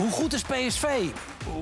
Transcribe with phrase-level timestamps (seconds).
[0.00, 0.84] Hoe goed is PSV?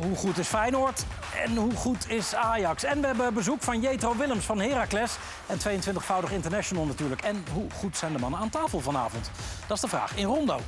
[0.03, 1.04] Hoe goed is Feyenoord?
[1.45, 2.84] En hoe goed is Ajax?
[2.84, 5.17] En we hebben bezoek van Jetro Willems van Heracles.
[5.46, 7.21] En 22-voudig international natuurlijk.
[7.21, 9.30] En hoe goed zijn de mannen aan tafel vanavond?
[9.66, 10.61] Dat is de vraag in Rondo.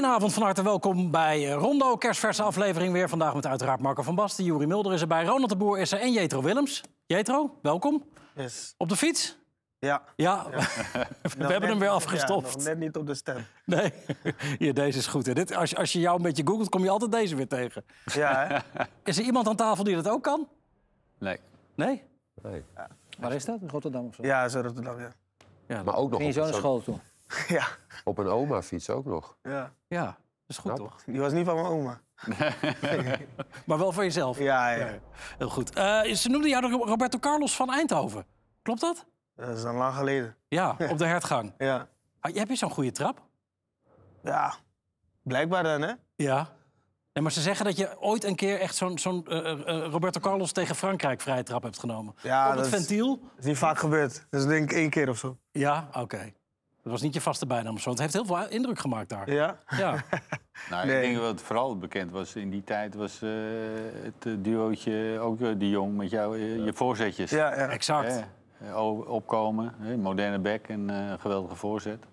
[0.00, 1.96] Goedenavond, van harte welkom bij eh, Rondo.
[1.96, 3.08] Kerstverse aflevering weer.
[3.08, 4.44] Vandaag met uiteraard Marco van Basten.
[4.44, 5.24] Juri Mulder is erbij.
[5.24, 6.00] Ronald de Boer is er.
[6.00, 6.80] En Jetro Willems.
[7.06, 8.04] Jetro, welkom.
[8.34, 8.74] Yes.
[8.76, 9.38] Op de fiets?
[9.78, 10.02] Ja.
[10.16, 10.58] Ja, we
[11.38, 12.54] Nog hebben hem weer Ja, afgestoft.
[12.56, 13.46] nog net niet op de stem.
[13.64, 13.92] Nee,
[14.58, 15.26] hier, deze is goed.
[15.26, 15.32] Hè.
[15.32, 17.84] Dit, als, je- als je jou een beetje googelt, kom je altijd deze weer tegen.
[18.04, 18.84] Ja, hè?
[19.10, 20.48] Is er iemand aan tafel die dat ook kan?
[21.18, 21.38] Nee.
[21.74, 22.02] Nee?
[22.42, 22.62] Nee.
[23.18, 23.60] Waar is dat?
[23.60, 24.22] In Rotterdam of zo?
[24.22, 24.96] Ja, zo Rotterdam,
[25.66, 25.82] ja.
[25.82, 26.98] Maar ook nog Ging je zo naar school toe?
[27.48, 27.66] Ja,
[28.04, 29.36] op een oma-fiets ook nog.
[29.42, 29.72] ja.
[29.88, 30.14] Ja, dat
[30.46, 30.76] is goed Knap.
[30.88, 31.02] toch?
[31.06, 32.00] Die was niet van mijn oma.
[33.66, 34.38] Maar wel voor jezelf.
[34.38, 34.98] Ja, ja.
[35.38, 35.74] Heel goed.
[35.74, 38.26] Eh, ze noemden jou de Roberto Carlos van Eindhoven.
[38.62, 39.06] Klopt dat?
[39.36, 40.36] Dat is al lang geleden.
[40.48, 41.52] Ja, op de hertgang.
[41.58, 41.88] Ja.
[42.20, 43.22] Ah, Heb je zo'n goede trap?
[44.22, 44.54] Ja.
[45.22, 45.92] Blijkbaar dan, hè?
[46.16, 46.48] Ja.
[47.12, 50.20] Nee, maar ze zeggen dat je ooit een keer echt zo'n zo'n eh, eh, Roberto
[50.20, 52.14] Carlos tegen Frankrijk vrije trap hebt genomen.
[52.22, 53.16] Ja, op het dat ventiel?
[53.20, 54.26] Dat is niet vaak gebeurd.
[54.30, 55.38] Dat is denk ik één keer of zo.
[55.50, 56.32] Ja, oké.
[56.90, 57.90] Dat was niet je vaste bijnaam of zo.
[57.90, 59.30] Het heeft heel veel indruk gemaakt daar.
[59.30, 59.58] Ja?
[59.76, 59.94] Ja.
[60.70, 60.96] Nou, Nee.
[60.96, 63.30] Ik denk wat vooral bekend was in die tijd was eh,
[64.02, 67.30] het eh, duootje, ook eh, de Jong met jou, je voorzetjes.
[67.30, 67.68] Ja, ja.
[67.68, 68.24] exact.
[69.06, 72.04] Opkomen, hè, moderne back en eh, geweldige voorzet.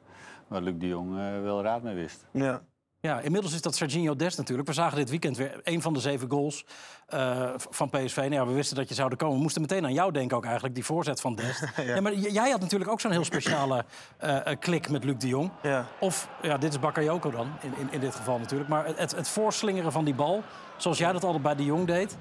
[0.47, 2.25] Waar Luc de Jong wel raad mee wist.
[2.31, 2.61] Ja.
[3.07, 4.67] Ja, inmiddels is dat Serginho Dest natuurlijk.
[4.67, 6.65] We zagen dit weekend weer een van de zeven goals
[7.07, 8.17] eh, van PSV.
[8.17, 9.35] Nou ja, we wisten dat je zou komen.
[9.35, 11.63] We moesten meteen aan jou denken ook eigenlijk, die voorzet van Dest.
[11.77, 12.01] ja.
[12.01, 13.85] maar jij had natuurlijk ook zo'n heel speciale
[14.17, 15.51] eh, eh, klik met Luc de Jong.
[15.61, 15.85] Ja.
[15.99, 18.69] Of, ja, dit is Bakayoko dan, in, in, in dit geval natuurlijk.
[18.69, 20.43] Maar het, het voorslingeren van die bal,
[20.77, 22.17] zoals jij dat altijd bij de Jong deed.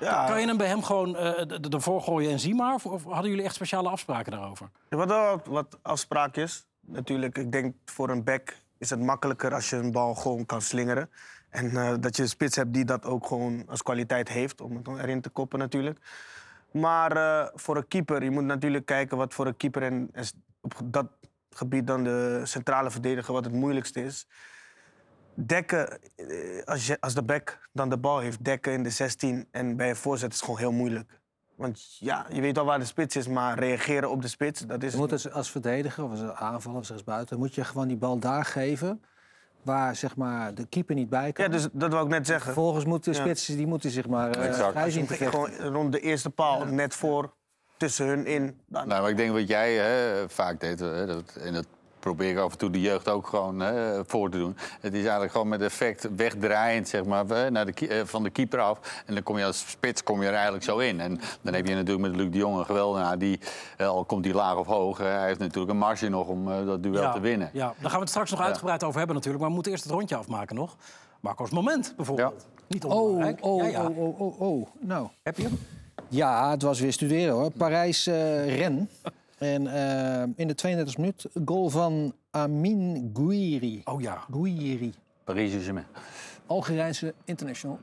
[0.00, 0.26] ja.
[0.26, 2.74] Kan je hem bij hem gewoon de- ervoor gooien en zie maar?
[2.74, 4.70] Of, of hadden jullie echt speciale afspraken daarover?
[4.88, 6.66] Er wat, wat afspraakjes.
[6.80, 10.62] Natuurlijk, ik denk voor een back is het makkelijker als je een bal gewoon kan
[10.62, 11.10] slingeren.
[11.48, 14.76] En eh, dat je een spits hebt die dat ook gewoon als kwaliteit heeft, om
[14.76, 15.98] het erin te koppen natuurlijk.
[16.72, 20.10] Maar eh, voor een keeper, je moet natuurlijk kijken wat voor een keeper en,
[20.60, 21.06] op dat
[21.50, 24.26] gebied dan de centrale verdediger wat het moeilijkste is.
[25.34, 29.48] Dekken, eh, als, je, als de back dan de bal heeft, dekken in de 16
[29.50, 31.19] en bij een voorzet is gewoon heel moeilijk.
[31.60, 34.82] Want ja, je weet al waar de spits is, maar reageren op de spits, dat
[34.82, 34.92] is...
[34.92, 37.96] Je moet als, als verdediger of als aanvaller of als buiten, moet je gewoon die
[37.96, 39.02] bal daar geven
[39.62, 41.44] waar zeg maar, de keeper niet bij kan.
[41.44, 42.44] Ja, dus dat wou ik net zeggen.
[42.44, 43.24] Vervolgens moeten de Ja.
[43.24, 44.70] spitsen die moeten zich maar eh, Exact.
[44.72, 45.14] vrij zien te.
[45.14, 47.34] Gewoon rond de eerste paal, net voor,
[47.76, 48.60] tussen hun in.
[48.66, 51.66] Dan, Nou, maar ik denk wat jij hè, vaak deed, hè, dat, en dat
[52.00, 54.56] probeer ik af en toe de jeugd ook gewoon hè, voor te doen.
[54.80, 58.30] Het is eigenlijk gewoon met effect wegdraaiend zeg maar, hè, naar de, eh, van de
[58.30, 59.02] keeper af.
[59.06, 61.00] En dan kom je als spits kom je er eigenlijk zo in.
[61.00, 63.18] En dan heb je natuurlijk met Luc de Jong een geweldenaar.
[63.18, 63.40] Die,
[63.76, 66.66] eh, al komt hij laag of hoog, hij heeft natuurlijk een marge nog om eh,
[66.66, 67.50] dat duel te winnen.
[67.52, 69.40] Ja, daar gaan we het straks nog uitgebreid over hebben natuurlijk.
[69.40, 70.76] Maar we moeten eerst het rondje afmaken nog.
[71.20, 72.46] Marco's moment bijvoorbeeld.
[72.66, 73.38] Niet Oh, onbelangrijk.
[73.44, 73.84] oh, ja, ja.
[73.86, 74.66] oh, oh, oh, oh.
[74.80, 75.58] Nou, Heb je hem?
[76.08, 77.50] ja, het was weer studeren hoor.
[77.50, 78.90] Parijs-Ren.
[79.40, 80.54] En eh, in de
[80.86, 83.80] 32e minuut goal van Amin Gouiri.
[83.84, 84.24] Oh ja.
[84.30, 84.94] Gouiri.
[85.24, 85.86] Paris Saint-Germain.
[86.46, 87.78] Algerijnse international.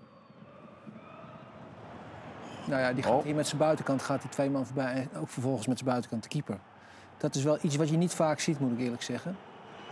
[2.67, 3.23] Nou ja, die gaat Oh.
[3.23, 4.93] hier met zijn buitenkant gaat die twee man voorbij.
[5.13, 6.59] En ook vervolgens met zijn buitenkant de keeper.
[7.17, 9.37] Dat is wel iets wat je niet vaak ziet, moet ik eerlijk zeggen.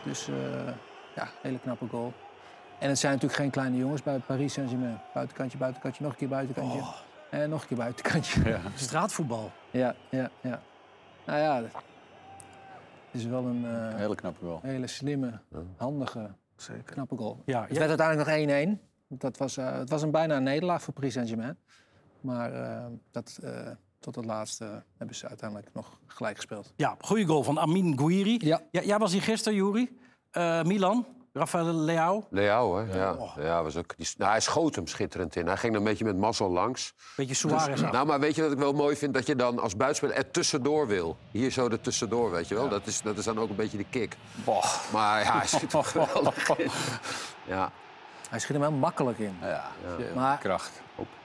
[0.03, 0.35] Dus eh,
[1.15, 2.13] ja, hele knappe goal.
[2.79, 4.99] En het zijn natuurlijk geen kleine jongens bij Paris Saint-Germain.
[5.13, 6.79] Buitenkantje, buitenkantje, nog een keer buitenkantje.
[6.79, 6.95] Oh.
[7.29, 8.49] En nog een keer buitenkantje.
[8.49, 9.51] Ja, Straatvoetbal.
[9.71, 10.29] ja, ja.
[11.25, 11.71] Nou ja, het
[13.11, 14.59] is wel een eh, Hele knappe wel.
[14.63, 15.39] hele slimme,
[15.77, 16.83] handige, Zeker.
[16.93, 17.41] knappe goal.
[17.45, 17.87] Ja, Het ja.
[17.87, 18.81] werd uiteindelijk nog 1-1.
[19.07, 21.57] Dat was, eh, het was een bijna een nederlaag voor Paris Saint-Germain.
[22.21, 23.67] Maar eh, dat, eh,
[23.99, 26.73] tot het laatste hebben ze uiteindelijk nog gelijk gespeeld.
[26.75, 28.37] ja goede goal van Amin Gouiri.
[28.45, 28.61] Ja.
[28.71, 29.97] Ja, jij was hier gisteren, Juri.
[30.31, 31.05] Eh, Milan,
[31.38, 32.28] Rafael Leao.
[32.29, 32.97] Leao, hè?
[32.97, 33.63] Ja, ja.
[33.63, 35.47] was ook, die, nou, hij schoot hem schitterend in.
[35.47, 36.94] Hij ging er een beetje met mazzel langs.
[37.16, 37.84] Beetje Suarez.
[37.84, 37.91] af.
[37.91, 39.13] Nou, maar weet je wat ik wel mooi vind?
[39.13, 41.17] Dat je dan als buitenspeler er tussendoor wil.
[41.32, 42.70] Hier zo er tussendoor, weet je wel.
[42.70, 44.17] Dat, is, dat is dan ook een beetje de kick.
[44.91, 46.70] Maar ja, hij schiet er geweldig in.
[47.53, 47.72] Ja,
[48.29, 49.38] Hij schiet hem heel makkelijk in.
[49.41, 49.72] Ja,
[50.16, 50.72] Maar- kracht.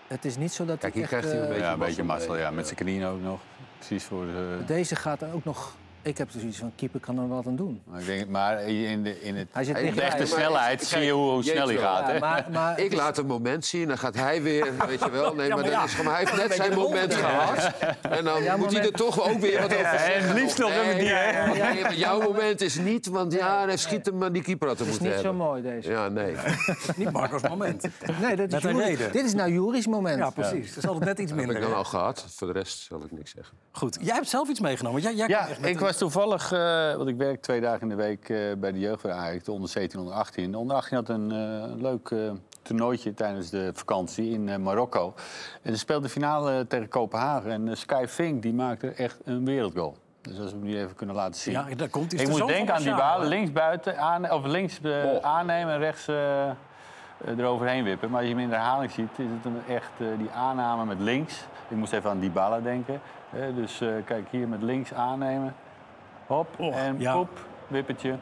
[0.06, 1.21] Het is niet zo dat Kijk, hij hier echt...
[1.27, 2.37] krijgt hij een eh, beetje Ja, een beetje mazzel.
[2.37, 3.41] Ja, met zijn knieën ook nog.
[3.79, 4.59] Precies voor de...
[4.67, 5.75] Deze gaat er ook nog...
[6.02, 7.81] Ik heb dus iets van, keeper kan er wat aan doen.
[7.85, 11.00] Maar, ik denk, maar in de, in het, Hij zit in de echte snelheid zie
[11.00, 12.06] je hoe, hoe snel hij gaat.
[12.06, 12.19] Ja, Hè?
[12.19, 15.35] maar, maar Ik laat een moment zien, dan gaat hij weer, weet je wel.
[15.35, 17.73] Nee, maar, maar ja, is gewoon, hij heeft net zijn moment gehad.
[18.00, 20.29] En En dan moet hij er toch ook weer wat over en zeggen.
[20.29, 21.47] het liefst nog even die, hè?
[21.73, 24.79] nee, maar jouw moment is niet, want ja, hij schiet hem maar die keeper had
[24.79, 25.46] hem Het is moeten niet zo hebben.
[25.46, 25.91] mooi, deze.
[25.91, 26.35] Ja, nee.
[26.96, 27.82] Niet Marco's moment.
[28.20, 28.99] Nee, dat is.
[29.12, 30.19] Dit is nou Juris moment.
[30.19, 30.69] Ja, precies.
[30.75, 31.69] Dat is altijd net iets Dat heb ik minder.
[31.70, 32.25] dan al gehad.
[32.37, 33.56] Voor de rest zal ik niks zeggen.
[33.73, 33.99] Goed.
[34.00, 35.00] Jij hebt zelf iets meegenomen.
[35.03, 35.49] Jij, jij Ja,
[35.91, 39.01] was toevallig, eh, want ik werk twee dagen in de week eh, bij de jeugd
[39.01, 40.51] van Ajax, de onder 17, onder 18.
[40.53, 42.19] De onder 18 had een eh, leuk eh,
[42.63, 45.15] toernooitje tijdens de vakantie in eh, Marokko.
[45.63, 47.51] En ze speelde de finale tegen Kopenhagen.
[47.51, 49.97] En Sky Fink die maakte echt een wereldgoal.
[50.21, 51.53] Dus als we hem nu even kunnen laten zien.
[51.53, 52.21] Ja, daar komt hij.
[52.23, 55.17] ik moet denken aan die balen, links buiten, aan, of links Oh.
[55.23, 56.09] aannemen en rechts
[57.27, 58.11] eroverheen wippen.
[58.11, 60.85] Maar als je hem in de herhaling ziet, is het een echt eh, die aanname
[60.85, 61.45] met links.
[61.69, 63.01] Ik moest even aan Dybala denken.
[63.31, 63.55] hè.
[63.55, 65.55] dus eh, kijk, hier met links aannemen.
[66.31, 67.12] Hop, Oh, en ja.
[67.15, 67.29] poep,
[67.69, 68.15] wippertje.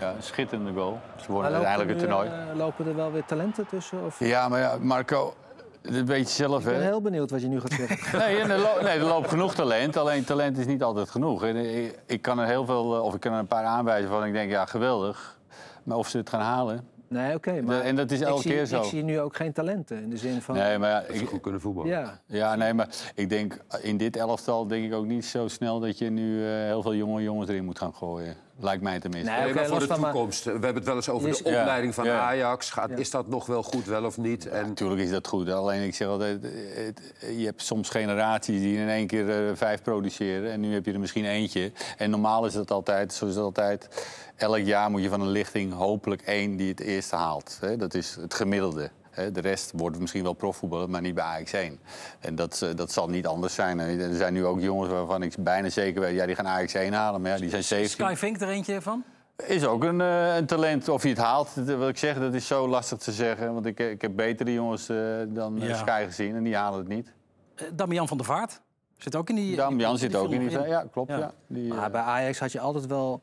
[0.00, 0.98] Ja, een schitterende goal.
[1.16, 2.28] Ze lopen uiteindelijk het nu, toernooi.
[2.28, 4.04] eh, lopen er wel weer talenten tussen?
[4.04, 4.18] Of?
[4.18, 5.34] Ja, maar ja, Marco,
[5.82, 6.80] dat weet je zelf, Ik ben hè?
[6.82, 8.18] heel benieuwd wat je nu gaat zeggen.
[8.18, 9.96] Nee, er, lo- nee, er loopt genoeg talent.
[9.96, 11.44] Alleen talent is niet altijd genoeg.
[11.44, 14.08] En ik, ik kan er heel veel, eh, of ik kan er een paar aanwijzen
[14.10, 14.24] van.
[14.24, 15.38] Ik denk, ja, geweldig.
[15.82, 16.88] Maar of ze het gaan halen.
[17.08, 17.62] Nee, oké.
[17.62, 18.80] maar en dat is ik elke zie, keer zo.
[18.80, 20.02] Ik zie nu ook geen talenten.
[20.02, 20.54] In de zin van...
[20.54, 21.90] Nee, maar ja, Dat ze ik, goed kunnen voetballen.
[21.90, 25.80] Ja, ja, nee, maar ik denk in dit elftal denk ik ook niet zo snel
[25.80, 28.36] dat je nu eh, heel veel jonge jongens erin moet gaan gooien.
[28.58, 29.30] Lijkt mij tenminste.
[29.32, 30.44] Nee, maar voor de toekomst.
[30.44, 31.60] We hebben het wel eens over Is- de Ja.
[31.60, 32.18] opleiding van Ja.
[32.20, 32.70] Ajax.
[32.70, 34.48] Gaat, Is dat nog wel goed, wel of niet?
[34.48, 35.50] En Natuurlijk is dat goed.
[35.50, 36.42] Alleen ik zeg altijd,
[36.74, 40.50] het- je hebt soms generaties die in één keer eh, vijf produceren.
[40.52, 41.72] En nu heb je er misschien eentje.
[41.96, 43.88] En normaal is dat altijd, zoals het altijd,
[44.36, 47.56] elk jaar moet je van een lichting hopelijk één die het eerste haalt.
[47.60, 47.76] Hè?
[47.76, 48.90] Dat is het gemiddelde.
[49.14, 49.32] Hè?
[49.32, 51.78] De rest wordt misschien wel profvoetballer, maar niet bij Ajax 1.
[52.20, 53.80] En dat, eh, dat zal niet anders zijn.
[53.80, 56.74] En er zijn nu ook jongens waarvan ik bijna zeker weet, ja, die gaan Ajax
[56.74, 57.20] 1 halen.
[57.20, 58.06] Maar ja, die zijn 17.
[58.06, 59.04] Sky Vink er eentje van?
[59.46, 60.88] Is ook een, eh, een talent.
[60.88, 63.54] Of hij het haalt, dat wil ik zeggen, dat is zo lastig te zeggen.
[63.54, 64.96] Want ik, ik heb betere jongens eh,
[65.28, 65.76] dan eh, Ja.
[65.76, 67.12] Sky gezien en die halen het niet.
[67.54, 68.60] Eh, Damian van der Vaart.
[68.98, 69.56] Zit ook in die...
[69.56, 70.60] Dam Jan zit ook in die...
[70.60, 71.10] Ja, klopt.
[71.10, 71.18] Ja.
[71.18, 71.32] Ja.
[71.46, 73.22] Die, eh, Maar bij Ajax had je altijd wel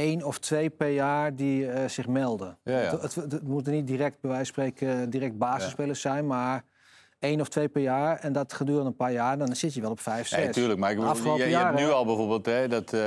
[0.00, 2.58] één of twee per jaar die eh, zich melden.
[2.64, 2.90] Ja, ja.
[2.90, 6.64] Het, het, het moeten niet direct, bij wijze van spreken, direct basisspelers zijn, maar
[7.20, 8.18] één of twee per jaar.
[8.18, 10.38] En dat gedurende een paar jaar, dan zit je wel op vijf, zes.
[10.38, 10.78] Nee, tuurlijk.
[10.78, 13.00] Maar ik je, je hebt nu al bijvoorbeeld hè, dat eh,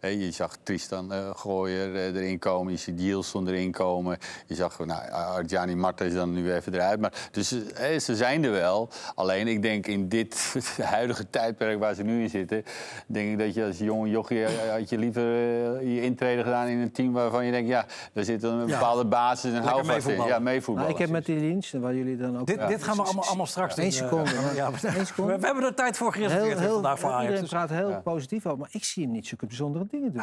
[0.00, 4.54] hè, je zag Tristan eh Gooier eh, erin komen, je ziet Gielson erin komen, je
[4.54, 7.00] zag nou, Arjani Marta is dan nu even eruit.
[7.00, 8.88] Maar, dus eh, hè, ze zijn er wel.
[9.14, 10.54] Alleen ik denk in dit
[10.96, 12.64] huidige tijdperk waar ze nu in zitten,
[13.06, 16.66] denk ik dat je als jonge jochie eh, had je liever eh, je intrede gedaan
[16.66, 20.24] in een team waarvan je denkt ja, daar zit een bepaalde basis en houvast in.
[20.24, 20.90] Ja, meevoetballen.
[20.90, 22.46] Nou, ik heb met die diensten waar jullie dan ook...
[22.46, 24.30] Dit, dit gaan we allemaal, allemaal straks Eén doen, eh, seconde.
[24.54, 25.38] ja, we, Eén seconde.
[25.38, 27.24] we hebben er tijd voor gereserveerd heel, vandaag voor Ajax.
[27.24, 30.22] iedereen praat heel positief over, maar ik zie hem niet zulke bijzondere dingen doen.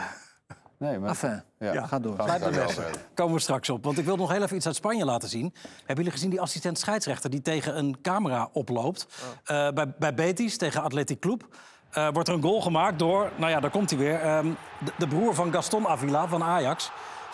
[0.78, 1.86] Nee, maar, Enfin, ja.
[1.88, 2.16] ga door.
[2.16, 3.84] Blijf de komen we straks op.
[3.84, 5.54] Want ik wil nog heel even iets uit Spanje laten zien.
[5.78, 9.08] Hebben jullie gezien die assistent scheidsrechter die tegen een camera oploopt?
[9.44, 11.48] Eh, bij, bij Betis tegen Athletic Club.
[11.92, 14.22] eh, wordt er een goal gemaakt door, nou ja, daar komt hij weer.
[14.22, 14.48] ehm,
[14.86, 16.92] de, de broer van Gaston Avila van Ajax.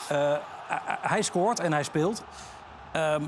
[0.09, 0.17] Eh,
[0.67, 2.23] hij- hij scoort en hij speelt.
[2.91, 3.23] Ehm,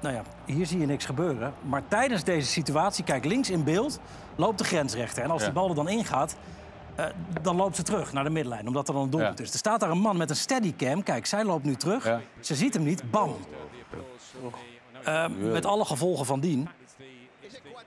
[0.00, 1.52] nou ja, hier zie je niks gebeuren.
[1.62, 4.00] Maar tijdens deze situatie, kijk links in beeld,
[4.36, 5.22] loopt de grensrechter.
[5.22, 5.46] En als Ja.
[5.46, 6.36] die bal er dan ingaat,
[6.94, 7.04] eh,
[7.42, 8.66] dan loopt ze terug naar de middenlijn.
[8.66, 9.44] Omdat er dan een doelpunt Ja.
[9.44, 9.52] is.
[9.52, 11.02] Er staat daar een man met een steadycam.
[11.02, 12.04] Kijk, zij loopt nu terug.
[12.04, 12.20] Ja.
[12.40, 13.10] Ze ziet hem niet.
[13.10, 13.36] Bam.
[15.04, 16.68] Eh, met alle gevolgen van dien.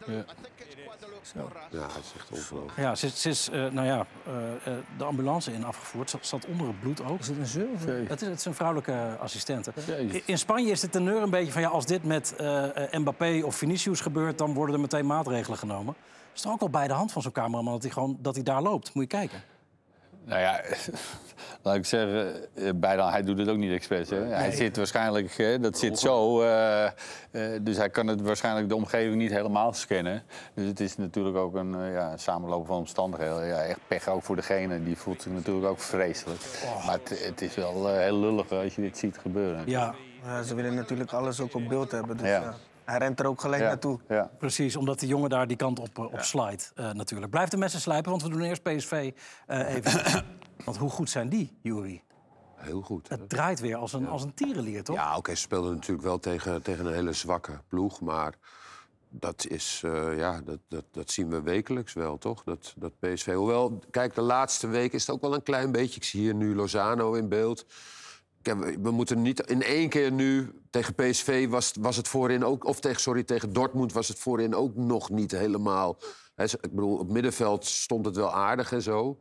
[0.06, 0.24] ja,
[1.34, 2.78] het is echt ongelooflijk.
[2.78, 4.34] Ja, ze, is- ze is eh, nou ja, eh,
[4.74, 6.10] eh, de ambulance in afgevoerd.
[6.10, 7.20] Zat, zat onder het bloed ook.
[7.20, 8.10] Is het een zilver?
[8.10, 9.74] Het is, het is een vrouwelijke assistente.
[9.88, 10.22] Jezus.
[10.26, 11.62] In Spanje is de teneur een beetje van...
[11.62, 14.38] ja, als dit met eh, eh, Mbappé of Vinicius gebeurt...
[14.38, 15.96] dan worden er meteen maatregelen genomen.
[15.98, 18.36] Het is toch ook wel bij de hand van zo'n cameraman dat hij, gewoon, dat
[18.36, 18.94] hij daar loopt.
[18.94, 19.44] Moet je kijken.
[20.26, 20.62] Nou ja,
[21.64, 24.10] laat ik zeggen, eh, bijna, hij doet het ook niet expres.
[24.10, 24.26] Hè?
[24.26, 26.92] Hij zit waarschijnlijk, hè, dat zit zo, eh, eh,
[27.62, 30.24] dus hij kan het waarschijnlijk de omgeving niet helemaal scannen.
[30.54, 33.46] Dus het is natuurlijk ook een eh, ja, samenloop van omstandigheden.
[33.46, 36.42] Ja, echt pech ook voor degene, die voelt zich natuurlijk ook vreselijk.
[36.86, 39.64] Maar het, het is wel heel lullig als je dit ziet gebeuren.
[39.66, 42.18] Ja, Ja, ze willen natuurlijk alles ook op beeld hebben.
[42.18, 42.42] Dus Ja.
[42.42, 42.54] ja.
[42.86, 44.00] Hij rent er ook gelijk Ja, naartoe.
[44.08, 44.32] Ja.
[44.38, 44.76] precies.
[44.76, 47.32] Omdat die jongen daar die kant op, eh, op slide eh, natuurlijk.
[47.32, 49.12] Blijf de messen slijpen, want we doen eerst PSV
[49.48, 50.24] eh, even.
[50.66, 52.04] want hoe goed zijn die, Jury?
[52.56, 53.10] Heel goed.
[53.10, 53.16] hè?
[53.16, 54.96] Het draait weer als een, als een tierenlier, toch?
[54.96, 58.02] Ja, oké, ze speelden natuurlijk wel tegen, tegen een hele zwakke ploeg.
[58.02, 58.34] Maar
[59.20, 62.44] dat, is, eh, ja, dat, dat, dat zien we wekelijks wel, toch?
[62.44, 63.34] Dat, dat PSV.
[63.34, 65.96] Hoewel, kijk, de laatste week is het ook wel een klein beetje.
[65.96, 67.66] Ik zie hier nu Lozano in beeld.
[68.44, 72.80] We- moeten niet in één keer nu tegen PSV was, was het voorin ook, of
[72.80, 75.98] tegen, sorry, tegen Dortmund was het voorin ook nog niet helemaal.
[76.36, 79.20] Hè, ik bedoel, op middenveld stond het wel aardig en zo.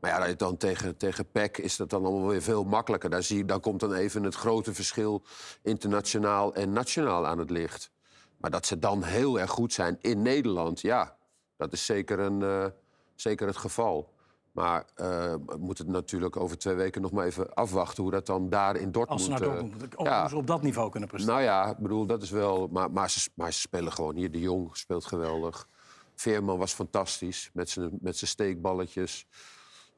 [0.00, 3.10] Maar ja, dan tegen, tegen PEC is dat dan allemaal weer veel makkelijker.
[3.10, 5.22] Daar, zie, daar komt dan even het grote verschil
[5.62, 7.90] internationaal en nationaal aan het licht.
[8.36, 11.16] Maar dat ze dan heel erg goed zijn in Nederland, ja,
[11.56, 12.66] Dat is zeker, een, eh,
[13.14, 14.14] zeker het geval.
[14.56, 15.06] Maar eh,
[15.46, 18.02] we moeten natuurlijk over twee weken nog maar even afwachten...
[18.02, 19.08] hoe dat dan daar in Dortmund...
[19.08, 19.96] Als ze naar eh, Dortmund.
[19.96, 20.28] Of ja.
[20.28, 21.36] ze op dat niveau kunnen presteren.
[21.36, 22.68] nou ja, ik bedoel, dat is wel...
[22.68, 24.30] Maar, maar, ze, maar ze spelen gewoon hier.
[24.30, 25.68] De Jong speelt geweldig.
[26.14, 29.26] Veerman was fantastisch met zijn, met zijn steekballetjes.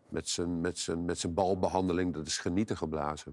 [0.09, 2.15] Met zijn, met, zijn, met zijn balbehandeling.
[2.15, 3.33] Dat is genieten geblazen.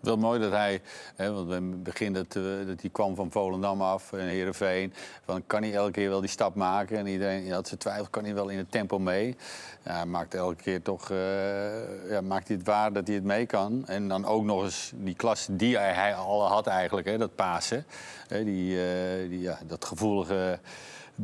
[0.00, 0.82] Wel mooi dat hij,
[1.16, 4.92] hè, want in het begin dat, eh, dat hij kwam van Volendam af en Heerenveen.
[5.24, 6.98] Van, kan hij elke keer wel die stap maken?
[6.98, 9.36] En iedereen had zijn twijfel, kan hij wel in het tempo mee?
[9.84, 13.24] Ja, hij maakt elke keer toch eh, ja, maakt hij het waar dat hij het
[13.24, 13.86] mee kan.
[13.86, 17.84] En dan ook nog eens die klasse die hij, al had eigenlijk, hè, dat Pasen.
[18.28, 20.58] Hè, die, eh, die, ja, dat gevoelige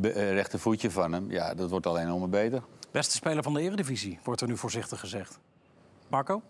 [0.01, 1.31] eh, rechtervoetje van hem.
[1.31, 2.61] Ja, dat wordt alleen nog maar beter.
[2.91, 5.39] Beste speler van de Eredivisie, wordt er nu voorzichtig gezegd.
[6.07, 6.41] Marco?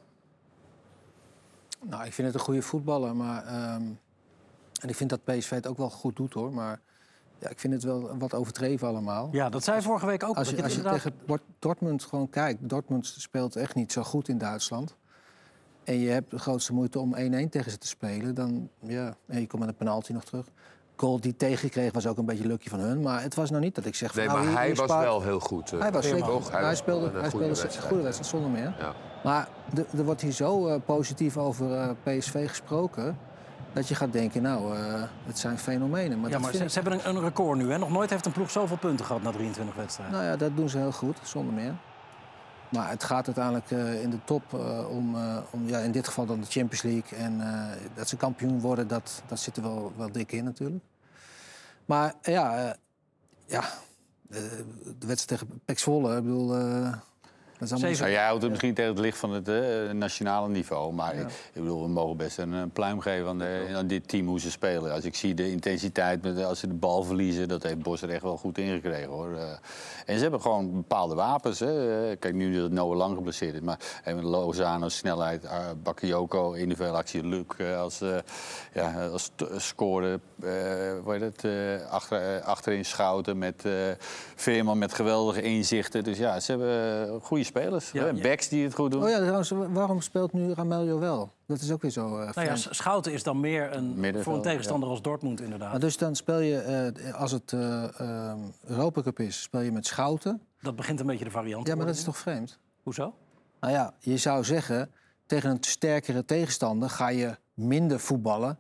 [1.84, 3.46] Nou, ik vind het een goede voetballer, maar...
[3.46, 3.82] ehm,
[4.82, 6.54] en ik vind dat PSV het ook wel goed doet, hoor.
[6.54, 6.80] Maar
[7.40, 9.30] ja, ik vind het wel wat overdreven allemaal.
[9.32, 10.36] Ja, dat zei vorige week ook.
[10.36, 12.70] Als je, als je inderdaad- tegen Dort- Dortmund gewoon kijkt...
[12.70, 14.96] Dortmund speelt echt niet zo goed in Duitsland.
[15.84, 18.36] En je hebt de grootste moeite om 1-1 tegen ze te spelen.
[18.36, 20.46] Dan, ja, en je komt met een penalty nog terug.
[20.98, 23.02] Goal die tegenkreeg was ook een beetje lucky van hun.
[23.02, 24.10] Maar het was nou niet dat ik zeg...
[24.14, 25.72] van, Nee, nou, maar hier- hij was spaart- wel heel goed.
[25.74, 26.52] eh, Hij was zeker goed.
[26.52, 27.88] Hij speelde, een hij goede speelde wedstrijd.
[27.88, 28.76] goede wedstrijd, zonder meer.
[28.80, 28.94] Ja.
[29.24, 33.18] Maar de- er wordt hier zo eh, positief over eh, PSV gesproken...
[33.74, 36.20] dat je gaat denken, nou, eh, het zijn fenomenen.
[36.20, 37.72] Maar Ja, maar ze, ik- ze hebben een, een record nu.
[37.72, 37.78] Hè?
[37.78, 40.16] Nog nooit heeft een ploeg zoveel punten gehad na 23 wedstrijden.
[40.16, 41.74] Nou ja, dat doen ze heel goed, zonder meer.
[42.70, 46.08] Maar het gaat uiteindelijk eh, in de top eh, om, eh, om ja, in dit
[46.08, 47.20] geval dan de Champions League.
[47.20, 47.42] En
[47.94, 50.84] dat ze kampioen worden, dat, dat zit er wel, wel dik in natuurlijk.
[51.86, 52.76] Maar ja,
[53.46, 53.64] ja
[55.00, 56.56] de wedstrijd tegen Pek ik bedoel...
[57.60, 58.00] dat is.
[58.00, 60.94] Nou, jij houdt het misschien tegen het licht van het eh, nationale niveau.
[60.94, 64.08] Maar ik, ik bedoel, we mogen best een, een pluim geven aan, de- aan dit
[64.08, 64.94] team hoe ze spelen.
[64.94, 68.10] Als ik zie de intensiteit, met, als ze de bal verliezen, dat heeft Bos er
[68.10, 69.34] echt wel goed ingekregen hoor.
[69.38, 69.44] Eh,
[70.06, 71.60] en ze hebben gewoon bepaalde wapens.
[71.60, 72.10] Hè.
[72.10, 73.62] Eh, Kijk, nu dat Noah Lang geblesseerd is.
[73.62, 75.52] Maar met Lozano, snelheid, uh,
[75.84, 77.46] Bakayoko, individuele actie, Luc
[77.78, 78.16] als, eh,
[78.74, 80.22] ja, als scoren.
[80.42, 80.50] eh
[81.04, 81.46] hoe heet het?
[81.90, 83.72] achter, achterin schouten met eh,
[84.36, 86.04] Veerman met geweldige inzichten.
[86.04, 87.92] Dus ja, ze hebben goede spelers.
[87.92, 88.14] Ja.
[88.14, 89.04] Backs die het goed doen.
[89.04, 91.32] Oh ja, trouwens, waarom speelt nu Rameljo wel?
[91.46, 94.34] Dat is ook weer zo eh Nou ja, Schouten is dan meer een, Middenveld, voor
[94.34, 95.82] een tegenstander als Dortmund Maar inderdaad.
[95.82, 99.86] dus dan speel je, eh, als het eh eh, Europa Cup is, speel je met
[99.86, 100.42] Schouten.
[100.62, 102.60] Dat begint een beetje de variant te Ja, maar dat is toch vreemd?
[102.84, 103.14] Hoezo?
[103.60, 104.92] Nou ja, je zou zeggen,
[105.26, 108.60] tegen een sterkere tegenstander ga je minder voetballen.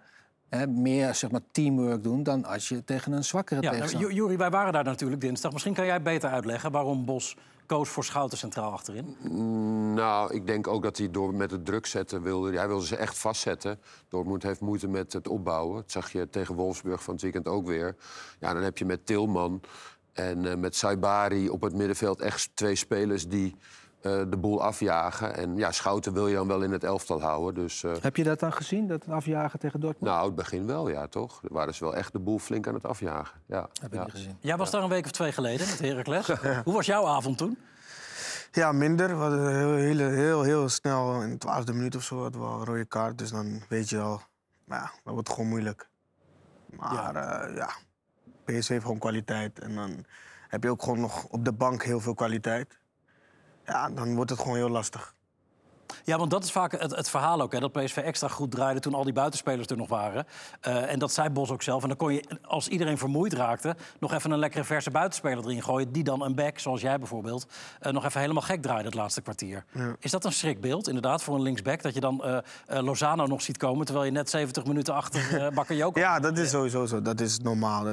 [0.49, 4.09] Hè, meer zeg maar, teamwork doen dan als je tegen een zwakkere Ja, tegenstander...
[4.09, 5.51] Ju- Jury, wij waren daar natuurlijk dinsdag.
[5.51, 7.35] Misschien kan jij beter uitleggen waarom Bos
[7.67, 9.15] koos voor Schouten centraal achterin.
[9.93, 12.57] Nou, ik denk ook dat hij door met het druk zetten wilde.
[12.57, 13.79] Hij wilde ze echt vastzetten.
[14.09, 15.75] Dortmund heeft moeite met het opbouwen.
[15.75, 17.95] Dat zag je tegen Wolfsburg van het weekend ook weer.
[18.39, 19.61] Ja, dan heb je met Tilman
[20.13, 23.55] en eh, met Saibari op het middenveld echt twee spelers die
[24.29, 25.35] de boel afjagen.
[25.35, 27.53] En ja, Schouten wil je dan wel in het elftal houden.
[27.53, 30.13] Dus eh, Heb je dat dan gezien, dat afjagen tegen Dortmund?
[30.13, 31.39] nou, het begin wel, ja, toch?
[31.41, 33.39] Daar waren ze wel echt de boel flink aan het afjagen.
[33.45, 34.03] Ja, Heb ik ja.
[34.03, 34.37] niet gezien.
[34.39, 36.27] Jij was daar een week of twee geleden met Heracles.
[36.65, 37.57] Hoe was jouw avond toen?
[38.51, 39.07] Ja, minder.
[39.07, 42.47] We hadden heel, heel, heel, heel snel in de twaalfde minuut of zo hadden we
[42.47, 43.17] al een rode kaart.
[43.17, 44.21] Dus dan weet je al,
[44.63, 45.89] maar ja, dat wordt gewoon moeilijk.
[46.69, 47.47] Maar ja.
[47.55, 47.69] ja,
[48.45, 49.59] PSV heeft gewoon kwaliteit.
[49.59, 50.05] En dan
[50.47, 52.77] heb je ook gewoon nog op de bank heel veel kwaliteit.
[53.67, 55.15] Ja, dan wordt het gewoon heel lastig.
[56.03, 57.51] Ja, want dat is vaak het, het verhaal ook.
[57.51, 60.25] Hè, dat PSV extra goed draaide toen al die buitenspelers er nog waren.
[60.61, 61.81] Eh, en dat zei Bos ook zelf.
[61.81, 63.75] En dan kon je, als iedereen vermoeid raakte...
[63.99, 65.91] nog even een lekkere verse buitenspeler erin gooien...
[65.91, 67.47] die dan een back, zoals jij bijvoorbeeld...
[67.79, 69.65] eh, nog even helemaal gek draaide het laatste kwartier.
[69.99, 71.81] Is dat een schrikbeeld, inderdaad, voor een linksback?
[71.81, 72.37] Dat je dan eh,
[72.81, 73.85] Lozano nog ziet komen...
[73.85, 75.87] terwijl je net 70 minuten achter uh.
[75.93, 77.01] Ja, dat is sowieso zo.
[77.01, 77.87] Dat is normaal.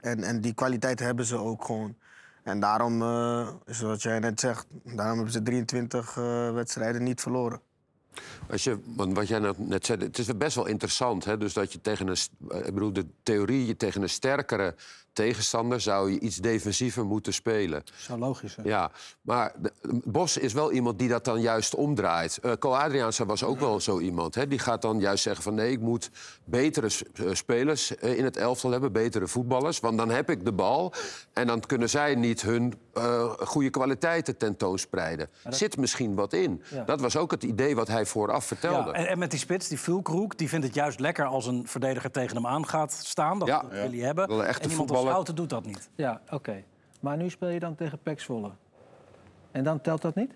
[0.00, 1.96] En, en die kwaliteit hebben ze ook gewoon.
[2.42, 7.60] En daarom, eh, zoals jij net zegt, daarom hebben ze 23 eh, wedstrijden niet verloren.
[8.50, 11.24] Als je, want wat jij nou net zei, het is best wel interessant.
[11.24, 11.38] Hè?
[11.38, 12.16] Dus dat je tegen een.
[12.48, 14.74] eh, Ik bedoel, de theorie, je tegen een sterkere
[15.12, 17.82] tegenstander zou je iets defensiever moeten spelen.
[17.96, 18.62] Zo logisch, hè?
[18.62, 18.90] Ja,
[19.20, 19.72] maar de-
[20.04, 22.38] Bos is wel iemand die dat dan juist omdraait.
[22.38, 24.34] Eh Co Adriaanse was ook wel zo iemand.
[24.34, 24.46] Hè?
[24.48, 26.10] Die gaat dan juist zeggen van nee, ik moet
[26.44, 29.80] betere eh, spelers eh, in het elftal hebben, betere voetballers.
[29.80, 30.92] Want dan heb ik de bal
[31.32, 35.28] en dan kunnen zij niet hun eh, goede kwaliteiten tentoonspreiden.
[35.48, 36.62] Zit misschien wat in.
[36.70, 36.84] Ja.
[36.84, 38.88] Dat was ook het idee wat hij vooraf vertelde.
[38.90, 41.66] Ja, en, en met die spits, die Fulkroek, die vindt het juist lekker als een
[41.66, 43.38] verdediger tegen hem aan gaat staan.
[43.38, 43.60] Dat, Ja.
[43.60, 44.28] dat wil hij hebben.
[44.28, 45.88] En iemand Schouten doet dat niet.
[45.94, 46.62] Ja, oké.
[47.00, 48.50] Maar nu speel je dan tegen Pek Zwolle.
[49.50, 50.32] En dan telt dat niet?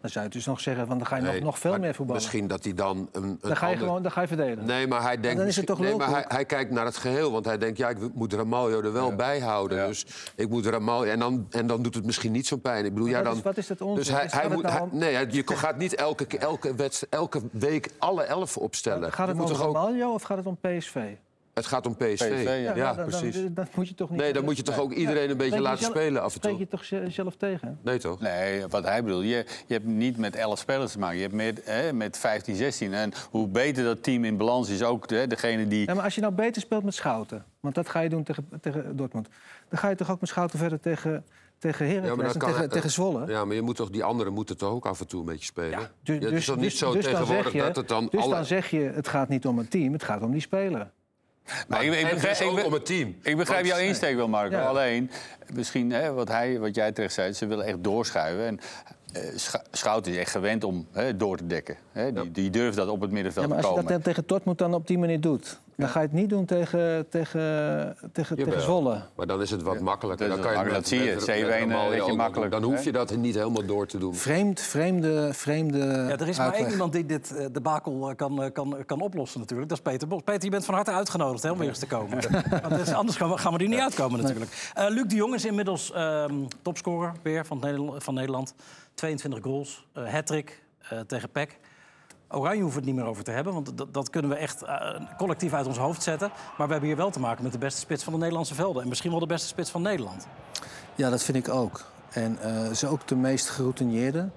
[0.00, 1.94] Dan zou je dus nog zeggen, van, dan ga je Nee, nog, nog veel meer
[1.94, 2.22] voetballen.
[2.22, 4.64] Misschien dat hij dan een, een Dan ga je ander- gewoon dan ga je verdelen.
[4.64, 5.38] Nee, maar hij denkt.
[5.38, 7.32] dan is het toch nee, maar hij, hij kijkt naar het geheel.
[7.32, 9.86] Want hij denkt, ja, ik moet Ramaljo er wel bij houden.
[9.86, 11.10] Dus ik moet Ramaljo.
[11.10, 12.84] En dan, en dan doet het misschien niet zo'n pijn.
[12.84, 13.36] Ik bedoel, ja, dan.
[13.36, 13.96] is- wat is dat onzin?
[13.96, 14.62] Dus hij, hij het moet.
[14.62, 19.12] nou om- nee, je gaat niet elke, keer- elke, wedstrijd, elke week alle elf opstellen.
[19.12, 21.14] Gaat het om Ramaljo of gaat het om PSV?
[21.58, 22.14] Het gaat om PSV.
[22.14, 22.52] PSV, ja.
[22.54, 23.34] ja, nou, dan, precies.
[23.34, 24.20] Dan, dan moet je toch niet...
[24.20, 26.26] nee, dan moet je toch ook iedereen een beetje Spreek je laten zelf- spelen af
[26.26, 26.60] en Spreek toe.
[26.60, 27.78] je toch ze- zelf tegen?
[27.82, 28.20] Nee, toch?
[28.20, 29.22] Nee, wat hij bedoelt.
[29.24, 31.16] Je, je hebt niet met 11 spelers te maken.
[31.16, 32.94] Je hebt met, hè, met 15, 16.
[32.94, 35.86] En hoe beter dat team in balans is, ook hè, degene die.
[35.86, 37.44] Ja, maar als je nou beter speelt met Schouten...
[37.60, 39.28] want dat ga je doen tegen, tegen Dortmund...
[39.68, 41.24] dan ga je toch ook met Schouten verder tegen,
[41.58, 43.26] tegen Ja, Heracles maar en dan kan- tegen, tegen Zwolle?
[43.26, 45.44] Ja, maar je moet toch, die anderen moeten toch ook af en toe een beetje
[45.44, 45.78] spelen?
[45.78, 48.08] Dus, Ja, het is dus, toch niet dus- zo dus tegenwoordig je, dat het dan
[48.10, 48.34] dus alle...
[48.34, 50.90] dan zeg je, het gaat niet om een team, het gaat om die speler.
[51.68, 53.16] Maar ik, ik het begrijp, ik ook be- om het team.
[53.22, 54.56] Ik begrijp Want- jouw insteek wel, Marco.
[54.56, 54.62] Ja.
[54.64, 55.10] Alleen,
[55.52, 58.46] misschien hè, wat, hij, wat jij terecht zei, ze willen echt doorschuiven.
[58.46, 58.60] En
[59.70, 61.76] Schouten is echt gewend om hè, door te dekken.
[61.92, 62.12] Hè.
[62.12, 63.96] Die, die durft dat op het middenveld Ja, maar te als je komen.
[63.96, 65.60] dat tegen Dortmund dan op die manier doet...
[65.76, 67.40] dan ga je het niet doen tegen, tegen,
[68.12, 68.60] tegen, tegen.
[68.62, 69.02] Zwolle.
[69.16, 70.28] Maar dan is het wat makkelijker.
[70.28, 71.14] dat Dan kan je Dat zie je.
[71.14, 72.16] met- 7-1 met Ramaljo weet je ook doen.
[72.16, 74.14] makkelijk, Dan hoef je dat niet helemaal door te doen.
[74.14, 76.62] Vreemd, vreemde, vreemde Ja, er is maar uitleg.
[76.62, 79.68] één iemand die dit eh, debakel eh, kan, eh, kan, kan oplossen natuurlijk.
[79.68, 80.22] Dat is Peter Bos.
[80.22, 82.18] Peter, je bent van harte uitgenodigd hè, om weer eens te komen.
[82.68, 84.70] Want anders gaan we, gaan we er niet uitkomen natuurlijk.
[84.74, 88.54] Eh, Luc de Jong is inmiddels ehm, topscorer weer van, het Nederland, van Nederland.
[88.98, 91.58] 22 goals, uh, hat-trick eh, tegen PEC.
[92.28, 95.52] Oranje hoeven het niet meer over te hebben, want dat, kunnen we echt eh, collectief
[95.52, 96.28] uit ons hoofd zetten.
[96.28, 98.82] Maar we hebben hier wel te maken met de beste spits van de Nederlandse velden.
[98.82, 100.26] En misschien wel de beste spits van Nederland.
[100.94, 101.84] Ja, dat vind ik ook.
[102.10, 104.28] En eh is ook de meest geroutineerde.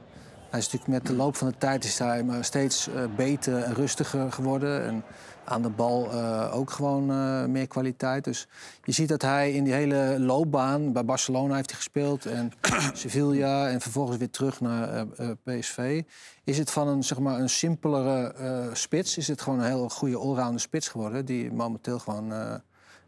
[0.49, 3.73] Hij is natuurlijk met de loop van de tijd is hij maar steeds beter en
[3.73, 4.85] rustiger geworden.
[4.85, 5.03] En
[5.51, 8.23] aan de bal eh, ook gewoon eh, meer kwaliteit.
[8.23, 8.47] Dus
[8.83, 10.93] je ziet dat hij in die hele loopbaan...
[10.93, 12.51] bij Barcelona heeft hij gespeeld en
[12.93, 13.69] Sevilla...
[13.69, 16.03] en vervolgens weer terug naar eh, PSV.
[16.43, 19.17] Is het van een, zeg maar, een simpelere spits...
[19.17, 21.25] is het gewoon een heel goede allrounder spits geworden...
[21.25, 22.61] die momenteel gewoon...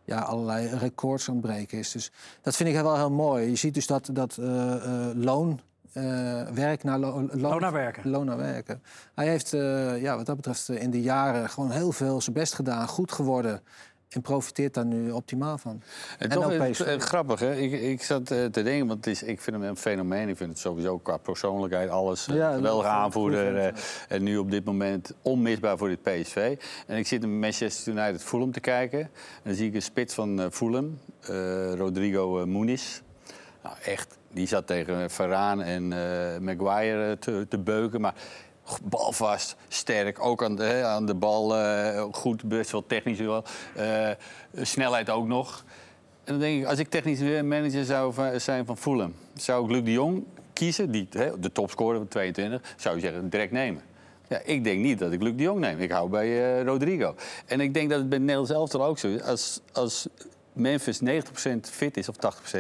[0.06, 1.92] ja, allerlei records aan is.
[1.92, 3.50] Dus dat vind ik wel heel mooi.
[3.50, 4.38] Je ziet dus dat, dat
[5.16, 5.60] loon,
[6.54, 8.10] werk naar lo- loon, Loon naar werken.
[8.10, 8.84] loon naar werken.
[9.16, 12.36] Hij heeft eh, ja, wat dat betreft eh, in de jaren gewoon heel veel zijn
[12.36, 13.62] best gedaan, goed geworden.
[14.10, 15.82] En profiteert daar nu optimaal van.
[16.20, 17.56] En En toch is het eh, grappig, hè?
[17.56, 20.30] Ik, ik zat eh, te denken, want het is, ik vind hem een fenomeen.
[20.30, 22.28] Ik vind het sowieso qua persoonlijkheid, alles.
[22.28, 23.58] eh, Ja, geweldige goed, aanvoerder.
[23.58, 23.74] eh,
[24.10, 26.58] en nu op dit moment onmisbaar voor dit PSV.
[26.88, 29.00] En ik zit in Manchester United Fulham te kijken.
[29.00, 29.10] En
[29.44, 33.02] dan zie ik een spits van eh, Fulham, eh, Rodrigo eh, Muniz.
[33.64, 38.02] Nou, echt, die zat tegen Varaan en eh, Maguire eh, te, te beuken.
[38.02, 38.14] Maar
[38.84, 43.44] balvast, sterk, ook aan de, hè, aan de bal eh, goed, best wel technisch wel.
[43.76, 44.10] Eh,
[44.62, 45.64] snelheid ook nog.
[46.24, 49.14] En dan denk ik, als ik technisch manager zou zijn van Fulham...
[49.34, 51.08] zou ik Luc de Jong kiezen, die,
[51.40, 52.74] de topscorer van 22...
[52.78, 53.82] zou je zeggen, direct nemen.
[54.28, 55.80] Ja, ik denk niet dat ik Luc de Jong neem.
[55.80, 57.16] Ik hou bij eh, Rodrigo.
[57.46, 59.22] En ik denk dat het bij het Nederlands elftal ook zo is.
[59.22, 60.08] Als, als
[60.54, 61.06] Memphis 90%
[61.62, 62.16] fit is, of
[62.56, 62.60] 80%...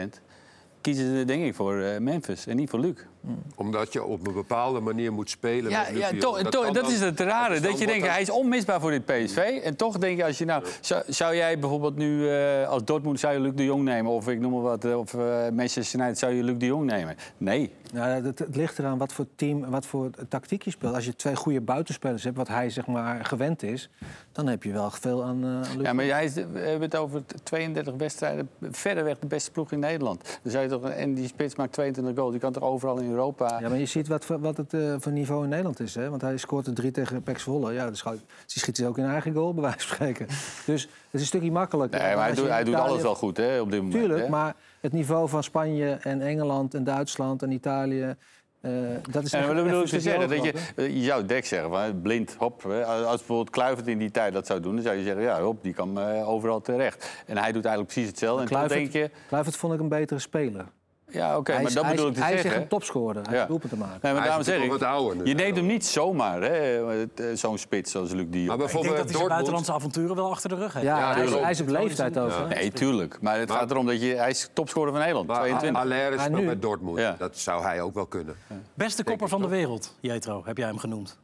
[0.83, 3.12] kiezen ze denk ik voor eh, Memphis en niet voor Luc.
[3.55, 5.71] Omdat je op een bepaalde manier moet spelen.
[5.71, 6.49] Ja, met ja toch, Jong.
[6.49, 7.59] toch, dat is het rare.
[7.59, 9.37] Dat je denkt, hij is onmisbaar voor dit PSV.
[9.63, 10.63] En toch denk je, als je nou...
[10.81, 14.11] Zou, zou jij bijvoorbeeld nu eh, als Dortmund zou je Luc de Jong nemen?
[14.11, 15.19] Of ik noem maar wat, eh, of eh,
[15.53, 17.15] Manchester United zou je Luc de Jong nemen?
[17.37, 17.73] Nee.
[17.93, 20.95] Nou, het, het ligt eraan wat voor team, wat voor tactiek je speelt.
[20.95, 23.89] Als je twee goede buitenspelers hebt, wat hij zeg maar gewend is...
[24.31, 25.85] dan heb je wel veel aan, eh, Luc.
[25.85, 28.49] Ja, maar hij is, de- we hebben het over 32 wedstrijden.
[28.71, 30.39] Verreweg de beste ploeg in Nederland.
[30.43, 32.31] Dan zou je toch, en die spits maakt 22 goals.
[32.31, 33.59] Die kan toch overal in Europa...
[33.59, 35.95] Ja, maar je ziet wat, wat het eh, voor niveau in Nederland is.
[35.95, 36.09] Hè?
[36.09, 37.73] Want hij scoort er drie tegen Pek Zwolle.
[37.73, 40.27] Ja, dus die schiet ze ook in eigen goal, bij wijze van spreken.
[40.65, 42.01] Dus het is een stukje makkelijker.
[42.01, 43.99] Nee, maar hij doet, hij doet alles wel goed hè, op dit moment.
[43.99, 44.29] Tuurlijk, hè?
[44.29, 48.15] maar het niveau van Spanje en Engeland en Duitsland en Italië...
[48.61, 48.71] eh,
[49.11, 50.29] dat is maar dat bedoel te zeggen.
[50.29, 52.65] Dat je, eh, je zou Dek zeggen, van, blind, hop.
[52.85, 54.73] Als bijvoorbeeld Kluivert in die tijd dat zou doen...
[54.75, 57.23] dan zou je zeggen, ja, hop, die kan overal terecht.
[57.25, 58.41] En hij doet eigenlijk precies hetzelfde.
[58.41, 59.09] En Kluivert, denk je...
[59.27, 60.65] Kluivert vond ik een betere speler.
[61.13, 62.61] Ja, oké, hij maar is, dat hij bedoel is, ik te hij is zeggen.
[62.61, 63.15] echt een topscorer.
[63.21, 63.31] Hij Ja.
[63.37, 63.99] heeft doelpunten te maken.
[64.01, 65.25] Nee, maar Hij is daarom zeg ik, wat ouder nu.
[65.25, 68.25] je neemt hem niet zomaar, eh, zo'n spits als Luc.
[68.25, 68.47] Maar Ik
[68.81, 70.85] denk dat hij buitenlandse avonturen wel achter de rug heeft.
[70.85, 72.47] Ja, Ja, hij, is, hij is op leeftijd over.
[72.47, 73.21] Nee, tuurlijk.
[73.21, 74.15] Maar het gaat erom dat je...
[74.15, 75.81] Hij is topscorer van Nederland, Maar 22.
[75.81, 76.97] Allaire Maar speelt nu- met Dortmund.
[76.97, 77.15] Ja.
[77.17, 78.35] Dat zou hij ook wel kunnen.
[78.73, 81.19] Beste kopper van de wereld, Jetro, heb jij hem genoemd.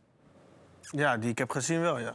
[0.81, 2.13] Ja, die ik heb gezien wel, ja.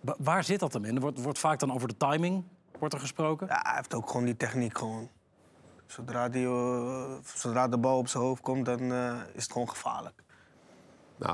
[0.00, 0.94] Wa- waar zit dat hem in?
[0.94, 2.44] Er wordt, wordt vaak dan over de timing
[2.78, 3.46] wordt er gesproken.
[3.46, 5.08] Ja, hij heeft ook gewoon die techniek gewoon.
[5.88, 9.68] Zodra, die, eh, zodra de bal op zijn hoofd komt, dan eh, is het gewoon
[9.68, 10.22] gevaarlijk.
[11.16, 11.32] Nou,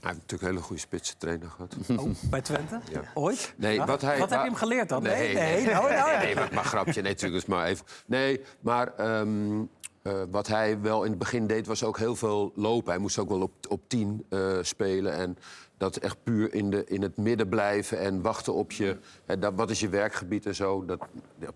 [0.00, 1.76] hij heeft natuurlijk een hele goede spitse trainer gehad.
[2.06, 2.80] Oh, bij Twente?
[2.90, 3.00] Ja.
[3.14, 3.54] Ooit?
[3.56, 3.86] Nee, Ja?
[3.86, 5.02] wat hij- heb je hem geleerd dan?
[5.02, 5.64] Nee, Nee, nee.
[5.64, 5.74] nee.
[5.74, 6.16] nou, nou.
[6.24, 7.84] Nee, maar, maar grapje, nee, natuurlijk is maar even.
[8.06, 9.62] Nee, maar ehm,
[10.02, 12.90] eh, wat hij wel in het begin deed, was ook heel veel lopen.
[12.92, 15.12] Hij moest ook wel op, op tien eh, spelen.
[15.14, 15.38] En
[15.82, 18.98] dat echt puur in, de, in het midden blijven en wachten op je...
[19.26, 20.84] Hè, dat, wat is je werkgebied en zo.
[20.84, 20.98] Dat,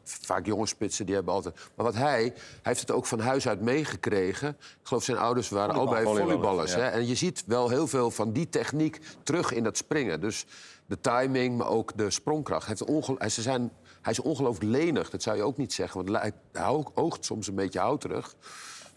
[0.04, 1.54] vaak jonge spitsen, die hebben altijd...
[1.74, 4.48] Maar wat hij, hij heeft het ook van huis uit meegekregen.
[4.48, 6.72] Ik geloof zijn ouders waren allebei volleyballers, volleyballers.
[6.72, 6.78] ja.
[6.78, 6.88] Hè?
[6.88, 10.20] En je ziet wel heel veel van die techniek terug in dat springen.
[10.20, 10.46] Dus
[10.86, 12.66] de timing, maar ook de sprongkracht.
[12.66, 16.04] Hij, heeft hij- ze zijn, hij is ongelooflijk lenig, dat zou je ook niet zeggen.
[16.04, 18.34] Want hij hij oogt soms een beetje houterig.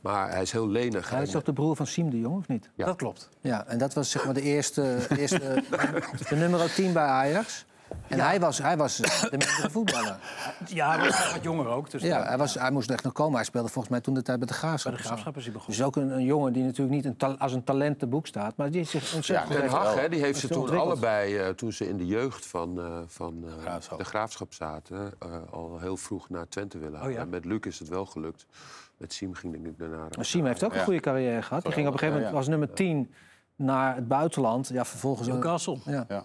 [0.02, 1.10] Maar hij is heel lenig.
[1.10, 2.70] Hij is toch de broer van Siem de Jong, of niet?
[2.76, 2.86] Ja.
[2.86, 3.30] Dat klopt.
[3.42, 5.64] Ja, en dat was zeg maar de eerste, eerste
[6.30, 7.66] de nummer 10 bij Ajax.
[8.08, 10.18] En hij, was, hij was de mindere voetballer.
[10.68, 11.90] Ja, hij was wat jonger ook.
[11.92, 13.36] Dus Ja, hij, was, hij moest echt nog komen.
[13.36, 14.92] Hij speelde volgens mij toen de tijd bij de Graafschap.
[14.92, 15.78] bij de graafschap is hij begonnen.
[15.78, 18.28] Dus ook een, een jongen die natuurlijk niet een ta- als een talent te boek
[18.28, 21.48] staat, maar die zich ontzettend Den heeft- Haag, hè, die heeft ze toen allebei, eh,
[21.50, 23.98] toen ze in de jeugd van, eh, van eh, Graafschap.
[23.98, 27.10] de graafschap zaten, eh, al heel vroeg naar Twente willen halen.
[27.12, 27.22] Oh ja?
[27.22, 28.46] En met Luc is het wel gelukt.
[29.00, 30.08] Met Siem ging denk ik daarna.
[30.16, 30.84] Maar Siem heeft ook een Ja.
[30.84, 31.64] goede carrière gehad.
[31.64, 33.14] Die ging op een gegeven moment Ja, als nummer 10
[33.56, 34.68] naar het buitenland.
[34.68, 35.78] Ja, vervolgens Newcastle.
[35.86, 36.06] Ja.
[36.08, 36.24] Ja.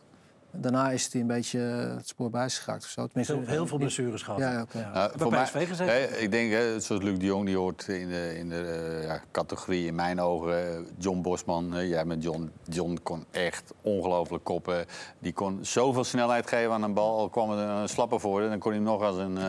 [0.56, 3.06] Daarna is hij een beetje het spoor bijgeraakt of zo.
[3.06, 4.40] Tenminste, Heel, heel veel blessures gehad.
[4.40, 4.90] Ja, ja, oké.
[4.94, 5.48] Nou, Bij mij-
[5.88, 8.60] hè, ik denk, hè, zoals Luc de Jong, die hoort in de, in de
[9.00, 10.86] eh, ja, categorie in mijn ogen.
[10.98, 12.50] John Bosman, hè, jij met John.
[12.68, 14.84] John kon echt ongelooflijk koppen.
[15.18, 17.18] Die kon zoveel snelheid geven aan een bal.
[17.18, 19.44] Al kwam er een slapper voor, dan kon hij hem nog als een, eh,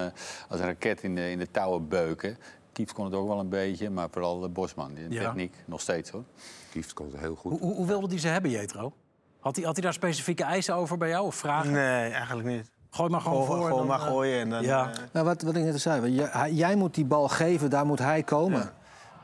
[0.49, 2.38] als een raket in de, in de touwen beuken.
[2.75, 4.93] Kieft kon het ook wel een beetje, maar vooral de Bosman.
[4.93, 5.21] Die Ja.
[5.23, 6.23] techniek, nog steeds hoor.
[6.71, 7.51] Kieft kon het heel goed.
[7.51, 8.93] Hoe, hoe, hoe wilde hij ze hebben, Jetro?
[9.39, 11.71] Had hij, had hij daar specifieke eisen over bij jou of vragen?
[11.71, 12.71] Nee, eigenlijk niet.
[12.89, 13.65] Gooi maar gewoon, Gewoon, voor.
[13.65, 14.63] en gewoon dan, maar eh, gooien en dan...
[14.63, 14.89] ja.
[14.91, 17.85] eh, Nou, wat, wat ik net al zei, jij, jij moet die bal geven, daar
[17.85, 18.71] moet hij komen.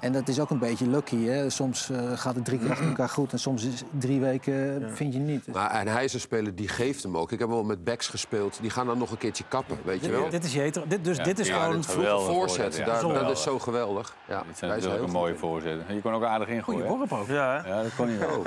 [0.01, 1.25] En dat is ook een beetje lucky.
[1.25, 1.49] Hè?
[1.49, 4.93] Soms eh, gaat het drie keer achter elkaar goed en soms is drie weken eh,
[4.93, 5.47] vind je niet.
[5.53, 7.31] Maar, en hij is een speler die geeft hem ook.
[7.31, 8.57] Ik heb wel met backs gespeeld.
[8.61, 10.29] Die gaan dan nog een keertje kappen, weet je wel.
[10.29, 10.83] Dit is Jetro.
[10.87, 11.83] Dit, dus dit is ja, gewoon...
[11.83, 12.85] voorzet, voorzet, ja.
[12.85, 14.15] daar- dat is zo geweldig.
[14.27, 15.39] Ja, Dit zijn is natuurlijk een mooie in.
[15.39, 15.95] voorzetten.
[15.95, 16.87] Je kon ook aardig ingooien.
[16.87, 17.27] Goeie worp ook.
[17.27, 17.65] ja?
[17.67, 18.41] Ja, dat kon hij wel.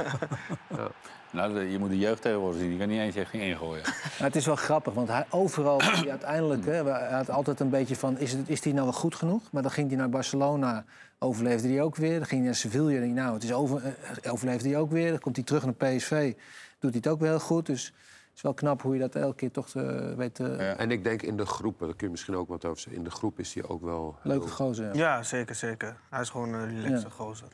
[1.30, 2.68] Nou, de- je moet de jeugd tegenwoordig zien.
[2.68, 3.82] Die kan niet eens echt ingooien.
[4.18, 6.64] Maar het is wel grappig, want hij, overal hij uiteindelijk...
[6.64, 9.42] Hè, hij had altijd een beetje van, is, het, is die nou wel goed genoeg?
[9.52, 10.84] Maar dan ging hij naar Barcelona,
[11.24, 12.18] overleefde hij ook weer.
[12.18, 13.82] Dan ging hij naar Sevilla, denk ik, nou, het is over,
[14.22, 15.10] eh, overleefde hij ook weer.
[15.10, 16.32] Dan komt hij terug naar PSV,
[16.78, 17.66] doet hij het ook wel heel goed.
[17.66, 20.34] Dus het is wel knap hoe je dat elke keer toch eh, weet...
[20.34, 20.76] te Ja.
[20.76, 22.96] En ik denk in de groep, daar kun je misschien ook wat over zeggen.
[22.98, 24.16] In de groep is hij ook wel...
[24.22, 24.84] Leuke gozer.
[24.84, 24.92] Ja.
[25.16, 25.96] ja, zeker, zeker.
[26.10, 27.12] Hij is gewoon een relaxe Ja.
[27.12, 27.48] gozer.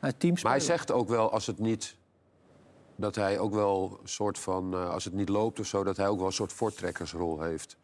[0.00, 0.42] Hij teamspeler.
[0.42, 1.96] Maar hij zegt ook wel, als het niet...
[2.96, 4.72] Dat hij ook wel een soort van...
[4.74, 7.76] eh, als het niet loopt of zo, dat hij ook wel een soort voortrekkersrol heeft.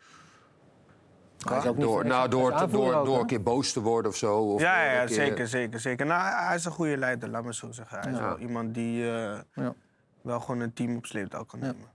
[1.38, 4.10] Hij is ook niet Door, nou, door, door, ook, door een keer boos te worden
[4.10, 4.38] of zo.
[4.38, 6.06] Of Ja, ja, een ja, keer- zeker, zeker, zeker.
[6.06, 7.98] Nou, hij is een goede leider, laat me zo zeggen.
[8.00, 9.74] Hij is wel iemand die eh, Ja.
[10.22, 11.66] wel gewoon een team op sleeptouw kan Ja.
[11.66, 11.88] nemen.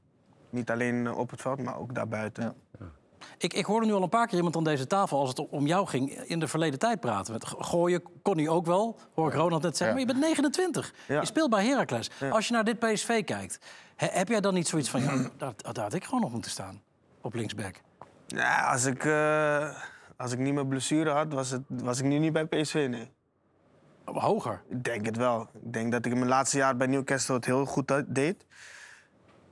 [0.49, 2.43] Niet alleen eh, op het veld, maar ook daarbuiten.
[2.43, 2.86] Ja.
[3.38, 5.65] Ik, ik hoorde nu al een paar keer iemand aan deze tafel, als het om
[5.67, 7.34] jou ging, in de verleden tijd praten.
[7.34, 9.88] Met go- gooien kon hij ook wel, hoor ik Ronald net zeggen.
[9.99, 10.06] Ja.
[10.06, 10.93] Maar je bent 29.
[11.08, 11.19] Ja.
[11.19, 12.10] Je speelt bij Heracles.
[12.32, 13.60] Als je naar dit PSV kijkt,
[13.95, 15.01] he- heb jij dan niet zoiets van...
[15.03, 16.82] Ja, daar, daar had ik gewoon nog moeten staan,
[17.21, 17.75] op linksback?
[18.27, 19.69] Ja, als, ik, eh,
[20.17, 23.12] als ik niet mijn blessure had, was, het, was ik nu niet bij PSV, nee.
[24.05, 24.62] Hoger.
[24.69, 25.41] Ik denk het wel.
[25.41, 28.45] Ik denk dat ik in mijn laatste jaar bij Newcastle het heel goed deed.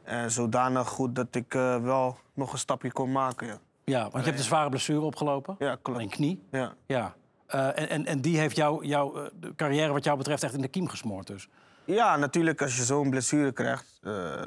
[0.03, 3.59] En zodanig goed dat ik eh, wel nog een stapje kon maken, ja.
[3.83, 5.55] Ja, want je hebt een zware blessure opgelopen.
[5.59, 5.99] Ja, klopt.
[5.99, 6.43] Een knie.
[6.51, 6.73] Ja.
[6.85, 7.15] Ja.
[7.45, 10.61] Eh, en, en, en die heeft jou, jouw de carrière wat jou betreft echt in
[10.61, 11.49] de kiem gesmoord dus.
[11.85, 13.99] Ja, natuurlijk, als je zo'n blessure krijgt,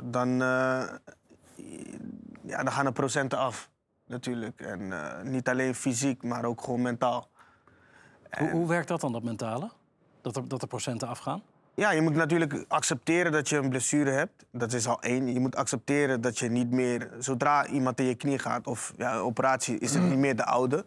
[0.04, 0.38] dan,
[2.42, 3.70] ja, dan gaan de procenten af.
[4.06, 4.60] Natuurlijk.
[4.60, 7.28] En eh, niet alleen fysiek, maar ook gewoon mentaal.
[8.38, 9.70] Hoe, hoe werkt dat dan, dat mentale?
[10.22, 11.42] Dat er, dat de procenten afgaan?
[11.74, 14.44] Ja, je moet natuurlijk accepteren dat je een blessure hebt.
[14.50, 15.32] Dat is al één.
[15.32, 17.10] Je moet accepteren dat je niet meer...
[17.18, 20.44] Zodra iemand in je knie gaat of ja, een operatie, is het niet meer de
[20.44, 20.84] oude.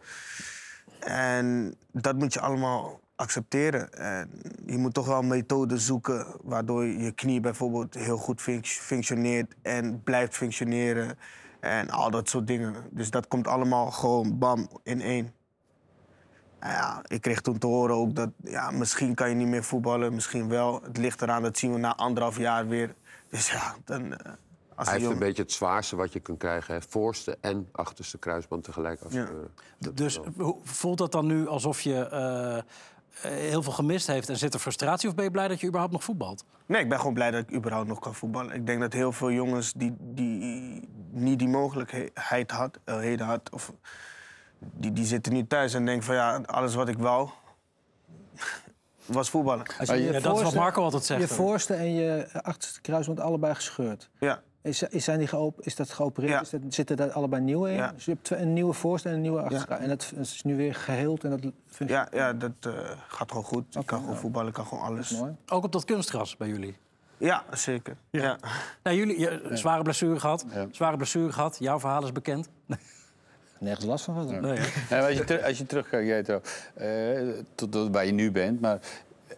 [1.00, 3.94] En dat moet je allemaal accepteren.
[3.94, 8.66] En je moet toch wel een methode zoeken waardoor je knie bijvoorbeeld heel goed func-
[8.66, 11.18] functioneert en blijft functioneren.
[11.60, 12.76] En al dat soort dingen.
[12.92, 15.34] Dus dat komt allemaal gewoon bam in één.
[16.60, 19.64] Nou ja, ik kreeg toen te horen ook dat ja, misschien kan je niet meer
[19.64, 20.82] voetballen, misschien wel.
[20.84, 22.96] Het ligt eraan, dat zien we na anderhalf jaar weer.
[23.30, 24.14] Dus ja, dan...
[24.18, 24.32] eh,
[24.76, 26.74] als Hij heeft een beetje het zwaarste wat je kunt krijgen.
[26.74, 26.82] Hè.
[26.90, 29.52] Voorste en achterste kruisband tegelijk afscheuren.
[29.80, 32.64] D- Dus hoe- voelt dat dan nu alsof je eh, eh,
[33.22, 35.10] heel veel gemist heeft en zit er frustratie?
[35.10, 36.46] Of ben je blij dat je überhaupt nog voetbalt?
[36.66, 38.56] Nee, ik ben gewoon blij dat ik überhaupt nog kan voetballen.
[38.56, 43.50] Ik denk dat heel veel jongens die, die niet die mogelijkheid had, eh, heden had,
[43.52, 43.74] of
[44.60, 47.30] die, die zitten nu thuis en denken van ja, alles wat ik wou
[49.06, 49.66] was voetballen.
[49.80, 52.82] Als je Ja, je dat is wat Marco altijd zegt, Je voorste en je achterste
[52.82, 54.10] kruisband allebei gescheurd.
[54.20, 56.32] Ja, Is, is, zijn die geop, is dat geopereerd?
[56.32, 56.42] Ja.
[56.42, 57.76] Is dat, zitten daar allebei nieuwe in?
[57.76, 57.92] Ja.
[57.92, 59.74] Dus je hebt een nieuwe voorste en een nieuwe achterste.
[59.74, 61.52] En dat is nu weer geheeld en dat
[61.90, 62.72] Ja, ja dat eh,
[63.08, 63.76] gaat gewoon goed.
[63.76, 65.12] Ik kan gewoon voetballen, ik kan gewoon alles.
[65.12, 65.36] mooi.
[65.48, 66.78] Ook op dat kunstgras bij jullie.
[67.18, 67.98] Ja, zeker.
[68.10, 68.38] Ja.
[68.84, 70.46] Nou, jullie, je, zware blessure gehad.
[70.54, 70.68] Ja.
[70.72, 71.56] Zware blessure gehad.
[71.60, 72.50] Jouw verhaal is bekend.
[73.60, 74.42] Nergens last van gehad.
[74.42, 74.60] Nee,
[75.04, 76.42] als, je als je terugkijkt, Jetro,
[76.74, 78.80] eh, tot, tot waar je nu bent, maar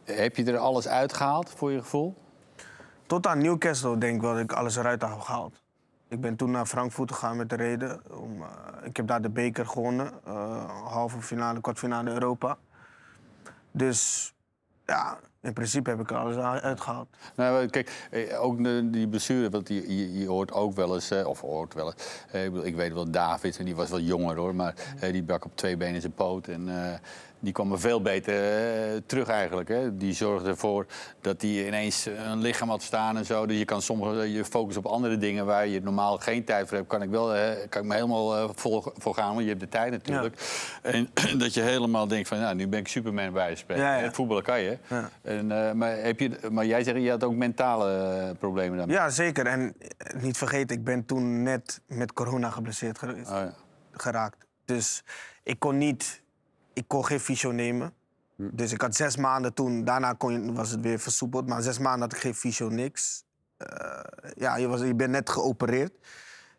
[0.04, 2.16] heb je er alles uitgehaald voor je gevoel?
[3.10, 5.62] Tot aan Newcastle denk ik wel dat ik alles eruit heb gehaald.
[6.08, 8.02] Ik ben toen naar Frankfurt gegaan met de reden.
[8.12, 8.48] Om, eh,
[8.84, 10.12] ik heb daar de beker gewonnen.
[10.26, 12.58] eh, halve finale, kwartfinale Europa.
[13.72, 14.34] Dus
[14.86, 17.08] ja, in principe heb ik er alles uit- uitgehaald.
[17.36, 21.12] Nou, kijk, eh, ook de, die blessure, want je, je, je hoort ook wel eens,
[21.12, 24.36] of hoort wel eens, ik, bedoel, ik weet wel, David, en die was wel jonger
[24.36, 26.48] hoor, maar die brak op twee benen zijn poot.
[26.48, 26.70] En
[27.40, 29.70] die kwam er veel beter eh, terug eigenlijk.
[29.70, 29.98] Hè.
[29.98, 30.86] Die zorgde ervoor
[31.22, 33.46] dat hij ineens een lichaam had staan en zo.
[33.46, 36.78] Dus je kan sommige, je focus op andere dingen waar je normaal geen tijd voor
[36.78, 36.90] hebt.
[36.90, 37.28] Kan ik wel,
[37.70, 40.42] kan ik me helemaal eh, vol, voor gaan, want je hebt de tijd natuurlijk.
[40.82, 43.58] En dat je helemaal denkt van, nou, nu ben ik Superman bij.
[43.68, 44.04] Ja, ja.
[44.04, 44.78] Het voetballen kan je.
[45.22, 48.96] En, eh, maar, heb je, maar jij zegt, je had ook mentale problemen daarmee.
[48.96, 49.46] Ja, zeker.
[49.46, 49.76] En
[50.16, 53.04] niet vergeten, ik ben toen net met corona geblesseerd.
[53.04, 53.54] Oh, ja.
[53.92, 54.46] geraakt.
[54.66, 55.04] Dus
[55.44, 56.19] ik kon niet,
[56.80, 57.94] ik kon geen fysio nemen.
[58.36, 61.80] Dus ik had zes maanden toen, daarna kon je, was het weer versoepeld, maar zes
[61.80, 63.24] maanden had ik geen fysio, niks.
[63.58, 64.00] Eh,
[64.36, 65.94] ja, je, was, je bent net geopereerd.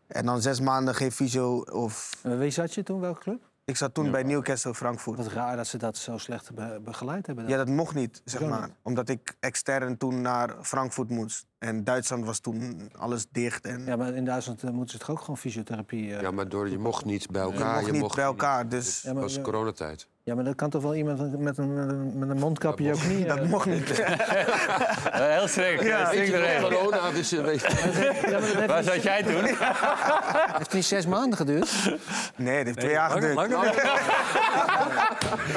[0.06, 2.11] En dan zes maanden geen fysio of...
[2.22, 3.00] En wie zat je toen?
[3.00, 3.48] Welke club?
[3.64, 5.16] Ik zat toen bij Newcastle Frankfurt.
[5.16, 7.48] Wat raar dat ze dat zo slecht be- begeleid hebben.
[7.48, 8.70] Ja, dat mocht niet, zeg maar.
[8.83, 11.46] Omdat ik extern toen naar Frankfurt moest.
[11.61, 13.64] En Duitsland was toen alles dicht.
[13.66, 16.14] En Ja, maar in Duitsland eh, moeten ze toch ook gewoon fysiotherapie...
[16.14, 17.81] eh, Ja, maar door, je mocht niet bij je elkaar.
[17.81, 18.68] mocht niet bij elkaar.
[18.68, 20.07] Dus Ja, maar- Dat was coronatijd.
[20.25, 22.92] Ja, maar dat kan toch wel iemand met een, met een, met een mondkapje je
[22.92, 23.25] knie...
[23.35, 23.88] dat eh, mocht niet.
[25.37, 25.83] Heel strikt.
[25.83, 26.12] Ja.
[26.12, 27.68] Ja, je, corona, dus, weet je,
[28.31, 29.44] Ja, maar dat heeft, Waar niet, zat jij toen?
[30.57, 31.99] heeft niet zes maanden geduurd.
[32.37, 33.38] Nee, het heeft twee jaar geduurd.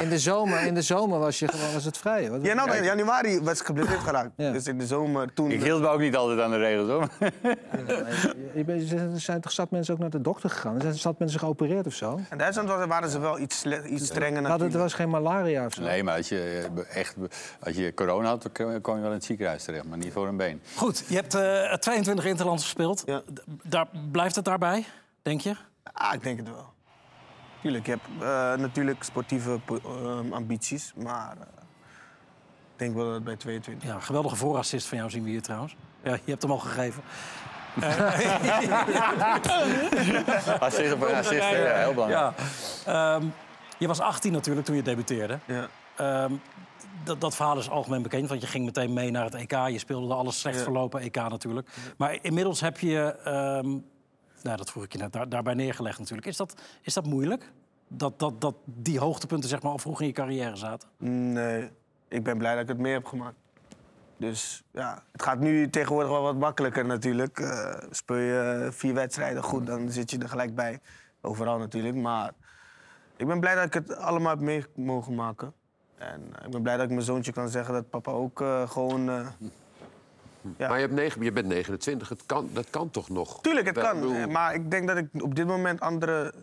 [0.00, 2.30] In de zomer, in de zomer was, je gewoon, was het vrij.
[2.30, 4.30] Wat- Ja, nou, in januari was ik geblesseerd geraakt.
[4.36, 4.52] Ja.
[4.52, 5.50] Dus in de zomer toen...
[5.50, 7.08] Ik hield ook niet altijd aan de regels, hoor.
[8.54, 10.74] Je bent- Er zijn toch zat mensen ook naar de dokter gegaan?
[10.74, 12.20] Er zijn zat mensen geopereerd of zo?
[12.30, 14.82] In Duitsland was- waren ze wel iets, iets strenger Dat het natuurlijk.
[14.82, 15.82] was geen malaria of zo.
[15.82, 17.16] Nee, maar als je eh, echt
[17.60, 20.28] als je corona had, dan kwam je wel in het ziekenhuis terecht, maar niet voor
[20.28, 20.60] een been.
[20.76, 23.02] Goed, je hebt eh 22 interlands gespeeld.
[23.06, 23.22] Ja.
[23.62, 24.84] Daar, blijft het daarbij,
[25.22, 25.54] denk je?
[25.92, 26.72] Ah, ik denk het wel.
[27.62, 31.46] Tuurlijk, je hebt eh, natuurlijk sportieve po- eh, ambities, maar eh,
[32.76, 33.88] denk wel dat het bij 22.
[33.88, 35.76] Ja, geweldige voorassist van jou zien we hier trouwens.
[36.02, 37.02] Ja, je hebt hem al gegeven.
[40.60, 42.32] Assist op een assist, ja, heel belangrijk.
[42.84, 43.14] Ja.
[43.14, 43.26] Ehm,
[43.78, 45.38] je was 18 natuurlijk toen je debuteerde.
[45.46, 45.68] Ja.
[45.96, 46.32] Ehm,
[47.04, 49.52] dat, dat verhaal is algemeen bekend, want je ging meteen mee naar het EK.
[49.52, 50.62] Je speelde de alles slecht Ja.
[50.62, 51.68] verlopen EK natuurlijk.
[51.96, 53.68] Maar inmiddels heb je, ehm,
[54.42, 56.26] nou, dat vroeg ik je net, daar, daarbij neergelegd natuurlijk.
[56.26, 57.52] Is dat, is dat moeilijk?
[57.88, 60.88] Dat, dat, dat die hoogtepunten zeg maar, al vroeg in je carrière zaten?
[60.98, 61.70] Nee,
[62.08, 63.36] ik ben blij dat ik het mee heb gemaakt.
[64.16, 67.38] Dus ja, het gaat nu tegenwoordig wel wat makkelijker natuurlijk.
[67.40, 70.80] Eh, speel je vier wedstrijden goed, dan zit je er gelijk bij.
[71.20, 72.32] Overal natuurlijk, maar
[73.16, 75.52] ik ben blij dat ik het allemaal heb mee mogen maken.
[75.98, 78.68] En eh, ik ben blij dat ik mijn zoontje kan zeggen dat papa ook eh,
[78.70, 79.08] gewoon...
[79.08, 79.26] eh,
[80.56, 80.68] Ja.
[80.68, 83.40] Maar je, hebt negen, je bent 29, het kan, dat kan toch nog?
[83.40, 84.00] Tuurlijk, het Wel, kan.
[84.00, 86.34] bedoel, eh, Maar ik denk dat ik op dit moment andere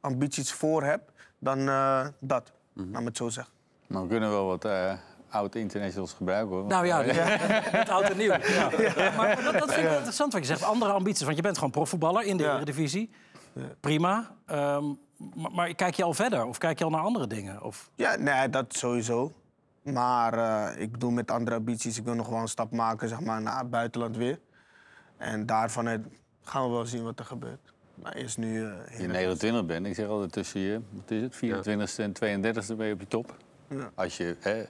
[0.00, 2.52] ambities voor heb dan eh, dat.
[2.72, 3.52] Laat me het zo zeggen.
[3.86, 4.92] Maar we kunnen wel wat eh
[5.30, 6.66] oud-internationals gebruiken, hoor.
[6.66, 7.02] Nou ja,
[7.78, 8.32] het oud en nieuw.
[8.32, 8.70] Ja.
[9.16, 10.62] Maar dat, dat vind ik wel interessant wat je zegt.
[10.62, 12.54] Andere ambities, want je bent gewoon profvoetballer in de Ja.
[12.54, 13.10] Eredivisie.
[13.80, 14.34] Prima.
[14.46, 14.84] Ehm,
[15.34, 16.44] maar, maar kijk je al verder?
[16.46, 17.62] Of kijk je al naar andere dingen?
[17.62, 17.90] Of...
[17.94, 19.32] Ja, nee, dat sowieso.
[19.82, 21.98] Maar eh, ik bedoel met andere ambities.
[21.98, 24.40] Ik wil nog wel een stap maken zeg maar, naar het buitenland weer.
[25.16, 26.06] En daarvan uit
[26.42, 27.72] gaan we wel zien wat er gebeurt.
[28.02, 28.64] Maar eerst nu...
[28.64, 32.76] eh, je 29 bent, ik zeg altijd tussen je, wat is het, 24ste en 32ste
[32.76, 33.36] ben je op je top.
[33.68, 33.90] Ja.
[33.94, 34.64] Als je hè,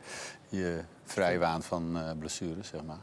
[0.48, 2.98] je vrij waant van eh, blessures, zeg maar.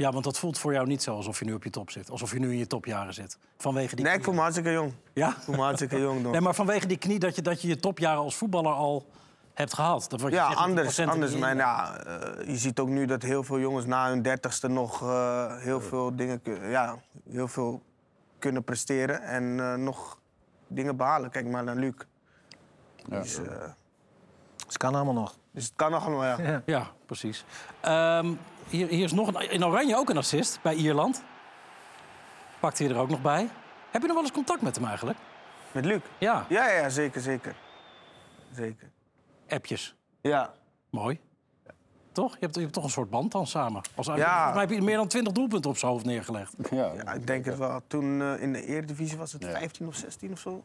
[0.00, 2.10] Ja, want dat voelt voor jou niet zo alsof je nu op je top zit.
[2.10, 3.38] Alsof je nu in je topjaren zit.
[3.56, 4.92] Vanwege die Nee, ik voel me hartstikke jong.
[5.12, 5.28] Ja?
[5.28, 6.20] Ik voel me hartstikke jong.
[6.22, 6.32] nog.
[6.32, 9.06] Nee, maar vanwege die knie dat je dat je, je topjaren als voetballer al
[9.54, 10.06] hebt gehad.
[10.08, 11.00] Dat wat je Ja, anders.
[11.00, 11.36] anders.
[11.36, 15.02] Maar ja, eh, je ziet ook nu dat heel veel jongens na hun dertigste nog
[15.02, 16.98] eh, heel veel dingen ja,
[17.30, 17.82] heel veel
[18.38, 20.18] kunnen presteren en eh, nog
[20.66, 21.30] dingen behalen.
[21.30, 21.94] Kijk maar naar Luc.
[22.96, 23.20] Ja.
[23.20, 23.38] Dus,
[24.72, 25.34] Het kan allemaal nog.
[25.52, 26.50] dus het kan nog allemaal, ja.
[26.50, 26.62] Ja.
[26.66, 27.44] Ja, precies.
[27.80, 28.32] Ehm,
[28.68, 31.22] hier, hier is nog een, in Oranje ook een assist bij Ierland.
[32.60, 33.48] Pakt hij er ook nog bij.
[33.90, 35.18] Heb je nog wel eens contact met hem eigenlijk?
[35.72, 36.00] Met Luc?
[36.18, 37.54] Ja, Ja, ja, zeker, zeker.
[38.52, 38.90] Zeker.
[39.48, 39.96] appjes.
[40.20, 40.52] Ja.
[40.90, 41.20] Mooi.
[42.12, 42.32] toch?
[42.32, 43.82] Je hebt, je hebt toch een soort band dan samen.
[43.94, 44.12] Als, Ja.
[44.14, 46.54] Volgens mij heb je meer dan 20 doelpunten op zijn hoofd neergelegd.
[46.70, 47.80] Ja, Ja, ik denk het wel.
[47.86, 49.50] Toen eh, in de Eredivisie was het Ja.
[49.50, 50.64] 15 of 16 of zo.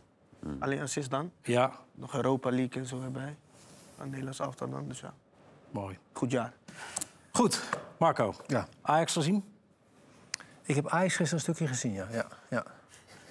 [0.59, 1.31] Alleen assist dan.
[1.41, 3.35] Ja, Nog Europa League en zo erbij.
[3.97, 5.13] Aan Nederlands elftal dan, dus ja.
[5.71, 5.97] mooi.
[6.13, 6.53] Goed jaar.
[7.31, 7.61] Goed,
[7.97, 8.33] Marco.
[8.47, 8.67] Ja.
[8.81, 9.43] Ajax gezien?
[10.61, 12.07] Ik heb Ajax gisteren een stukje gezien, ja.
[12.11, 12.63] ja, ja.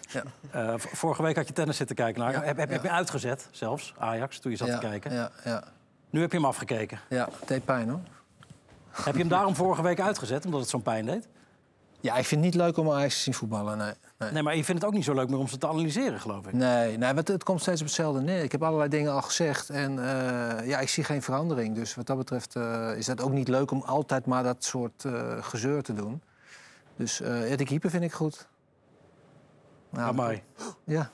[0.08, 0.22] ja.
[0.50, 2.22] Eh, vorige week had je tennis zitten kijken.
[2.22, 2.32] naar.
[2.32, 5.12] Ja, heb, heb, je uitgezet zelfs, Ajax, toen je zat ja, te kijken?
[5.12, 5.64] Ja, ja,
[6.10, 7.00] Nu heb je hem afgekeken.
[7.08, 8.00] ja, het deed pijn hoor.
[8.90, 11.28] heb je hem daarom vorige week uitgezet, omdat het zo'n pijn deed?
[12.00, 13.94] Ja, ik vind het niet leuk om Ajax te zien voetballen, nee.
[14.24, 14.32] Nee.
[14.32, 16.46] Nee, maar je vindt het ook niet zo leuk meer om ze te analyseren, geloof
[16.46, 16.52] ik.
[16.52, 18.42] Nee, nee want het komt steeds op hetzelfde neer.
[18.42, 21.74] Ik heb allerlei dingen al gezegd en eh, ja, ik zie geen verandering.
[21.74, 25.04] Dus wat dat betreft eh, is dat ook niet leuk om altijd maar dat soort
[25.04, 26.22] eh, gezeur te doen.
[26.96, 28.48] Dus ja, de keeper vind ik goed.
[29.90, 30.42] Nou, Amai.
[30.84, 31.10] Ja.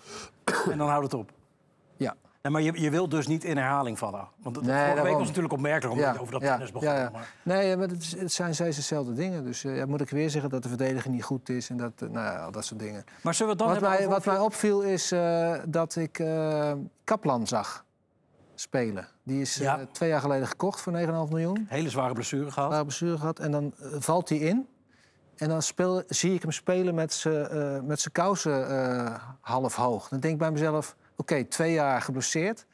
[0.71, 1.33] En dan houdt het op.
[1.97, 2.17] Ja.
[2.43, 4.29] Nee, maar je, je wilt dus niet in herhaling vallen.
[4.43, 6.89] Want Nee, vorige week was natuurlijk opmerkelijk omdat je over dat tennis begon.
[6.89, 7.11] ja, ja.
[7.13, 9.45] Maar, Nee, maar het, zijn steeds dezelfde dingen.
[9.45, 12.09] Dus ja, moet ik weer zeggen dat de verdediging niet goed is en dat, eh,
[12.09, 13.05] nou ja, al dat soort dingen.
[13.23, 16.23] maar zullen we dan Wat mij, over- wat mij opviel is eh, dat ik
[17.05, 17.85] Kaplan zag
[18.55, 19.09] spelen.
[19.23, 19.87] Die is Ja.
[19.93, 21.67] twee jaar geleden gekocht voor 9,5 miljoen.
[21.69, 22.69] Hele zware blessure gehad.
[22.71, 23.39] Zware blessure gehad.
[23.39, 24.67] En dan valt hij in.
[25.37, 30.09] En dan speel, zie ik hem spelen met zijn met zijn kousen half hoog.
[30.09, 32.67] Dan denk ik bij mezelf, oké, twee jaar geblesseerd.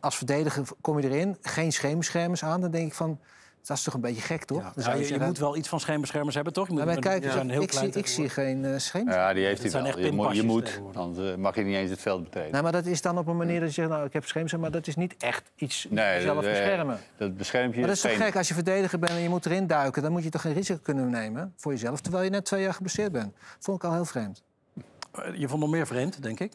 [0.00, 2.60] Als verdediger kom je erin, geen schemerschermers aan.
[2.60, 3.20] Dan denk ik van,
[3.62, 4.58] dat is toch een beetje gek, toch?
[4.62, 4.72] Ja.
[4.74, 6.66] Dan Ja, je, je zeggen- moet wel iets van scheenbeschermers hebben, toch?
[6.68, 9.14] Je moet Maar kijk, die zijn heel ik, klein zie, ik zie geen uh, schemerschermers.
[9.16, 9.92] Ja, die heeft hij zijn wel.
[9.92, 11.00] echt Je moet, je moet tegenwoordig.
[11.00, 12.52] anders eh, mag je niet eens het veld betreden.
[12.52, 14.70] Nee, maar dat is dan op een manier dat je zegt, nou, ik heb schemerschermers,
[14.72, 16.98] maar dat is niet echt iets Nee, zelf dat, eh, beschermen.
[17.16, 17.78] Dat beschermt je.
[17.78, 20.02] Maar dat is toch geen- gek, als je verdediger bent en je moet erin duiken...
[20.02, 22.00] dan moet je toch geen risico kunnen nemen voor jezelf...
[22.00, 23.34] terwijl je net twee jaar geblesseerd bent.
[23.58, 24.42] Vond ik al heel vreemd.
[25.34, 26.52] Je vond nog meer vreemd, denk ik.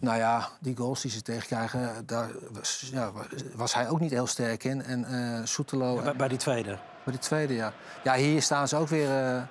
[0.00, 3.12] Nou ja, die goals die ze tegenkrijgen, daar was, ja,
[3.54, 4.82] was hij ook niet heel sterk in.
[4.82, 6.70] En eh Soetelo, Ja, bij, bij die tweede.
[7.04, 7.72] bij die tweede, ja.
[8.04, 9.08] Ja, hier staan ze ook weer...
[9.10, 9.42] eh,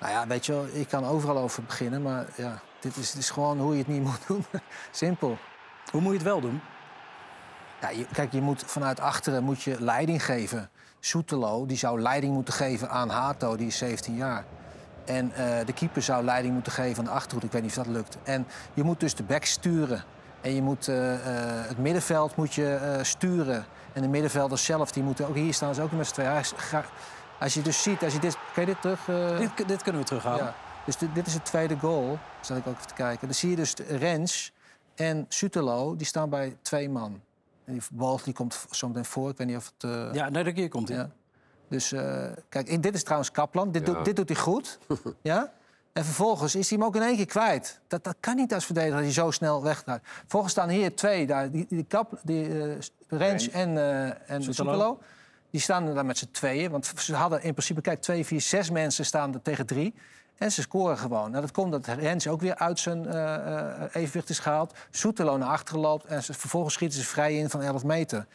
[0.00, 2.02] nou ja, weet je wel, ik kan overal over beginnen...
[2.02, 4.44] maar ja, dit is, dit is gewoon hoe je het niet moet doen.
[4.90, 5.38] Simpel.
[5.90, 6.60] Hoe moet je het wel doen?
[7.80, 10.70] Ja, je- kijk, je moet vanuit achteren moet je leiding geven.
[11.00, 14.44] Soetelo die zou leiding moeten geven aan Hato, die is 17 jaar.
[15.04, 17.46] En eh, de keeper zou leiding moeten geven aan de achterhoede.
[17.46, 18.16] Ik weet niet of dat lukt.
[18.22, 20.04] En je moet dus de back sturen.
[20.40, 23.64] En je moet eh, eh, het middenveld moet je sturen.
[23.92, 26.42] En de middenvelders zelf, die moeten ook hier staan ze ook met z'n tweeën.
[27.40, 29.04] Als je dus ziet, als je dit, kan je dit terug?
[29.38, 30.44] Dit, dit kunnen we terughalen.
[30.44, 30.54] ja.
[30.86, 32.18] Dus dit, dit is het tweede goal.
[32.40, 33.26] Zat ik ook even te kijken.
[33.26, 34.52] Dan zie je dus Rens
[34.94, 37.20] en Sutelo, die staan bij twee man.
[37.64, 39.30] En die bal die komt zo meteen voor.
[39.30, 40.14] Ik weet niet of het...
[40.14, 40.96] Ja, nee, daar komt hij.
[40.96, 41.10] ja.
[41.68, 43.72] Dus eh, kijk, dit is trouwens Kaplan.
[43.72, 43.92] Dit, Ja.
[43.92, 44.78] doet, dit doet hij goed.
[45.22, 45.52] ja?
[45.92, 47.80] En vervolgens is hij hem ook in één keer kwijt.
[47.86, 50.00] Dat, dat kan niet als verdediger dat hij zo snel weggaat.
[50.26, 52.76] Volgens staan hier twee, daar, die, die, Kap, die eh,
[53.08, 54.42] Rens en, eh en.
[55.50, 56.70] Die staan er daar met z'n tweeën.
[56.70, 59.94] Want ze hadden in principe, kijk, twee, vier, zes mensen staan er tegen drie.
[60.38, 61.30] En ze scoren gewoon.
[61.30, 63.06] Nou, dat komt dat Rens ook weer uit zijn
[63.92, 64.74] evenwicht is gehaald.
[64.90, 66.04] Soetelo naar achteren loopt.
[66.04, 68.26] En ze, vervolgens schieten ze vrij in van 11 meter.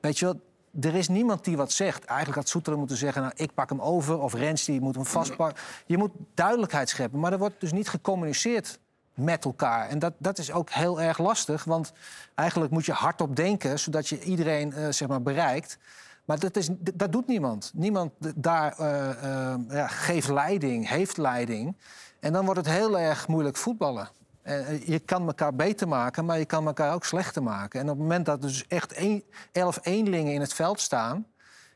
[0.00, 0.40] Weet je wel,
[0.80, 2.04] er is niemand die wat zegt.
[2.04, 4.20] Eigenlijk had Soetelo moeten zeggen, nou, ik pak hem over.
[4.20, 5.62] Of Rens, die moet hem vastpakken.
[5.86, 7.20] Je moet duidelijkheid scheppen.
[7.20, 8.78] Maar er wordt dus niet gecommuniceerd
[9.14, 9.88] met elkaar.
[9.88, 11.64] En dat, dat is ook heel erg lastig.
[11.64, 11.92] Want
[12.34, 13.78] eigenlijk moet je hardop denken...
[13.78, 15.78] zodat je iedereen eh, zeg maar bereikt.
[16.24, 17.72] Maar dat, is, dat doet niemand.
[17.74, 19.10] Niemand daar eh,
[19.52, 21.76] eh, ja, geeft leiding, heeft leiding.
[22.20, 24.08] En dan wordt het heel erg moeilijk voetballen.
[24.48, 27.80] Eh, je kan elkaar beter maken, maar je kan elkaar ook slechter maken.
[27.80, 31.26] En op het moment dat er dus echt één- elf eenlingen in het veld staan...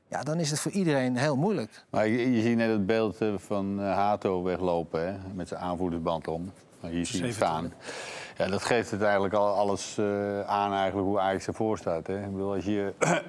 [0.09, 1.85] Ja, dan is het voor iedereen heel moeilijk.
[1.91, 5.61] Maar je, je ziet net het beeld eh, van eh, Hato weglopen hè, met zijn
[5.61, 6.53] aanvoerdersband om.
[6.81, 7.35] Hier zie je hem 27.
[7.35, 7.73] staan.
[8.37, 12.07] Ja, dat geeft het eigenlijk al alles eh, aan eigenlijk hoe Ajax ervoor staat.
[12.07, 12.25] Hè.
[12.25, 12.95] Ik bedoel, als je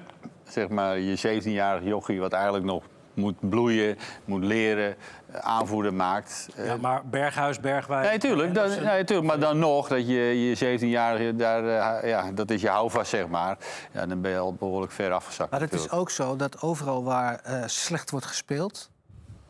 [0.48, 2.82] zeg maar je 17-jarig jochie wat eigenlijk nog
[3.14, 4.96] moet bloeien, moet leren,
[5.32, 6.48] eh, aanvoerder maakt.
[6.56, 8.06] eh, Ja, maar Berghuis, Bergwijn...
[8.06, 8.54] Nee, tuurlijk.
[8.54, 9.28] Dan, nee, tuurlijk.
[9.28, 13.28] Maar dan nog, dat je je 17-jarige, daar, eh, ja, dat is je houvast, zeg
[13.28, 13.58] maar.
[13.92, 15.50] Ja, dan ben je al behoorlijk ver afgezakt.
[15.50, 18.90] Maar het is ook zo dat overal waar eh, slecht wordt gespeeld...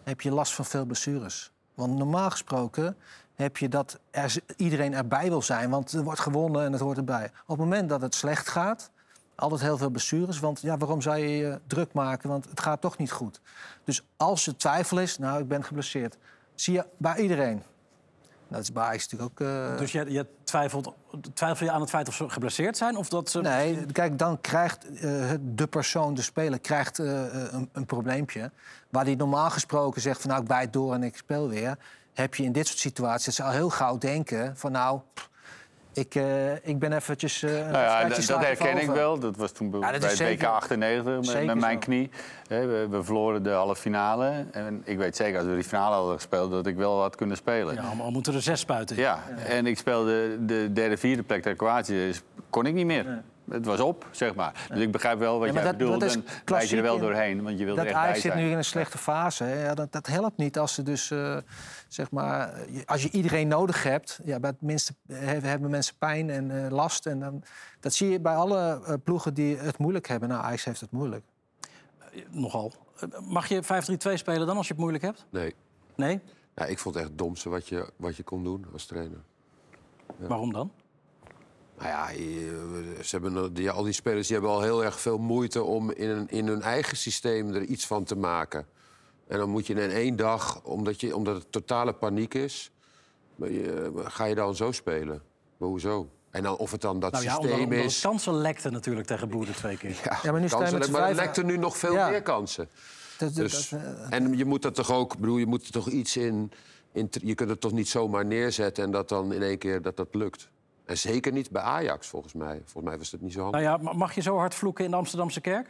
[0.04, 1.52] heb je last van veel blessures.
[1.74, 2.96] Want normaal gesproken
[3.34, 5.70] heb je dat er, iedereen erbij wil zijn...
[5.70, 7.24] want er wordt gewonnen en het hoort erbij.
[7.24, 8.90] Op het moment dat het slecht gaat,
[9.34, 10.40] altijd heel veel blessures.
[10.40, 12.28] Want ja, waarom zou je je druk maken?
[12.28, 13.40] Want het gaat toch niet goed.
[13.84, 16.16] Dus als er twijfel is, nou, ik ben geblesseerd...
[16.54, 17.62] zie je bij iedereen.
[18.48, 19.48] Dat is bij Ajax natuurlijk ook...
[19.48, 20.92] eh, Dus je, je twijfelt,
[21.34, 22.96] twijfel je aan het feit of ze geblesseerd zijn?
[22.96, 23.40] Of dat ze...
[23.40, 28.50] Nee, kijk, dan krijgt eh, de persoon, de speler, krijgt eh, een, een probleempje.
[28.90, 31.78] Waar hij normaal gesproken zegt van nou, ik bijt door en ik speel weer.
[32.12, 35.30] Heb je in dit soort situaties dat ze al heel gauw denken van nou, pff,
[35.94, 37.42] Ik, eh, ik ben eventjes...
[37.42, 39.18] eh, een Nou ja, dat, herken ik wel.
[39.18, 41.54] Dat was toen bij Ja, dat bij is het WK zeker- 98 met, zeker met
[41.60, 41.78] mijn zo.
[41.78, 42.10] knie.
[42.48, 44.44] Hè, We, we verloren de halve finale.
[44.52, 46.50] En ik weet zeker, als we die finale hadden gespeeld...
[46.50, 47.74] dat ik wel had kunnen spelen.
[47.74, 48.96] Ja, Ja, al moeten er zes spuiten.
[49.46, 51.92] en ik speelde de derde, vierde plek tegen Kroatië.
[51.94, 53.22] Dus kon ik niet meer.
[53.50, 54.52] Het was op, zeg maar.
[54.72, 56.00] Dus ik begrijp wel wat Ja, maar jij dat- bedoelt.
[56.00, 58.02] dat is En wijs je er wel doorheen, want je wil er Dat echt bij
[58.04, 58.44] Ajax zit zijn.
[58.44, 59.44] nu in een slechte fase.
[59.44, 59.64] Hè.
[59.64, 61.36] Ja, dat, dat helpt niet als, ze dus, eh,
[61.94, 64.20] zeg maar, als je iedereen nodig hebt.
[64.24, 67.06] Ja, bij het minste hebben, hebben mensen pijn en eh, last.
[67.06, 67.42] En dan,
[67.80, 70.28] dat zie je bij alle eh, ploegen die het moeilijk hebben.
[70.28, 71.24] Nou, Ajax heeft het moeilijk.
[72.30, 72.72] Nogal.
[72.98, 75.26] Eh, Mag je 5-3-2 spelen dan als je het moeilijk hebt?
[75.30, 75.54] Nee.
[75.94, 76.20] Nee?
[76.54, 79.20] Ja, ik vond het echt het domste wat je, wat je kon doen als trainer.
[80.16, 80.72] Waarom dan?
[81.78, 82.06] Nou ja,
[83.02, 86.08] ze hebben, die, al die spelers die hebben al heel erg veel moeite om in,
[86.08, 88.66] een, in hun eigen systeem er iets van te maken.
[89.34, 92.70] En dan moet je in één dag, omdat, je, omdat het totale paniek is,
[93.36, 95.22] je- ga je dan zo spelen.
[95.56, 96.08] Maar hoezo?
[96.30, 98.00] En dan, of het dan dat Nou ja, systeem omdat is.
[98.00, 100.00] kansen lekte natuurlijk tegen Boerde twee keer.
[100.04, 102.08] Ja, Ja, maar nu kansen, met maar er lekten nu nog veel Ja.
[102.10, 102.68] meer kansen.
[103.18, 105.64] Dat, dat- Dus, dat, eh, en je moet dat toch ook, ik bedoel, je moet
[105.66, 106.52] er toch iets in,
[106.92, 107.08] in.
[107.22, 110.08] Je kunt het toch niet zomaar neerzetten en dat dan in één keer dat dat
[110.14, 110.48] lukt.
[110.84, 112.56] En zeker niet bij Ajax, volgens mij.
[112.64, 113.60] Volgens mij was het niet zo handig.
[113.60, 115.68] Nou ja, ma- mag je zo hard vloeken in de Amsterdamse kerk?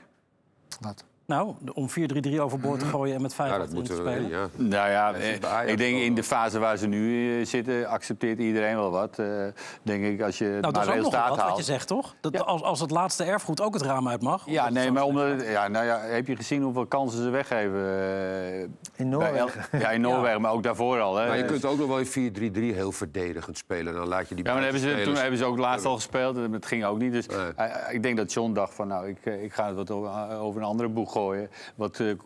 [0.81, 1.05] wat?
[1.27, 4.11] Nou, de- om 4-3-3 overboord te gooien en met 5 ja, dat moeten we.
[4.11, 4.29] spelen.
[4.31, 4.47] Ja.
[4.57, 8.39] Nou ja, dat eh, ik denk in de fase waar ze nu eh, zitten, accepteert
[8.39, 9.19] iedereen wel wat.
[9.19, 9.27] Eh,
[9.83, 11.57] denk ik, als je Nou, dat maar is ook nog wat, wat haalt.
[11.57, 12.15] je zegt, toch?
[12.21, 12.41] Dat Ja.
[12.41, 14.43] als, als het laatste erfgoed ook het raam uit mag.
[14.47, 17.81] Ja, nee, maar omdat het, ja, nou ja, heb je gezien hoeveel kansen ze weggeven?
[17.81, 18.61] eh,
[18.97, 19.51] In Noorwegen.
[19.81, 21.17] Ja, in Noorwegen, maar ook daarvoor al.
[21.17, 21.27] Hè.
[21.29, 23.93] Maar je kunt ook nog wel in 4-3-3 heel verdedigend spelen.
[23.93, 25.87] En dan laat je die Ja, maar dat hebben ze, toen hebben ze ook laatst
[25.87, 26.37] al gespeeld.
[26.37, 27.13] en Het ging ook niet.
[27.13, 27.69] Dus Nee.
[27.91, 30.67] ik denk dat John dacht van, nou, ik, ik ga het wat over, over een
[30.67, 31.51] andere boeg gooien.
[31.75, 32.17] Wat, eh, eh,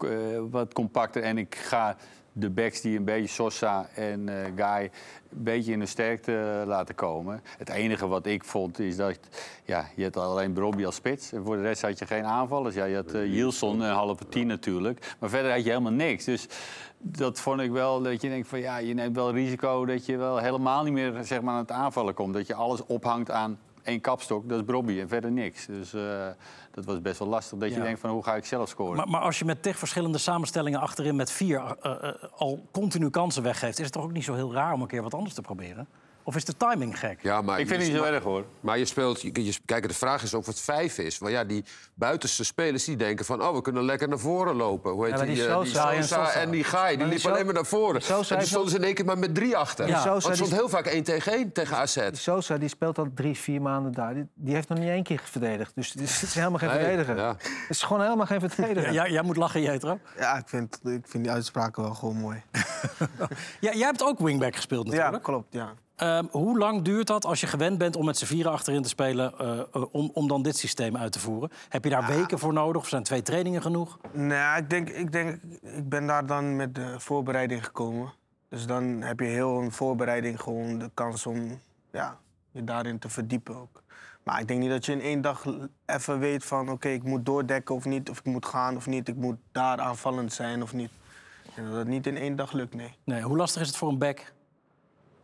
[0.50, 1.22] wat compacter.
[1.22, 1.96] En ik ga
[2.38, 4.90] de backs die een beetje Sosa en eh, Guy
[5.30, 7.42] een beetje in de sterkte laten komen.
[7.58, 9.18] Het enige wat ik vond is dat
[9.64, 11.32] ja, je had alleen Brobby als spits.
[11.32, 12.74] En voor de rest had je geen aanvallers.
[12.74, 15.14] Ja, je had uh, Yilson, een halve tien natuurlijk.
[15.18, 16.24] Maar verder had je helemaal niks.
[16.24, 16.46] Dus
[16.98, 20.16] dat vond ik wel dat je denkt van ja, je neemt wel risico dat je
[20.16, 22.34] wel helemaal niet meer zeg maar, aan het aanvallen komt.
[22.34, 25.66] Dat je alles ophangt aan één kapstok, dat is Brobby en verder niks.
[25.66, 25.94] Dus
[26.84, 27.58] dat was best wel lastig.
[27.58, 28.96] Dat je denkt van hoe ga ik zelf scoren.
[28.96, 33.10] Maar, maar als je met tig verschillende samenstellingen achterin met vier eh, eh, al continu
[33.10, 35.34] kansen weggeeft, is het toch ook niet zo heel raar om een keer wat anders
[35.34, 35.88] te proberen?
[36.28, 37.18] Of is de timing gek?
[37.22, 38.44] Ja, maar ik vind het niet zo erg hoor.
[38.60, 41.18] Maar je speelt, je, je- kijk, de vraag is of het vijf is.
[41.18, 41.64] Want ja, die
[41.94, 43.42] buitenste spelers die denken van...
[43.42, 44.92] oh, we kunnen lekker naar voren lopen.
[44.92, 46.40] Hoe heet Ja, maar die, die die Sosa en Sosa Sosa.
[46.40, 48.00] en die Gaai, die liepen alleen maar naar voren.
[48.00, 49.88] En toen stonden ze in één keer maar met drie achter.
[49.88, 51.94] Sosa, Want het stond heel vaak één tegen één tegen AZ.
[51.94, 54.14] Die Sosa die speelt al drie, vier maanden daar.
[54.14, 55.72] Die, die heeft nog niet één keer verdedigd.
[55.74, 57.16] Dus het is, helemaal geen Nee, verdediger.
[57.16, 57.28] ja.
[57.38, 58.92] Het is gewoon helemaal geen verdediger.
[58.92, 59.98] Ja, jij moet lachen, Jetro.
[60.18, 62.42] Ja, ik vind, ik vind die uitspraken wel gewoon mooi.
[63.60, 65.22] Ja, jij hebt ook wingback gespeeld Ja, natuurlijk.
[65.22, 65.72] klopt, ja.
[65.98, 68.88] Ehm, hoe lang duurt dat als je gewend bent om met z'n vieren achterin te
[68.88, 69.38] spelen...
[69.38, 71.50] eh, eh, om, dan dit systeem uit te voeren?
[71.68, 73.98] Heb je daar weken voor nodig of zijn twee trainingen genoeg?
[74.12, 78.12] Nee, ik denk, ik denk, ik ben daar dan met de voorbereiding gekomen.
[78.48, 81.60] Dus dan heb je heel een voorbereiding gewoon de kans om
[81.92, 82.18] ja,
[82.50, 83.82] je daarin te verdiepen ook.
[84.22, 85.44] Maar ik denk niet dat je in één dag
[85.86, 86.70] even weet van...
[86.70, 89.08] oké, ik moet doordekken of niet, of ik moet gaan of niet...
[89.08, 90.90] ik moet daar aanvallend zijn of niet.
[91.54, 92.94] En dat het niet in één dag lukt, nee.
[93.04, 94.32] Nee, hoe lastig is het voor een back?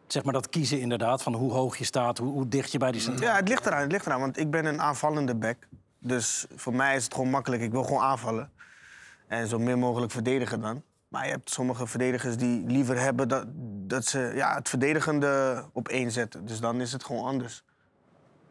[0.07, 2.93] Zeg maar dat kiezen inderdaad, van hoe hoog je staat, hoe, hoe dicht je bij
[2.93, 3.29] die centraal...
[3.31, 4.21] Ja, het ligt eraan, het ligt eraan.
[4.21, 5.57] Want ik ben een aanvallende back.
[5.99, 7.63] Dus voor mij is het gewoon makkelijk.
[7.63, 8.51] Ik wil gewoon aanvallen.
[9.27, 10.83] En zo min mogelijk verdedigen dan.
[11.09, 13.45] Maar je hebt sommige verdedigers die liever hebben dat,
[13.87, 16.47] dat ze ja, het verdedigende op één zetten.
[16.47, 17.65] Dus dan is het gewoon anders.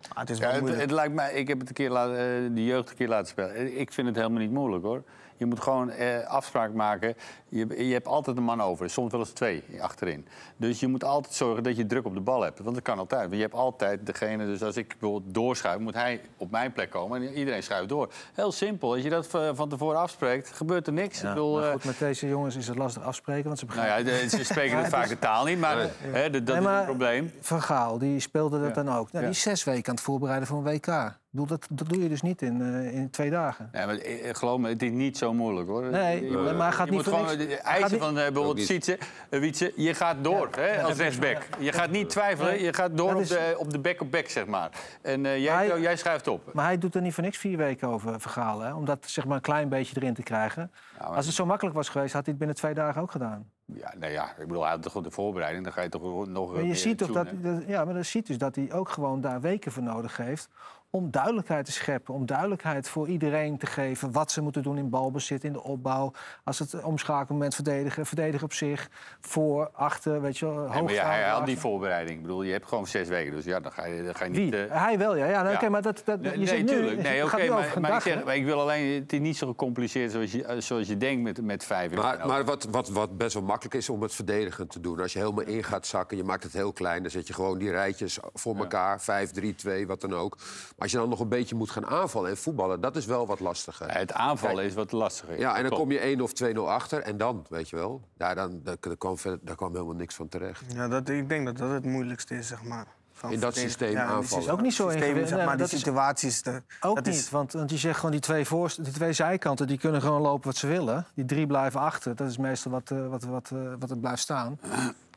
[0.10, 0.82] Maar het is Ja, wel het, moeilijk.
[0.84, 3.28] het lijkt mij, ik heb het een keer laten, eh, de jeugd een keer laten
[3.28, 3.80] spelen.
[3.80, 5.04] Ik vind het helemaal niet moeilijk hoor.
[5.38, 7.15] Je moet gewoon eh, afspraak maken.
[7.49, 10.27] Je, je hebt altijd een man over, soms wel eens twee achterin.
[10.57, 12.59] Dus je moet altijd zorgen dat je druk op de bal hebt.
[12.59, 13.21] Want dat kan altijd.
[13.21, 16.89] Want je hebt altijd degene, dus als ik bijvoorbeeld doorschuif, moet hij op mijn plek
[16.89, 17.21] komen.
[17.21, 18.11] En iedereen schuift door.
[18.34, 18.91] Heel simpel.
[18.93, 21.21] Als je dat eh, van tevoren afspreekt, gebeurt er niks.
[21.21, 23.65] Ja, ik bedoel, maar eh, goed, met deze jongens is het lastig afspreken, want ze
[23.65, 24.13] nou begrijpen...
[24.13, 26.84] ja, de- ze spreken Ja, vaak het de taal niet, maar hè, dat, is een
[26.86, 27.31] probleem.
[27.41, 28.84] Van Gaal, die speelde dat Ja.
[28.84, 28.93] dan ook.
[28.93, 29.19] Nou, Ja.
[29.19, 31.21] Die is zes weken aan het voorbereiden voor een WK.
[31.34, 33.69] Bedoel, dat, dat doe je dus niet in, eh, in twee dagen.
[33.71, 35.84] Ja, maar eh, geloof me, het is niet zo moeilijk hoor.
[35.84, 38.65] Nee, moet- maar hij gaat je niet moet voor gewoon de eisen van eh, bijvoorbeeld.
[38.67, 38.97] Sietse,
[39.29, 41.38] eh, Wietse, je gaat door hè, als rechtsback.
[41.59, 42.63] Je gaat niet twijfelen, Nee.
[42.63, 44.69] je gaat door op is- de, op de back op back, zeg maar.
[45.01, 46.53] En eh, jij, Hij- jij schuift op.
[46.53, 48.67] Maar hij doet er niet voor niks vier weken over verhalen.
[48.67, 48.73] Hè?
[48.73, 50.71] Om dat zeg maar, een klein beetje erin te krijgen.
[50.99, 53.49] maar- Als het zo makkelijk was geweest, had hij het binnen twee dagen ook gedaan.
[53.65, 56.49] Ja, nee, ja, ik bedoel, hij had toch de voorbereiding, dan ga je toch nog
[56.51, 57.27] Maar je meer ziet toch dat-
[57.67, 60.49] ja, maar dan ziet dus dat hij ook gewoon daar weken voor nodig heeft
[60.96, 64.89] om duidelijkheid te scheppen, om duidelijkheid voor iedereen te geven wat ze moeten doen in
[64.89, 66.12] balbezit, in de opbouw,
[66.44, 68.89] als het omschakelmoment verdedigen, verdedigen op zich,
[69.22, 72.16] voor, achter, weet je wel, Nee, ja, hij had die voorbereiding.
[72.18, 74.32] Ik bedoel, je hebt gewoon zes weken, dus ja, dan ga je, dan ga je
[74.32, 74.44] Wie?
[74.44, 74.54] niet...
[74.54, 75.26] eh, Hij wel, ja.
[75.26, 75.56] ja, nou, ja.
[75.56, 76.96] Oké, maar dat, dat, Nee, je nee, zegt nu, tuurlijk.
[76.98, 79.02] het Nee, oké, nu maar, ik, zeg, maar ik wil alleen...
[79.02, 81.94] Het is niet zo gecompliceerd zoals je, zoals je denkt met, met vijf.
[81.96, 85.00] Maar, maar wat, wat, wat best wel makkelijk is om het verdedigend te doen.
[85.00, 87.02] Als je helemaal in gaat zakken, je maakt het heel klein...
[87.02, 90.38] dan zet je gewoon die rijtjes voor elkaar, 5, 3, 2, wat dan ook.
[90.84, 92.81] Als je dan nog een beetje moet gaan aanvallen en voetballen...
[92.81, 93.88] dat is wel wat lastiger.
[93.88, 95.39] Ja, het aanvallen is wat lastiger.
[95.39, 98.01] Ja, en dan kom je 1 of 2-0 achter en dan, weet je wel...
[98.17, 100.61] Ja, dan, daar, daar, kwam, verder- daar kwam helemaal niks van terecht.
[100.73, 102.86] Ja, dat, ik denk dat dat het moeilijkste is, zeg maar.
[103.11, 104.23] Van In dat systeem aanvallen.
[104.27, 105.27] systeem- Ook niet zo ingewikkeld.
[105.27, 106.41] zeg maar, die dat is- situaties.
[106.41, 109.13] de- Ook dat niet, is- want, want je zegt gewoon die twee, voorst, die twee
[109.13, 109.67] zijkanten...
[109.67, 111.05] die kunnen gewoon lopen wat ze willen.
[111.13, 112.15] Die drie blijven achter.
[112.15, 114.59] Dat is meestal wat, eh, wat, wat, eh, wat er blijft staan.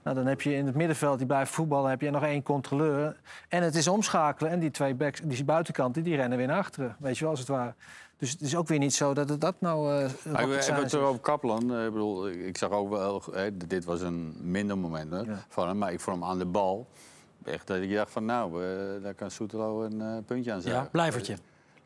[0.07, 1.91] Nou, dan heb je in het middenveld, die blijft voetballen...
[1.91, 3.17] heb je nog één controleur.
[3.49, 4.51] En het is omschakelen.
[4.51, 6.97] En die twee backs, die buitenkanten, die rennen weer naar achteren.
[6.99, 7.75] Weet je wel, als het ware.
[8.17, 9.93] Dus het is ook weer niet zo dat het dat nou...
[9.93, 11.07] eh rocket ik hebben science het er is.
[11.07, 11.75] over Kaplan.
[11.75, 15.45] Eh, Ik, bedoel, ik zag ook wel, hè, dit was een minder moment hè, Ja.
[15.49, 16.87] van hem, maar ik vond hem aan de bal.
[17.45, 20.81] Echt dat ik dacht van nou, eh, daar kan Soetelo een eh, puntje aan zetten.
[20.83, 21.37] Ja, blijvertje.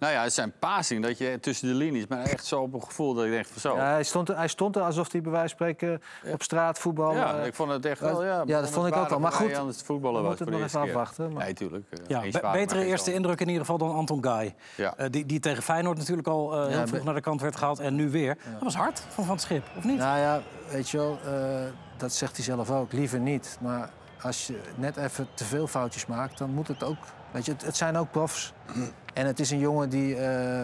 [0.01, 2.83] Nou ja, het zijn passing dat je tussen de linies, maar echt zo op een
[2.83, 3.77] gevoel dat ik denk van zo.
[3.77, 6.79] Ja, hij, stond, er- hij stond er alsof hij bij wijze van spreken op straat
[6.79, 7.15] voetbal...
[7.15, 8.25] Ja, eh, ik vond het echt wel.
[8.25, 9.19] Ja, ja, dat vond ik ook wel.
[9.21, 11.53] Maar goed, aan het voetballen we was moeten voor het nog even afwachten, maar- Nee,
[11.55, 11.85] tuurlijk.
[11.91, 14.55] eh, Ja, be- betere eerste indruk in ieder geval dan Anton Guy.
[14.77, 14.95] Ja.
[14.97, 17.57] Eh, die, die tegen Feyenoord natuurlijk al eh, heel Ja, vroeg naar de kant werd
[17.57, 17.79] gehaald.
[17.79, 18.37] En nu weer.
[18.53, 19.99] Dat was hard van Van het Schip, of niet?
[19.99, 20.41] Nou ja,
[20.71, 21.33] weet je wel, eh,
[21.97, 22.93] dat zegt hij zelf ook.
[22.93, 23.59] Liever niet.
[23.61, 23.91] Maar
[24.23, 26.97] als je net even te veel foutjes maakt, dan moet het ook.
[27.31, 28.53] Weet je, het, het zijn ook profs.
[29.15, 30.17] En het is een jongen die.
[30.17, 30.63] eh,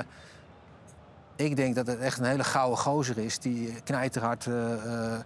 [1.37, 3.39] ik denk dat het echt een hele gouden gozer is.
[3.39, 5.21] Die knijterhard eh, eh,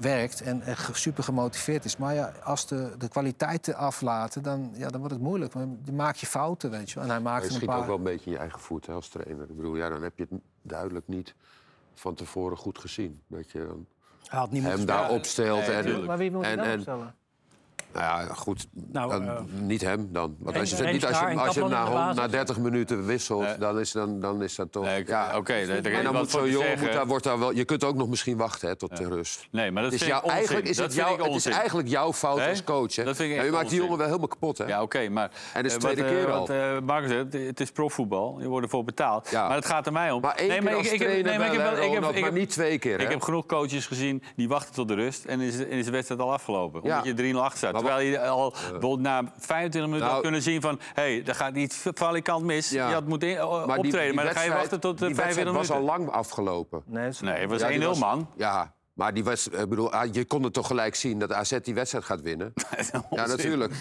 [0.00, 1.96] werkt en echt super gemotiveerd is.
[1.96, 5.52] Maar ja, als de, de kwaliteiten aflaten, dan, ja, dan wordt het moeilijk.
[5.52, 7.04] Dan maak je fouten, weet je wel.
[7.04, 7.78] En hij Maar maakt je een schiet paar...
[7.78, 9.50] ook wel een beetje in je eigen voet hè, als trainer.
[9.50, 11.34] Ik bedoel, ja, dan heb je het duidelijk niet
[11.94, 13.22] van tevoren goed gezien.
[13.26, 13.86] Dat je dan
[14.26, 15.66] Hij had niet moeten hem daar opstelt.
[15.66, 16.06] nee, en, tuurlijk.
[16.06, 17.14] Maar wie moet je en, dan en, opstellen?
[17.96, 18.66] Nou ja, goed.
[18.92, 20.36] Nou, dan, eh, niet hem dan.
[20.38, 22.30] Want als je, niet, als je, als je hem na, na basis.
[22.30, 24.84] 30 minuten wisselt, dan, is, dan, dan is dat toch...
[24.84, 25.36] Nee, ja.
[25.36, 28.08] Oké, En dan moet zo'n jongen, moet daar, wordt daar wel, je kunt ook nog
[28.08, 29.48] misschien wachten hè, tot de rust.
[29.50, 30.38] Nee, maar dat Het is, vind jou, ik onzin.
[30.38, 32.94] eigenlijk, is Dat het, vind jou, ik het is eigenlijk jouw fout als coach.
[32.96, 33.04] Hè?
[33.04, 34.58] Dat vind ik echt je maakt die jongen wel helemaal kapot.
[34.58, 34.64] Hè?
[34.64, 35.30] Ja, oké, maar...
[35.54, 36.76] En dat is eh, de tweede wat, eh, keer al.
[36.76, 37.10] Eh, Marcus
[37.46, 38.36] het is profvoetbal.
[38.40, 39.30] Je wordt ervoor betaald.
[39.30, 39.46] Ja.
[39.46, 40.20] Maar het gaat er mij om.
[40.20, 41.94] Maar één keer als ik, trainer nee, maar ik heb wel, wel- hè, ik heb-
[41.94, 43.00] Ronald, ik maar heb- niet twee keer.
[43.00, 46.20] Ik heb genoeg coaches gezien die wachten tot de rust en is, is de wedstrijd
[46.20, 46.82] al afgelopen.
[46.82, 47.74] Omdat je 3-0 achter staat.
[47.86, 50.78] Terwijl je al bijvoorbeeld na 25 minuten Nou- had kunnen zien van...
[50.94, 52.70] hé, hey, daar gaat niet valikant mis.
[52.70, 52.88] Ja.
[52.88, 53.90] Je had moeten in- Maar optreden.
[54.00, 55.98] die maar dan ga je wachten tot de die wedstrijd 25 was al minuten.
[56.04, 56.82] lang afgelopen.
[56.86, 58.28] Nee, het is- Nee, het was Ja, die 1-0, was- man.
[58.36, 61.58] Ja, maar die was, ik bedoel, ah, je kon het toch gelijk zien dat AZ
[61.62, 62.52] die wedstrijd gaat winnen?
[63.10, 63.72] ja, natuurlijk.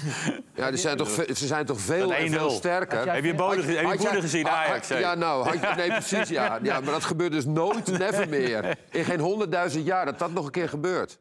[0.55, 2.51] Ja, die zijn toch, ze zijn toch veel, en veel 1-0.
[2.55, 3.13] sterker.
[3.13, 4.87] Heb je Bode, heb je gezien, Ajax?
[4.87, 6.59] Ja, nou, had je- nee, precies, ja.
[6.61, 6.79] ja.
[6.79, 8.77] Maar dat gebeurt dus nooit, never meer.
[8.91, 11.17] In geen honderdduizend jaar dat dat nog een keer gebeurt.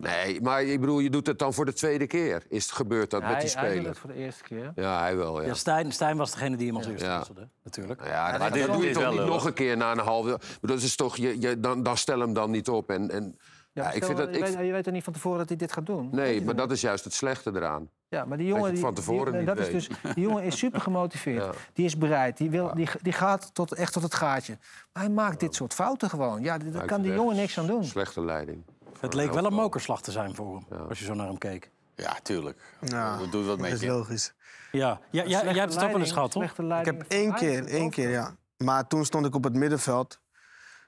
[0.00, 2.42] Nee, maar ik bedoel, je doet het dan voor de tweede keer.
[2.48, 3.88] Is het gebeurd dat met hij, die hij doet speler?
[3.90, 4.72] het voor de eerste keer.
[4.74, 5.46] Ja, hij wel, ja.
[5.46, 7.16] Ja, Stijn, Stijn was degene die hem als eerste Ja.
[7.16, 8.04] wisselde, natuurlijk.
[8.06, 9.28] Ja, Maar dit- dat doe je toch niet lullig.
[9.28, 10.40] nog een keer na een halve...
[10.60, 12.90] Dat is toch, je, je, dan, dan stel hem dan niet op.
[12.90, 13.38] En, en,
[13.72, 15.48] ja, ik stel, vind dat, je, ik, weet, je weet er niet van tevoren dat
[15.48, 16.08] hij dit gaat doen.
[16.12, 17.88] Nee, je maar dat is juist het slechte eraan.
[18.08, 20.42] Ja, maar die je jongen, die, van tevoren die, niet dat is dus, die jongen
[20.42, 21.44] is super gemotiveerd.
[21.44, 21.50] Ja.
[21.72, 22.36] Die is bereid.
[22.36, 24.58] Die, wil, die, die gaat tot, echt tot het gaatje.
[24.92, 26.42] Maar hij maakt dit soort fouten gewoon.
[26.42, 27.84] Ja, daar kan die jongen niks aan doen.
[27.84, 28.62] Slechte leiding.
[29.00, 31.70] Het leek wel een mokerslag te zijn voor hem, als je zo naar hem keek.
[31.94, 32.60] Ja, tuurlijk.
[32.80, 34.34] Ja, Dat doet wat dat met is logisch.
[34.72, 36.42] Ja, ja, ja jij hebt het ook wel eens gehad, toch?
[36.58, 38.36] Ik heb één keer, dat één keer, ja.
[38.56, 40.20] Maar toen stond ik op het middenveld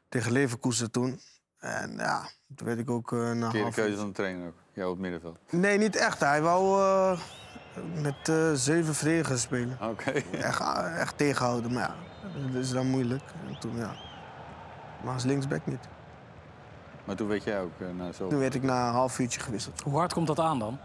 [0.09, 1.21] tegen Leverkusen toen.
[1.59, 3.75] En ja, toen werd ik ook eh na half...
[3.75, 4.55] keuze van de trainer ook.
[4.73, 5.39] Jou op het middenveld.
[5.51, 6.21] Nee, niet echt.
[6.21, 7.21] Hij wou eh,
[8.03, 9.79] met eh, zeven verdedigers spelen.
[9.81, 10.11] Oké.
[10.33, 10.61] Echt,
[10.97, 11.95] echt tegenhouden, maar ja,
[12.53, 13.23] dat is dan moeilijk.
[13.49, 13.95] En toen, ja.
[15.05, 15.89] Maar als linksback niet.
[17.05, 18.29] Maar toen weet jij ook eh, na zo...
[18.29, 19.81] Toen werd ik na een half uurtje gewisseld.
[19.81, 20.79] Hoe hard komt dat aan dan?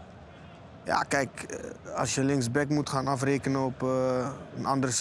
[0.84, 4.92] Ja, kijk, eh, als je linksback moet gaan afrekenen op eh, een andere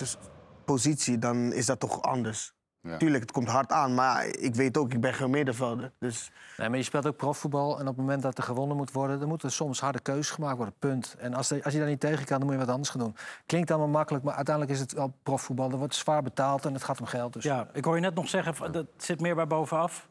[0.65, 2.55] positie, dan is dat toch anders.
[2.81, 2.97] Ja.
[2.97, 5.91] Tuurlijk, het komt hard aan, maar ik weet ook, ik ben geen middenvelder.
[5.99, 7.73] Dus Nee, maar je speelt ook profvoetbal.
[7.75, 9.19] En op het moment dat er gewonnen moet worden...
[9.19, 10.73] dan moeten soms harde keuzes gemaakt worden.
[10.79, 11.15] Punt.
[11.19, 12.99] En als, de- als je daar niet tegen kan, dan moet je wat anders gaan
[12.99, 13.15] doen.
[13.45, 15.71] Klinkt allemaal makkelijk, maar uiteindelijk is het al profvoetbal.
[15.71, 17.33] Er wordt zwaar betaald en het gaat om geld.
[17.33, 20.07] Dus Ja, ik hoor je net nog zeggen, dat zit meer bij bovenaf.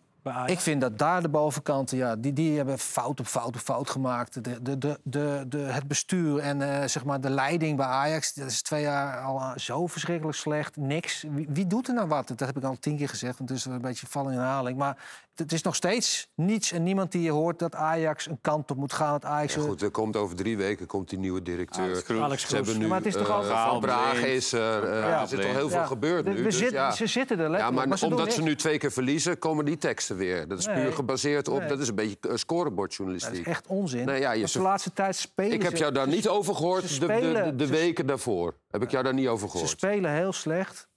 [0.46, 3.90] Ik vind dat daar de bovenkanten, ja, die, die hebben fout op fout op fout
[3.90, 4.44] gemaakt.
[4.44, 8.34] De, de, de, de, de, het bestuur en eh, zeg maar de leiding bij Ajax,
[8.34, 10.76] dat is twee jaar al eh, zo verschrikkelijk slecht.
[10.76, 11.24] Niks.
[11.28, 12.28] Wie, wie doet er nou wat?
[12.28, 14.78] Dat heb ik al tien keer gezegd, want het is een beetje vallen in herhaling.
[14.78, 14.96] Maar
[15.38, 18.76] het is nog steeds niets en niemand die je hoort dat Ajax een kant op
[18.76, 19.12] moet gaan.
[19.12, 21.84] Dat Ajax, Ja, goed, er komt over drie weken komt die nieuwe directeur.
[21.84, 22.20] Alex Kroes.
[22.20, 24.26] Alex Ze hebben nu Maar het is toch eh, al- Van Blind.
[24.26, 24.84] is er.
[24.84, 26.34] eh, Ja, er zit al heel veel gebeurd nu.
[26.34, 26.56] we dus.
[26.96, 29.78] Ze zitten er Ja, maar ze doen omdat ze nu twee keer verliezen, komen die
[29.78, 30.48] teksten weer.
[30.48, 30.82] Dat is Nee.
[30.82, 31.68] puur gebaseerd op, Nee.
[31.68, 33.32] dat is een beetje eh, Dat scorebordjournalistiek.
[33.40, 34.04] is echt onzin.
[34.06, 36.28] Nee, ja, je de ze- laatste tijd spelen Ik heb ze- jou daar ze- niet
[36.28, 38.54] over ze gehoord, de, de, de, ze- weken daarvoor.
[38.70, 39.70] Heb ik jou daar niet over Ze gehoord.
[39.70, 40.88] spelen heel slecht.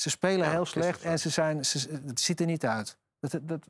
[0.00, 2.98] Ze spelen heel slecht en ze zijn, ze, het ziet er niet uit.
[3.20, 3.66] Dat, dat,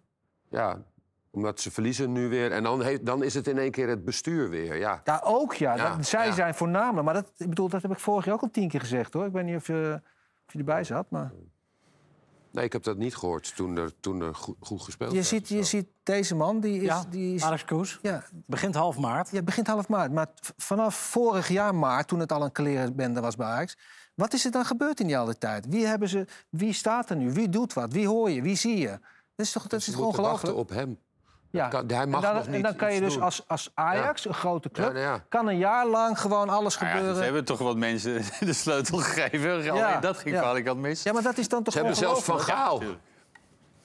[0.51, 0.83] Ja,
[1.31, 2.53] omdat ze verliezen nu weer.
[2.53, 4.77] En dan, heeft, dan is het in één keer het bestuur weer.
[4.77, 5.77] Ja, ja, ook ja.
[5.77, 7.05] Ja, dat, zij zijn voornamelijk.
[7.05, 9.27] Maar dat, ik bedoel, dat heb ik vorig jaar ook al tien keer gezegd hoor.
[9.27, 10.01] Ik weet niet of je,
[10.47, 11.11] of je erbij zat.
[11.11, 11.33] Maar
[12.53, 15.29] nee, ik heb dat niet gehoord toen er, toen er goed, goed gespeeld je werd.
[15.29, 16.83] ziet, je ziet deze man, die is.
[16.87, 17.99] Ja, die is Alex Kroes.
[18.03, 19.31] ja, Begint half maart.
[19.31, 20.13] ja, begint half maart.
[20.13, 20.27] Maar
[20.57, 23.77] vanaf vorig jaar maart, toen het al een klerenbende was bij Ajax...
[24.15, 25.67] wat is er dan gebeurd in die alle tijd?
[25.69, 27.33] Wie, hebben ze, wie staat er nu?
[27.33, 27.93] Wie doet wat?
[27.93, 28.43] Wie hoor je?
[28.43, 28.89] Wie zie je?
[29.35, 30.57] Dat is toch, dat Dus is toch moeten ongelooflijk?
[30.57, 30.99] wachten op hem.
[31.51, 31.69] Ja.
[31.69, 33.23] kan- hij mag en dan, nog en niet dan kan je dus doen.
[33.23, 34.87] als, als Ajax, een grote club...
[34.87, 35.25] Ja, nou ja.
[35.29, 37.17] kan een jaar lang gewoon alles Nou ja, gebeuren.
[37.19, 39.71] ze hebben toch wat mensen de sleutel gegeven.
[39.71, 40.43] Alleen dat ging ja.
[40.43, 41.03] vaak aan mis.
[41.03, 42.59] Ja, maar dat is dan toch Ze hebben zelfs Van ongelooflijk?
[42.89, 42.99] Gaal.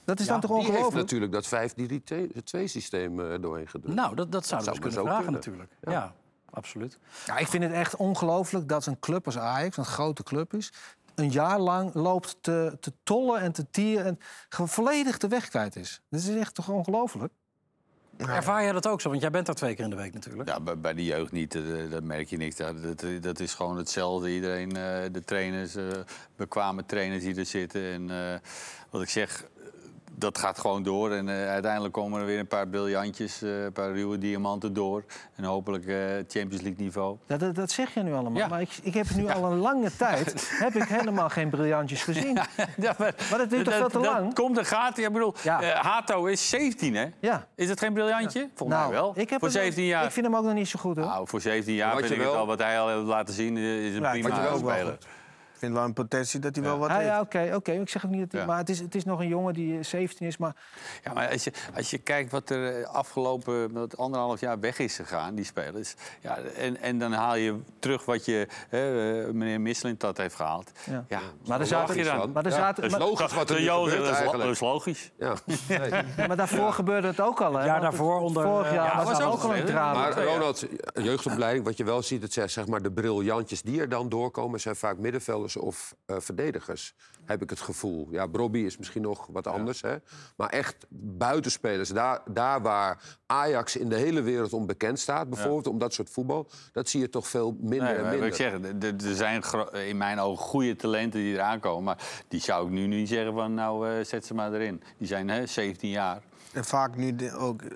[0.04, 1.02] Dat is Ja, dan toch Die heeft ongelooflijk?
[1.02, 3.94] natuurlijk dat 5-3-2-systeem eh, doorheen gedrukt.
[3.94, 5.40] Nou, dat, dat zouden we maar kunnen zo vragen kunnen.
[5.40, 5.70] natuurlijk.
[5.80, 6.12] Ja.
[6.50, 6.98] absoluut.
[7.26, 10.72] Ja, ik vind het echt ongelooflijk dat een club als Ajax, een grote club is...
[11.14, 15.48] een jaar lang loopt te, te tollen en te tieren en gewoon volledig de weg
[15.48, 16.00] kwijt is.
[16.10, 17.32] Dat is echt toch ongelooflijk?
[18.18, 19.08] Ervaar jij dat ook zo?
[19.08, 20.48] Want jij bent daar twee keer in de week natuurlijk.
[20.48, 22.56] Ja, bij, bij de jeugd niet, eh, dat merk je niks.
[22.56, 24.34] Dat, dat, dat is gewoon hetzelfde.
[24.34, 25.84] Iedereen, eh, de trainers, eh,
[26.36, 27.82] bekwame trainers die er zitten.
[27.82, 28.38] En eh,
[28.90, 29.55] wat ik zeg, eh,
[30.18, 31.12] dat gaat gewoon door.
[31.12, 35.04] En eh, uiteindelijk komen er weer een paar briljantjes, eh, een paar ruwe diamanten door.
[35.34, 35.96] En hopelijk eh,
[36.28, 37.16] Champions League niveau.
[37.26, 38.32] Dat, dat zeg je nu allemaal.
[38.42, 38.46] Ja.
[38.48, 42.38] Maar ik, ik heb nu al een lange tijd heb ik helemaal geen briljantjes gezien.
[42.76, 44.34] Ja, maar, Maar dat duurt toch veel te dat lang?
[44.34, 44.98] komt en gaat.
[44.98, 45.60] Ik bedoel, Ja.
[45.62, 47.06] eh, Hato is 17, hè?
[47.20, 47.46] Ja.
[47.54, 48.48] Is het geen briljantje?
[48.54, 49.12] Volgens mij wel.
[49.16, 50.04] ik heb voor het wel- 17 jaar.
[50.04, 51.06] Ik vind hem ook nog niet zo goed hoor.
[51.06, 53.56] Nou, voor 17 jaar vind ik het al wat hij al heeft laten zien.
[53.56, 54.98] Is een prima speler.
[55.56, 57.08] Ik vind wel een potentie dat hij wel wat Ah, heeft.
[57.08, 57.72] ja, oké, oké.
[57.72, 58.40] Ik zeg ook niet dat hij...
[58.40, 58.46] Ja.
[58.46, 60.54] Maar het is, het is nog een jongen die eh, 17 is, maar...
[61.04, 64.78] Ja, maar als je, als je kijkt wat er eh, afgelopen wat anderhalf jaar weg
[64.78, 65.94] is gegaan, die spelers.
[66.20, 68.80] Ja, en, en dan haal je terug wat je, eh,
[69.34, 70.70] meneer Misselin dat heeft gehaald.
[70.90, 71.04] Ja.
[71.08, 72.32] Ja, Maar er zaten- dan.
[72.32, 74.60] maar er Ja, dat is logisch wat er nu Joden, gebeurt dat, is, dat is
[74.60, 75.10] logisch.
[75.18, 75.34] Ja.
[75.68, 75.90] Nee.
[75.90, 77.64] Ja, maar daarvoor gebeurde het ook al, hè?
[77.64, 79.92] Ja, daarvoor het- onder, Vorig eh, jaar ja, was was dat ook al een drama.
[79.92, 80.24] Maar.
[80.24, 84.08] Ronald, jeugdopleiding, wat je wel ziet, het zijn zeg maar de briljantjes die er dan
[84.08, 86.94] doorkomen, zijn vaak middenvelders of eh, verdedigers.
[87.24, 88.08] Heb ik het gevoel.
[88.10, 89.96] Ja, Brobby is misschien nog wat anders, hè?
[90.36, 95.66] Maar echt buitenspelers, daar, daar waar Ajax in de hele wereld om bekend staat, bijvoorbeeld
[95.66, 98.30] om dat soort voetbal, dat zie je toch veel minder Nee, en maar minder.
[98.30, 98.44] wat ik
[99.00, 99.42] zeg, er- zijn
[99.88, 101.84] in mijn ogen goede talenten die eraan komen.
[101.84, 104.82] Maar die zou ik nu niet zeggen van nou eh, zet ze maar erin.
[104.98, 106.22] Die zijn hè, 17 jaar.
[106.52, 107.68] En vaak nu de- ook eh,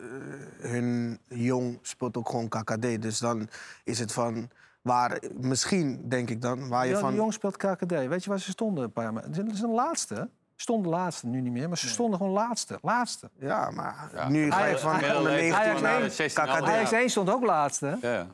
[0.59, 3.03] hun jong speelt ook gewoon KKD.
[3.03, 3.49] Dus dan
[3.85, 4.51] is het van
[4.83, 7.91] waar misschien denk ik dan waar je Jan van de Jong speelt KKD.
[7.91, 9.23] Weet je waar ze stonden een paar jaar?
[9.23, 10.29] Ze zijn de laatste.
[10.57, 11.69] Stonden laatste, nu niet meer.
[11.69, 12.79] Maar ze stonden gewoon laatste.
[12.83, 13.31] Laatste.
[13.39, 14.29] ja, maar Ja.
[14.29, 16.63] nu ga je van onder 19 Ajax naar één, 16 KKD.
[16.63, 17.87] Ajax 1 stond ook laatste.
[18.01, 18.09] hè?
[18.13, 18.27] Ja.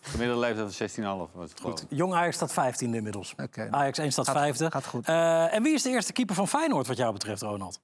[0.00, 0.88] Gemiddelde leeftijd van
[1.28, 1.78] 16,5 was het gewoon.
[1.88, 3.34] Jong Ajax staat 15 inmiddels.
[3.42, 3.68] Oké.
[3.70, 4.70] Ajax 1 staat Gaat- vijfde.
[4.70, 5.06] gaat goed.
[5.08, 7.80] Eh, en wie is de eerste keeper van Feyenoord wat jou betreft, Ronald?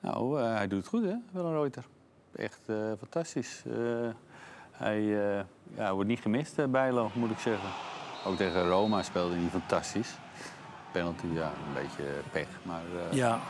[0.00, 1.84] Nou, eh, hij doet het goed, hè, Willem Reuter.
[2.36, 3.62] Echt eh, fantastisch.
[4.78, 5.44] Eh, hij eh,
[5.76, 7.68] ja, wordt niet gemist, eh, Bijlo, moet ik zeggen.
[8.26, 10.10] Ook tegen Roma speelde hij fantastisch.
[10.92, 13.40] Penalty, ja, een beetje pech, maar eh, ja.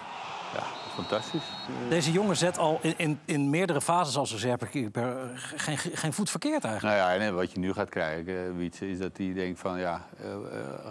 [0.55, 0.63] Ja.
[0.95, 1.43] fantastisch.
[1.85, 6.13] Eh, Deze jongen zet al in, in, in meerdere fases als reservekeeper eh, geen, geen
[6.13, 6.97] voet verkeerd eigenlijk.
[6.99, 9.79] nou ja, en wat je nu gaat krijgen, uh, Wietse, is dat hij denkt van,
[9.79, 10.39] ja, eh eh,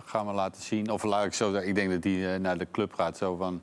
[0.06, 0.90] ga maar laten zien.
[0.92, 3.36] Of laat ik zo zeggen, ik denk dat hij eh, naar de club gaat zo
[3.36, 3.62] van...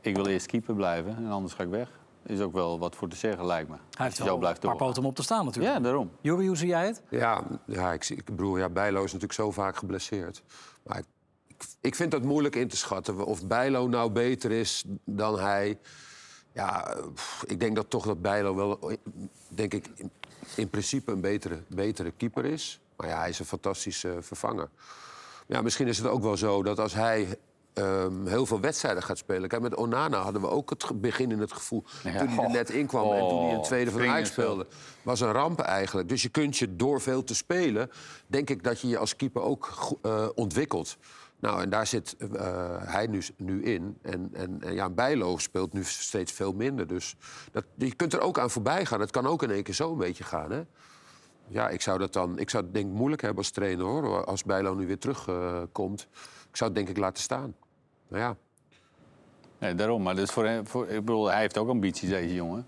[0.00, 1.88] ik wil eerst keeper blijven en anders ga ik weg.
[2.28, 3.76] Is ook wel wat voor te zeggen, lijkt me.
[3.90, 5.74] Hij heeft wel blijft een paar poten om op te staan natuurlijk.
[5.74, 6.10] Ja, daarom.
[6.20, 7.02] Juri, hoe zie jij het?
[7.10, 10.42] Ja, ja, ik, zie- ik bedoel, ja, Bijlo is natuurlijk zo vaak geblesseerd.
[10.82, 11.04] Maar ik,
[11.46, 13.24] ik, ik vind dat moeilijk in te schatten.
[13.26, 15.78] Of Bijlo nou beter is dan hij.
[16.52, 16.96] Ja,
[17.46, 18.98] ik denk dat toch dat Bijlo wel,
[19.48, 20.10] denk ik, in,
[20.56, 22.80] in principe een betere, betere keeper is.
[22.96, 24.68] Maar ja, hij is een fantastische vervanger.
[25.46, 27.38] Ja, misschien is het ook wel zo dat als hij
[27.78, 29.48] ehm, heel veel wedstrijden gaat spelen...
[29.48, 31.84] Kijk, met Onana hadden we ook het begin in het gevoel...
[32.02, 32.18] Ja.
[32.18, 34.66] toen hij er net inkwam en toen hij een Oh, tweede van Ajax speelde...
[35.02, 36.08] was een ramp eigenlijk.
[36.08, 37.90] Dus je kunt je door veel te spelen...
[38.26, 40.96] denk ik dat je je als keeper ook eh, ontwikkelt.
[41.40, 43.98] Nou, en daar zit eh, hij nu, nu in.
[44.02, 46.86] En, en, en ja, Bijlo speelt nu steeds veel minder.
[46.86, 47.16] Dus
[47.52, 49.00] dat, je kunt er ook aan voorbij gaan.
[49.00, 50.62] Het kan ook in één keer zo een beetje gaan, hè?
[51.48, 52.38] Ja, ik zou dat dan.
[52.38, 54.24] Ik zou het denk ik moeilijk hebben als trainer hoor.
[54.24, 56.08] Als Bijlo nu weer terugkomt.
[56.50, 57.54] ik zou het denk ik laten staan.
[58.08, 58.36] Nou ja.
[59.58, 60.02] Nee, daarom.
[60.02, 62.66] Maar dus voor hem, voor, ik bedoel, hij heeft ook ambities, deze jongen.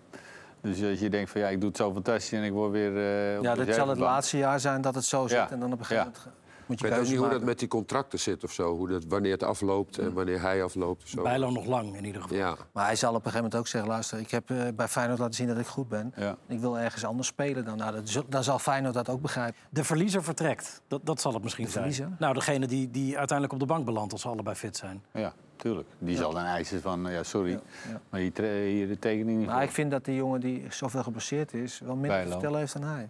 [0.61, 2.97] Dus als je denkt van ja, ik doe het zo fantastisch en ik word weer.
[3.33, 5.37] eh, op Ja, dit zal het laatste jaar zijn dat het zo zit.
[5.37, 5.51] Ja.
[5.51, 6.19] En dan op een gegeven Ja.
[6.25, 6.40] moment
[6.71, 8.77] moet Ik je weet ook niet hoe dat met die contracten zit of zo.
[8.77, 11.23] Hoe dat, wanneer het afloopt en wanneer hij afloopt zo.
[11.23, 12.37] Bijlo nog lang in ieder geval.
[12.37, 12.57] Ja.
[12.73, 13.91] Maar hij zal op een gegeven moment ook zeggen...
[13.91, 16.13] luister, ik heb eh, bij Feyenoord laten zien dat ik goed ben.
[16.17, 16.37] Ja.
[16.47, 17.77] Ik wil ergens anders spelen dan.
[17.77, 19.61] Nou, dat dan zal Feyenoord dat ook begrijpen.
[19.71, 20.81] De verliezer vertrekt.
[20.89, 21.85] Dat, dat zal het misschien De zijn.
[21.93, 22.17] verliezer?
[22.19, 25.03] Nou, degene die, die uiteindelijk op de bank belandt als ze allebei fit zijn.
[25.13, 25.89] Ja, tuurlijk.
[25.99, 28.01] Die zal dan eisen van, eh, ja, sorry, ja.
[28.11, 29.65] maar hier, hier de tekening niet Maar voor.
[29.65, 31.81] ik vind dat die jongen die zoveel geblesseerd is...
[31.85, 33.09] wel minder te vertellen heeft dan hij.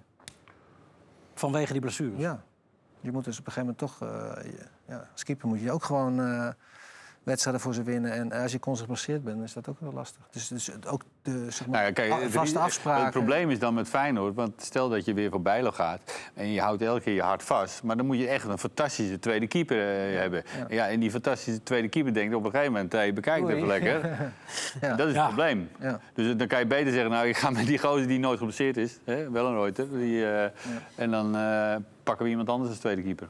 [1.35, 2.19] Vanwege die blessures.
[2.21, 2.43] Ja.
[3.01, 4.09] Je moet dus op een gegeven moment toch...
[4.09, 6.49] eh, je- ja, als keeper moet je ook gewoon eh,
[7.23, 8.13] wedstrijden voor ze winnen.
[8.13, 10.21] En als je constant geblesseerd bent, is dat ook wel lastig.
[10.31, 13.03] Dus, dus het- ook de zeg maar, Nou kijk, vaste afspraken...
[13.05, 16.01] Het probleem is dan met Feyenoord, want stel dat je weer voor Bijlo gaat...
[16.35, 17.83] en je houdt elke keer je hart vast...
[17.83, 20.43] maar dan moet je echt een fantastische tweede keeper eh, hebben.
[20.69, 20.89] Ja.
[20.89, 22.93] en die fantastische tweede keeper denkt op een gegeven moment...
[22.93, 24.01] Hey, bekijk het even lekker.
[24.81, 24.95] Ja.
[24.97, 25.19] Dat is Ja.
[25.27, 25.69] het probleem.
[25.81, 26.01] Ja.
[26.15, 28.77] Dus dan kan je beter zeggen, nou, ik ga met die gozer die nooit geblesseerd
[28.77, 28.99] is...
[29.05, 30.51] Hè, wel een Reuter, die, eh,
[30.97, 31.77] en dan eh,
[32.11, 33.29] pakken we iemand anders als tweede keeper.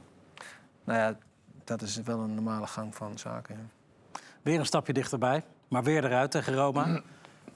[0.84, 1.16] Nou ja,
[1.64, 3.56] dat is wel een normale gang van zaken.
[3.56, 4.20] Ja.
[4.42, 6.86] Weer een stapje dichterbij, maar weer eruit tegen Roma.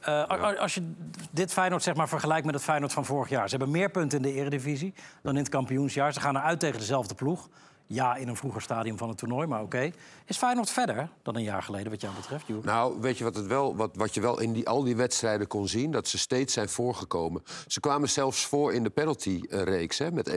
[0.05, 0.93] Eh, als je
[1.31, 3.49] dit Feyenoord zeg maar, vergelijkt met het Feyenoord van vorig jaar.
[3.49, 6.13] Ze hebben meer punten in de eredivisie dan in het kampioensjaar.
[6.13, 7.49] Ze gaan eruit tegen dezelfde ploeg.
[7.87, 9.91] Ja, in een vroeger stadium van het toernooi, maar oké.
[10.27, 12.65] Is Feyenoord verder dan een jaar geleden, wat jou betreft, Joer?
[12.65, 15.47] Nou, weet je wat, het wel, wat, wat je wel in die, al die wedstrijden
[15.47, 15.91] kon zien?
[15.91, 17.43] Dat ze steeds zijn voorgekomen.
[17.67, 20.35] Ze kwamen zelfs voor in de penalty-reeks hè, met 1-0.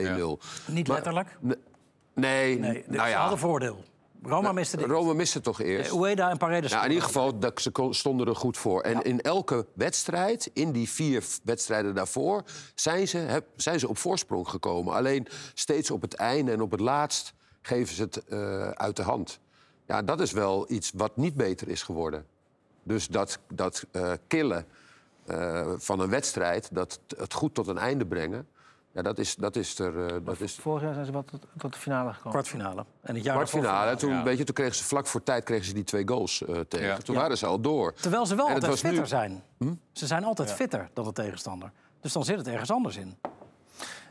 [0.66, 1.36] Niet letterlijk?
[1.40, 1.58] Ne-
[2.14, 3.20] Nee, Nee, nou ze ja.
[3.20, 3.82] hadden voordeel.
[4.22, 4.86] Roma miste dit.
[4.86, 5.92] Rome miste toch eerst?
[5.92, 6.70] Ueda en Paredes.
[6.70, 8.80] Nou, in ieder geval, dat, ze stonden er goed voor.
[8.82, 12.42] En in elke wedstrijd, in die vier wedstrijden daarvoor...
[12.74, 14.94] zijn ze, heb- zijn ze op voorsprong gekomen.
[14.94, 17.32] Alleen steeds op het einde en op het laatst
[17.68, 19.38] geven ze het eh, uit de hand.
[19.86, 22.26] Ja, dat is wel iets wat niet beter is geworden.
[22.82, 24.66] Dus dat, dat eh, killen
[25.26, 28.48] eh, van een wedstrijd, dat het goed tot een einde brengen...
[28.92, 30.06] Ja, dat is, dat is er...
[30.06, 32.30] eh, dat is Vorig jaar zijn ze wat tot, tot de finale gekomen.
[32.30, 32.84] Kwartfinale.
[33.00, 33.96] En het jaar kwartfinale.
[33.96, 34.22] Toen, Ja.
[34.22, 36.86] weet je, toen kregen ze vlak voor tijd kregen ze die twee goals eh, tegen.
[36.86, 36.96] Ja.
[36.96, 37.20] Toen Ja.
[37.20, 37.94] waren ze al door.
[37.94, 39.42] Terwijl ze wel En het altijd was nu- fitter zijn.
[39.92, 41.72] Ze zijn altijd fitter dan de tegenstander.
[42.00, 43.16] Dus dan zit het ergens anders in.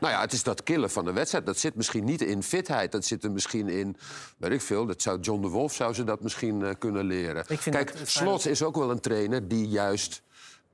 [0.00, 1.46] Nou ja, het is dat killen van de wedstrijd.
[1.46, 2.92] Dat zit misschien niet in fitheid.
[2.92, 3.96] Dat zit er misschien in,
[4.36, 4.86] weet ik veel.
[4.86, 7.44] Dat zou John de Wolf zou ze dat misschien eh, kunnen leren.
[7.70, 10.22] Kijk, het Slot is ook wel een trainer die juist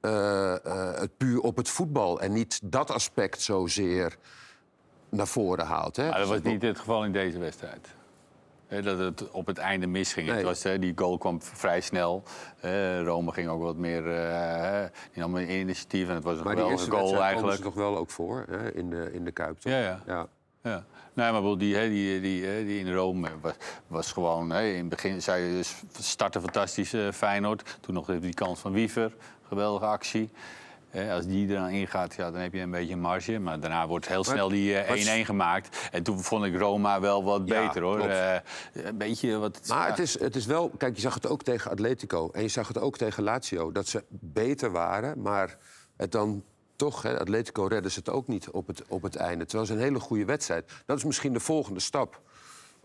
[0.01, 2.21] eh, eh, het puur op het voetbal...
[2.21, 4.17] en niet dat aspect zozeer
[5.09, 5.97] naar voren haalt.
[5.97, 6.09] Hè?
[6.09, 7.89] Maar dat was niet het geval in deze wedstrijd.
[8.83, 10.27] Dat het op het einde misging.
[10.27, 10.37] Nee.
[10.37, 12.23] Het was, hè, die goal kwam vrij snel.
[12.61, 16.09] Eh, Rome ging ook wat meer uh, die nam initiatief.
[16.09, 17.57] En het was een Maar die geweldige eerste goal eigenlijk.
[17.57, 18.73] ze toch wel ook voor hè?
[18.75, 19.61] In, de, in de Kuip.
[19.61, 19.73] toch?
[19.73, 20.01] Ja, ja.
[20.07, 20.29] ja.
[20.63, 20.85] Ja.
[21.13, 23.55] Nee, maar die, hè, die, die, hè, die in Rome was,
[23.87, 24.51] was gewoon...
[24.51, 27.77] Hè, in het begin zei je dus starten fantastisch eh, Feyenoord.
[27.81, 29.13] Toen nog die kans van Wiever.
[29.49, 30.31] Geweldige actie.
[30.95, 33.39] Hè, als die eraan ingaat, ja, dan heb je een beetje een marge.
[33.39, 35.89] Maar daarna wordt heel snel die eh, 1-1 wat- gemaakt.
[35.91, 38.01] En toen vond ik Roma wel wat Ja, beter, hoor.
[38.01, 38.35] Eh,
[38.73, 39.61] een beetje wat...
[39.69, 40.71] Maar het is, het is wel...
[40.77, 42.31] Kijk, je zag het ook tegen Atletico.
[42.33, 43.73] En je zag het ook tegen Lazio.
[43.73, 45.57] Dat ze beter waren, maar
[45.97, 46.45] het dan
[46.77, 47.03] toch...
[47.03, 49.45] Hè, Atletico redden ze het ook niet op het, op het einde.
[49.45, 50.73] Terwijl het een hele goede wedstrijd.
[50.87, 52.21] Dat is misschien de volgende stap.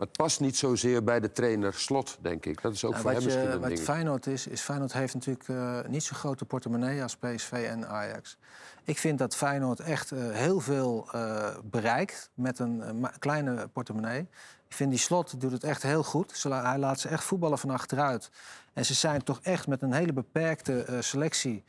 [0.00, 2.62] Maar het past niet zozeer bij de trainer Slot, denk ik.
[2.62, 3.80] Dat is ook Nou, voor wat hem misschien een wat ding.
[3.80, 8.36] Feyenoord is, is Feyenoord heeft natuurlijk eh, niet zo'n grote portemonnee als PSV en Ajax.
[8.84, 14.20] Ik vind dat Feyenoord echt eh, heel veel eh, bereikt met een kleine portemonnee.
[14.68, 16.32] Ik vind die slot doet het echt heel goed.
[16.36, 18.30] Ze hij laat ze echt voetballen van achteruit.
[18.72, 21.64] En ze zijn toch echt met een hele beperkte selectie...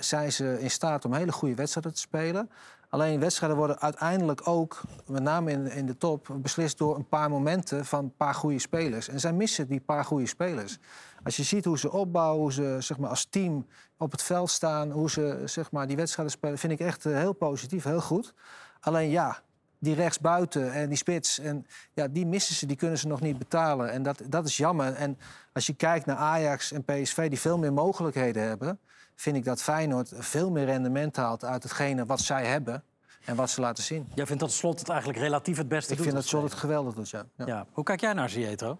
[0.00, 2.50] zijn ze in staat om hele goede wedstrijden te spelen.
[2.88, 6.28] Alleen wedstrijden worden uiteindelijk ook, met name in, in de top...
[6.36, 9.08] beslist door een paar momenten van een paar goede spelers.
[9.08, 10.78] En zij missen die paar goede spelers.
[11.24, 13.66] Als je ziet hoe ze opbouwen, hoe ze zeg maar, als team
[13.98, 14.90] op het veld staan...
[14.90, 18.34] hoe ze zeg maar, die wedstrijden spelen, vind ik echt eh, heel positief, heel goed.
[18.80, 19.42] Alleen ja,
[19.78, 23.38] die rechtsbuiten en die spits, en, ja, die missen ze, die kunnen ze nog niet
[23.38, 23.90] betalen.
[23.90, 24.94] En dat, dat is jammer.
[24.94, 25.18] En
[25.52, 28.78] als je kijkt naar Ajax en PSV, die veel meer mogelijkheden hebben...
[29.16, 32.82] vind ik dat Feyenoord veel meer rendement haalt uit hetgene wat zij hebben...
[33.24, 34.08] en wat ze laten zien.
[34.14, 36.06] Jij vindt dat Slot het eigenlijk relatief het beste Ik doet?
[36.06, 37.24] vind dat Slot het geweldig doet, ja.
[37.36, 37.46] ja.
[37.46, 37.66] Ja.
[37.72, 38.78] Hoe kijk jij naar Zietro?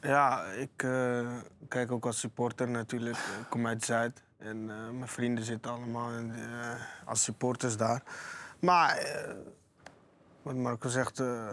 [0.00, 1.28] Ja, ik eh,
[1.68, 3.16] kijk ook als supporter natuurlijk.
[3.16, 6.70] Ik kom uit Zuid en eh, mijn vrienden zitten allemaal in, eh,
[7.04, 8.02] als supporters daar.
[8.60, 9.34] Maar, eh,
[10.42, 11.48] wat Marco zegt, eh,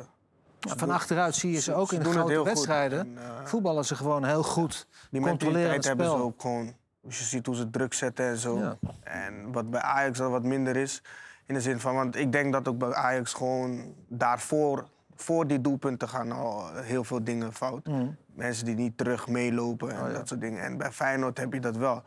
[0.59, 2.99] Ja, Van achteruit zie je ze Ze- ook ze in de grote wedstrijden.
[2.99, 4.87] En, voetballen ze gewoon heel goed.
[5.11, 6.23] die Controleren het hebben ze spel.
[6.23, 6.75] ook gewoon.
[7.07, 8.59] Als je ziet hoe ze druk zetten en zo.
[8.59, 8.77] Ja.
[9.03, 11.03] En wat bij Ajax al wat minder is.
[11.45, 15.61] In de zin van, want ik denk dat ook bij Ajax gewoon daarvoor, voor die
[15.61, 17.85] doelpunten gaan al heel veel dingen fout.
[17.85, 18.15] Mm.
[18.25, 20.63] Mensen die niet terug meelopen en dat soort dingen.
[20.63, 22.03] En bij Feyenoord heb je dat wel.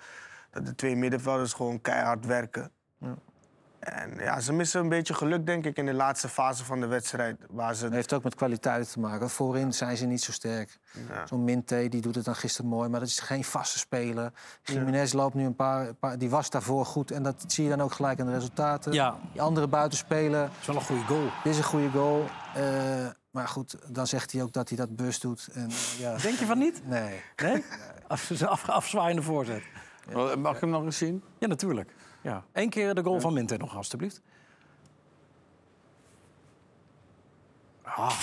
[0.51, 2.71] Dat de twee middenvelders gewoon keihard werken.
[3.81, 6.87] En ja, ze missen een beetje geluk, denk ik, in de laatste fase van de
[6.87, 7.37] wedstrijd.
[7.51, 9.31] Waar ze Het heeft ook met kwaliteit te maken.
[9.31, 10.79] Voorin zijn ze niet zo sterk.
[11.09, 11.27] Ja.
[11.27, 14.33] Zo'n Minte, die doet het dan gisteren mooi, maar dat is geen vaste speler.
[14.63, 15.93] Jiménez loopt nu een paar.
[16.19, 18.93] Die was daarvoor goed en dat zie je dan ook gelijk aan de resultaten.
[18.93, 19.19] Ja.
[19.33, 21.29] Die andere buitenspeler, Dat is wel een goede goal.
[21.45, 22.25] dit is een goede goal.
[22.55, 22.63] Eh,
[23.31, 25.49] maar goed, dan zegt hij ook dat hij dat bewust doet.
[25.53, 26.17] En, ja.
[26.17, 26.83] Denk je van niet?
[26.87, 27.21] Nee.
[27.37, 27.65] Nee?
[28.07, 29.63] Af, af, afzwaaiende voorzet.
[30.39, 31.23] Mag ik hem nog eens zien?
[31.39, 31.91] Ja, natuurlijk.
[32.21, 32.45] Ja.
[32.53, 34.23] Eén keer de goal van Minter nog, alstublieft.
[37.83, 38.21] Ah,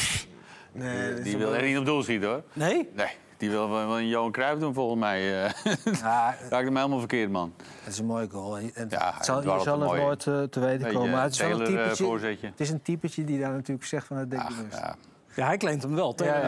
[0.72, 2.44] Nee, Die wil echt niet op doel schieten hoor.
[2.54, 2.90] nee?
[2.96, 5.44] Nee, die wil wel een Johan Cruijff doen volgens mij.
[5.46, 5.52] eh.
[5.94, 7.54] Ja, Raakt hem helemaal verkeerd, man.
[7.84, 8.58] het is een mooie goal.
[8.58, 10.94] En Ja, het zal, het je was zal een het mooie- nooit eh, te weten
[10.94, 11.12] komen.
[11.12, 12.48] Maar het is wel een eh, typetje, voorzetje.
[12.48, 14.96] het is een typetje die daar natuurlijk zegt van het denk ik ja,
[15.36, 16.14] Ja, hij claimt hem wel.
[16.14, 16.40] tegen- Ja,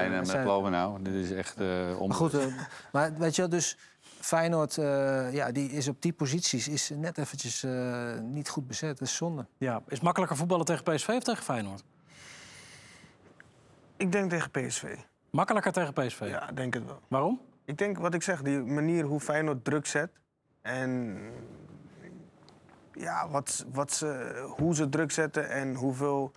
[0.00, 1.02] ja, met zijn- Loven nou.
[1.02, 1.66] Dit is echt uh,
[2.06, 2.44] Maar goed, eh,
[2.92, 3.78] maar weet je wel, dus
[4.22, 8.98] Feyenoord, eh, ja, die is op die posities is net eventjes eh, niet goed bezet.
[8.98, 9.46] Dat is zonde.
[9.58, 9.76] Ja.
[9.76, 11.84] Is het makkelijker voetballen tegen PSV of tegen Feyenoord?
[13.96, 14.96] Ik denk tegen PSV.
[15.30, 16.20] Makkelijker tegen PSV.
[16.20, 17.00] Ja, denk het wel.
[17.08, 17.40] Waarom?
[17.64, 20.10] Ik denk wat ik zeg, die manier hoe Feyenoord druk zet.
[20.62, 21.18] En
[22.92, 26.32] ja, wat, wat ze, hoe ze druk zetten en hoeveel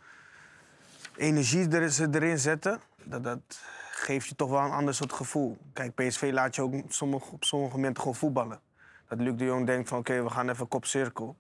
[1.15, 2.79] energie er, ze erin zetten.
[3.03, 3.59] Dat, dat
[3.95, 5.57] geeft je toch wel een ander soort gevoel.
[5.73, 8.59] Kijk, PSV laat je ook sommige, op sommige momenten gewoon voetballen.
[9.07, 11.35] Dat Luc de Jong denkt van oké, we gaan even kop cirkel.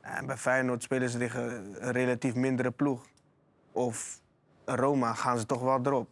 [0.00, 1.42] En bij Feyenoord spelen ze tegen
[1.84, 3.06] een relatief mindere ploeg.
[3.72, 4.20] Of
[4.64, 6.08] Roma gaan ze toch wel erop.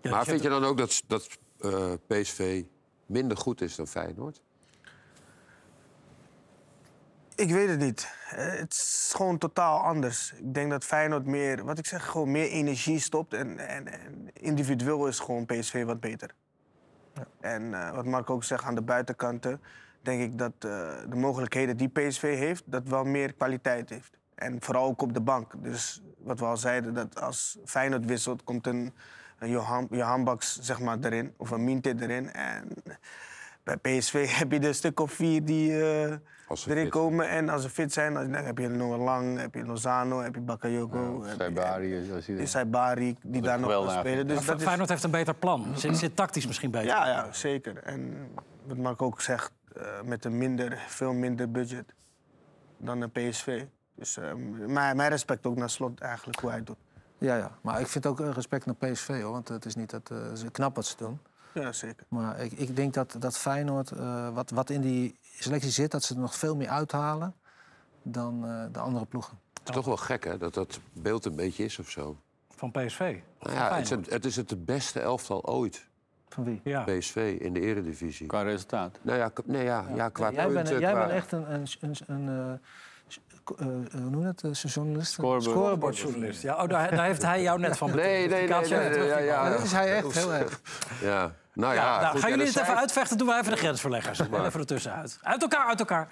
[0.00, 2.64] Ja, maar vind je dan ook dat, dat eh, PSV
[3.06, 4.42] minder goed is dan Feyenoord?
[7.36, 8.08] Ik weet het niet.
[8.30, 10.32] Eh, Het is gewoon totaal anders.
[10.32, 13.34] Ik denk dat Feyenoord meer, wat ik zeg, gewoon meer energie stopt.
[13.34, 16.30] En, en, en individueel is gewoon PSV wat beter.
[17.40, 19.60] En eh, wat Mark ook zegt, aan de buitenkanten
[20.02, 20.68] denk ik dat eh,
[21.08, 24.18] de mogelijkheden die PSV heeft, dat wel meer kwaliteit heeft.
[24.34, 25.52] En vooral ook op de bank.
[25.56, 28.92] Dus wat we al zeiden, dat als Feyenoord wisselt, komt een,
[29.38, 31.34] een Johan, Johan Baks zeg maar, erin.
[31.36, 32.32] Of een Minte erin.
[32.32, 32.68] En
[33.66, 36.16] bij PSV heb je er een stuk of vier die eh,
[36.48, 37.28] Als ze erin fit komen.
[37.28, 40.40] En als ze fit zijn, dan heb je Noah Lang, heb je Lozano, heb je
[40.40, 41.22] Bakayoko.
[41.22, 44.26] heb je- Saibari, als hij is Saibari die daar nog kan spelen.
[44.28, 45.66] Dus dat is, Feyenoord heeft een beter plan.
[45.74, 46.86] Zit, zit tactisch misschien beter.
[46.86, 47.76] ja, ja, zeker.
[47.82, 48.28] En
[48.66, 51.94] wat Mark ook zegt, eh, met een minder, veel minder budget
[52.78, 53.64] dan een PSV.
[53.94, 54.34] Dus eh,
[54.66, 56.76] mijn, mijn respect ook naar Slot eigenlijk, hoe hij het doet.
[57.18, 57.50] Ja, ja.
[57.62, 59.32] Maar ik vind ook eh, respect naar PSV, hoor.
[59.32, 61.18] Want het is niet dat eh, ze knap wat ze doen.
[61.62, 62.06] Ja, zeker.
[62.08, 66.02] Maar ik, ik denk dat, dat Feyenoord, eh, wat, wat in die selectie zit, dat
[66.02, 67.34] ze er nog veel meer uithalen
[68.02, 69.38] dan eh, de andere ploegen.
[69.58, 70.38] Het is toch wel gek, hè?
[70.38, 72.16] Dat dat beeld een beetje is of zo.
[72.50, 73.16] Van PSV.
[73.40, 75.86] Nou ja, het, is het, het is het beste elftal ooit,
[76.28, 76.60] Van wie?
[76.64, 76.82] Ja.
[76.84, 78.26] PSV, in de eredivisie.
[78.26, 78.98] Qua resultaat.
[79.02, 80.08] Nou ja, nee, ja, ja.
[80.08, 82.58] qua jij bent, punten, jij qua- bent echt een, een, een, een eh,
[83.08, 83.20] s-
[83.58, 84.42] eh, hoe noem je dat?
[84.42, 85.12] Eh, journalist?
[85.12, 85.42] Scorebord.
[85.42, 86.42] Scorebordjournalist.
[86.42, 88.78] Ja, oh, daar, daar heeft hij jou net van Nee, nee, nee, nee, kaats nee,
[88.78, 89.50] jij ja, ja.
[89.50, 90.60] Dat is hij echt heel erg.
[91.00, 91.82] Ja, nou ja.
[91.82, 93.18] Ja, nou, goed, gaan jullie het even uitvechten?
[93.18, 94.18] Doen wij even de grensverleggers.
[94.18, 95.18] Even ertussenuit.
[95.22, 96.08] Uit elkaar, uit elkaar.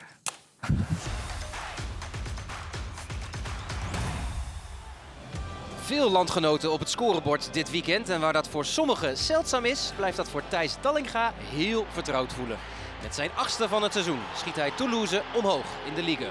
[5.84, 8.08] Veel landgenoten op het scorebord dit weekend.
[8.08, 12.58] En waar dat voor sommigen zeldzaam is, blijft dat voor Thijs Dallinga heel vertrouwd voelen.
[13.02, 16.28] Met zijn achtste van het seizoen schiet hij Toulouse omhoog in de Ligue.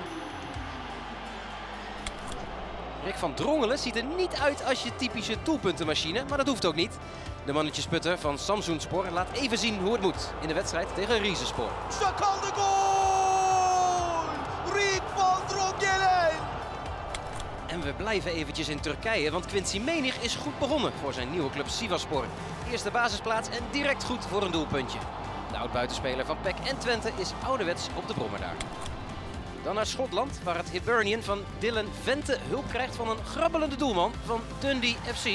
[3.04, 6.76] Rick van Drongelen ziet er niet uit als je typische doelpuntenmachine, maar dat hoeft ook
[6.76, 6.98] niet.
[7.46, 11.20] De mannetjesputter van Samsung Spor laat even zien hoe het moet in de wedstrijd tegen
[11.20, 11.70] Rizespor.
[11.90, 14.24] Sakal de goal!
[14.74, 16.30] Riek van Drongelen!
[17.68, 21.50] En we blijven eventjes in Turkije, want Quincy Menig is goed begonnen voor zijn nieuwe
[21.50, 22.26] club Sivasspor.
[22.72, 25.00] Eerste basisplaats en direct goed voor een doelpuntje.
[25.52, 28.56] De oud-buitenspeler van PEC en Twente is ouderwets op de brommer daar.
[29.64, 34.14] Dan naar Schotland, waar het Hibernian van Dylan Vente hulp krijgt van een grabbelende doelman
[34.26, 35.28] van Dundee FC.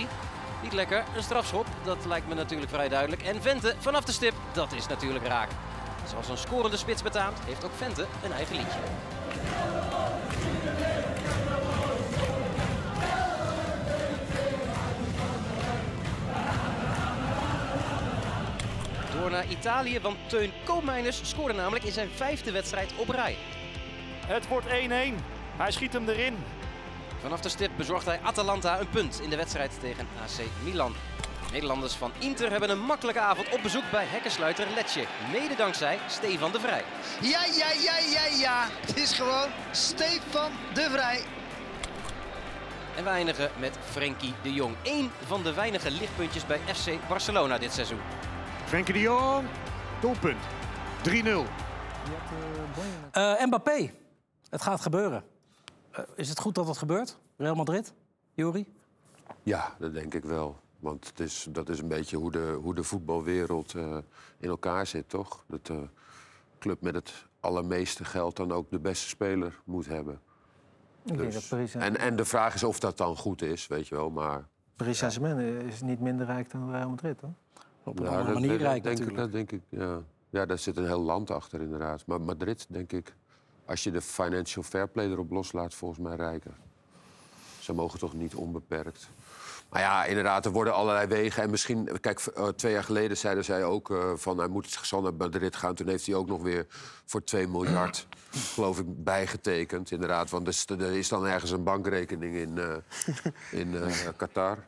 [0.62, 3.22] Niet lekker, een strafschop, dat lijkt me natuurlijk vrij duidelijk.
[3.22, 5.48] En Vente vanaf de stip, dat is natuurlijk raak.
[6.10, 8.78] Zoals een scorende spits betaamt, heeft ook Vente een eigen liedje.
[19.20, 23.36] Door naar Italië, want Teun Koopmeiners scoorde namelijk in zijn vijfde wedstrijd op rij.
[24.26, 24.70] Het wordt 1-1.
[25.56, 26.36] Hij schiet hem erin.
[27.20, 30.94] Vanaf de stip bezorgt hij Atalanta een punt in de wedstrijd tegen AC Milan.
[31.52, 35.04] Nederlanders van Inter hebben een makkelijke avond op bezoek bij hekkensluiter Lecce.
[35.32, 36.82] Mede dankzij Stefan de Vrij.
[37.20, 38.66] Ja, ja, ja, ja, ja.
[38.86, 41.24] Het is gewoon Stefan de Vrij.
[42.96, 44.76] En we eindigen met Frenkie de Jong.
[44.82, 48.00] Eén van de weinige lichtpuntjes bij FC Barcelona dit seizoen.
[48.64, 49.46] Frenkie de Jong,
[50.00, 50.42] doelpunt.
[51.02, 51.44] 3-0.
[53.10, 53.90] Eh, Mbappé,
[54.50, 55.24] het gaat gebeuren.
[55.90, 57.18] Eh, is het goed dat het gebeurt?
[57.36, 57.92] Real Madrid?
[58.34, 58.72] Jori?
[59.42, 60.56] Ja, dat denk ik wel.
[60.78, 63.96] Want het is, dat is een beetje hoe de, hoe de voetbalwereld eh,
[64.38, 65.44] in elkaar zit, toch?
[65.46, 65.88] Dat de
[66.58, 70.20] club met het allermeeste geld dan ook de beste speler moet hebben.
[71.04, 73.66] Ik denk Dus- dat Paris, En, en de vraag is of dat dan goed is,
[73.66, 74.10] weet je wel.
[74.10, 77.32] Maar Paris Saint-Germain is niet minder rijk dan Real Madrid, hoor.
[77.82, 79.16] Op een Ja, andere dat- manier dat rijk denk ik, natuurlijk.
[79.16, 80.02] dat denk ik, ja.
[80.30, 82.06] Ja, daar zit een heel land achter inderdaad.
[82.06, 83.14] Maar Madrid, denk ik,
[83.68, 86.52] als je de financial fair play erop loslaat, volgens mij rijker.
[87.60, 89.08] Ze mogen toch niet onbeperkt.
[89.68, 91.42] Maar ja, inderdaad, er worden allerlei wegen.
[91.42, 95.00] En misschien, kijk, eh, twee jaar geleden zeiden zij ook eh, van hij moet zal
[95.02, 95.74] naar Madrid gaan.
[95.74, 96.66] Toen heeft hij ook nog weer
[97.04, 98.06] voor 2 miljard,
[98.54, 99.90] geloof ik, bijgetekend.
[99.90, 102.74] Inderdaad, want er is- er is dan ergens een bankrekening in, eh,
[103.60, 104.58] in eh, Qatar.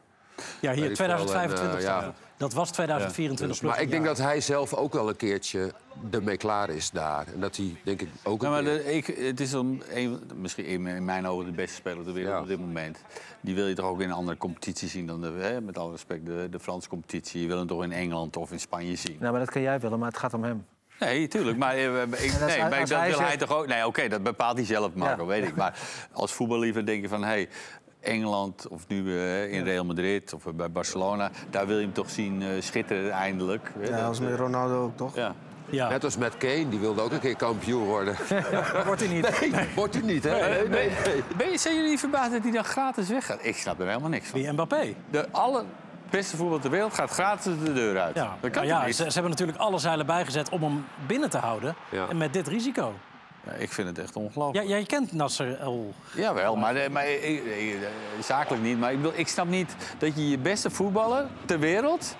[0.60, 1.06] Ja, hier weet ik veel.
[1.06, 2.14] En, 2025 eh, staat ja.
[2.40, 5.72] Dat was 2024 Dus, plus maar ik denk dat hij zelf ook wel een keertje
[6.10, 7.26] ermee klaar is daar.
[7.34, 9.82] En dat hij, denk ik, ook Nou, een maar keer- de, ik, het is een,
[9.92, 12.40] een- misschien in, in mijn ogen de beste speler ter wereld Ja.
[12.40, 12.98] op dit moment.
[13.40, 15.90] Die wil je toch ook in een andere competitie zien dan, de, hè, met alle
[15.90, 17.40] respect, de, de Franse competitie.
[17.42, 19.16] Je wil hem toch in Engeland of in Spanje zien.
[19.20, 20.66] Nou, maar dat kan jij willen, maar het gaat om hem.
[21.00, 21.56] Nee, tuurlijk.
[21.58, 22.08] Maar, eh, ik,
[22.40, 23.66] nee, maar als dat hij wil hij toch ook...
[23.66, 25.28] Nee, oké, dat bepaalt hij zelf, Marco, Ja.
[25.28, 25.56] weet ik.
[25.56, 25.78] Maar
[26.12, 27.24] als voetballiever denk je van...
[27.24, 27.48] Hey,
[28.00, 31.30] Engeland of nu eh, in Real Madrid of bij Barcelona...
[31.50, 33.72] daar wil je hem toch zien eh, schitteren eindelijk.
[33.80, 35.16] Ja, dat was met Ronaldo ook, toch?
[35.16, 35.34] Ja.
[35.70, 38.16] Ja, Net als met Kane, die wilde ook een keer kampioen worden.
[38.86, 39.40] wordt hij niet.
[39.50, 40.30] Nee, wordt hij niet, hè?
[40.30, 41.22] Nee, nee, nee.
[41.36, 43.38] Ben je, zijn jullie niet verbaasd dat hij dan gratis weggaat?
[43.42, 44.40] Ik snap er helemaal niks van.
[44.40, 44.94] Wie Mbappé?
[45.10, 48.14] De allerbeste voetbal ter wereld gaat gratis de deur uit.
[48.14, 48.96] Ja, Dat kan Nou ja niet?
[48.96, 51.74] ze, ze hebben natuurlijk alle zeilen bijgezet om hem binnen te houden.
[51.90, 52.08] Ja.
[52.08, 52.94] En met dit risico.
[53.44, 54.66] Ja, ik vind het echt ongelooflijk.
[54.66, 55.94] Ja, jij kent Nasser El.
[56.14, 57.80] Jawel, maar, eh, maar eh, eh,
[58.22, 58.78] zakelijk niet.
[58.78, 62.16] Maar ik, bedoel, ik snap niet dat je je beste voetballer ter wereld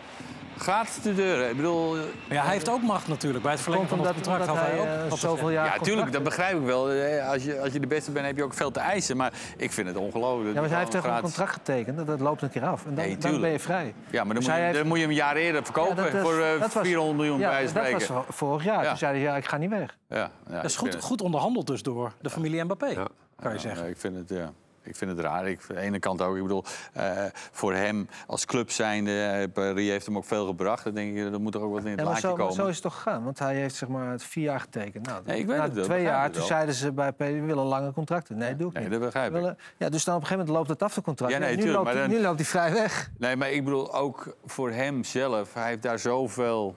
[0.60, 1.48] gratis de deur...
[1.50, 1.96] Ik bedoel...
[1.96, 3.42] eh, ja, hij heeft ook macht natuurlijk.
[3.42, 5.10] Bij het verlengen van het contract had hij hij ook.
[5.12, 6.90] eh, zoveel jaar Ja, tuurlijk, dat begrijp ik wel.
[6.90, 9.16] Eh, Als je, als je de beste bent, heb je ook veel te eisen.
[9.16, 10.54] Maar ik vind het ongelooflijk.
[10.54, 12.06] Ja, maar hij heeft toch een gratis- contract getekend?
[12.06, 12.84] Dat, loopt een keer af.
[12.86, 13.42] En dan, Nee, dan tuurlijk.
[13.42, 13.94] ben je vrij.
[14.10, 15.96] Ja, maar dan, Dus moet, je, heeft- dan moet je hem een jaar eerder verkopen
[15.96, 17.92] Ja, dat is- voor eh, dat was- 400 miljoen ja, bij dat spreken.
[17.92, 18.82] was vor- vorig jaar.
[18.82, 18.88] Ja.
[18.88, 19.96] Toen zei hij, ja, ik ga niet weg.
[20.08, 22.94] Ja, ja, Dat is goed, goed onderhandeld dus door de familie Mbappé, Ja.
[23.40, 23.88] kan je Ja, zeggen.
[23.88, 24.50] ik vind het, ja.
[24.82, 25.48] Ik vind het raar.
[25.48, 26.36] Ik, aan de ene kant ook.
[26.36, 30.84] Ik bedoel, eh, voor hem als club zijnde, eh, Paris heeft hem ook veel gebracht.
[30.84, 32.46] Dan denk ik, er moet er ook wat in het Ja, maar, laadje zo, maar
[32.46, 32.54] komen.
[32.62, 33.24] zo is het toch gegaan?
[33.24, 35.06] Want hij heeft zeg maar het vier jaar getekend.
[35.06, 37.18] Nou, Nee, ik weet na het wel, twee jaar, het toen zeiden ze bij P,
[37.18, 38.36] we willen lange contracten.
[38.36, 38.92] Nee, doe ik Nee, niet.
[38.92, 39.54] dat begrijp ik.
[39.76, 41.32] ja, dus dan op een gegeven moment loopt het af, de contract.
[41.32, 43.10] Ja, nee, nu, tuurlijk, loopt, dan- nu loopt hij vrij weg.
[43.18, 45.54] Nee, maar ik bedoel ook voor hem zelf.
[45.54, 46.76] Hij heeft daar zoveel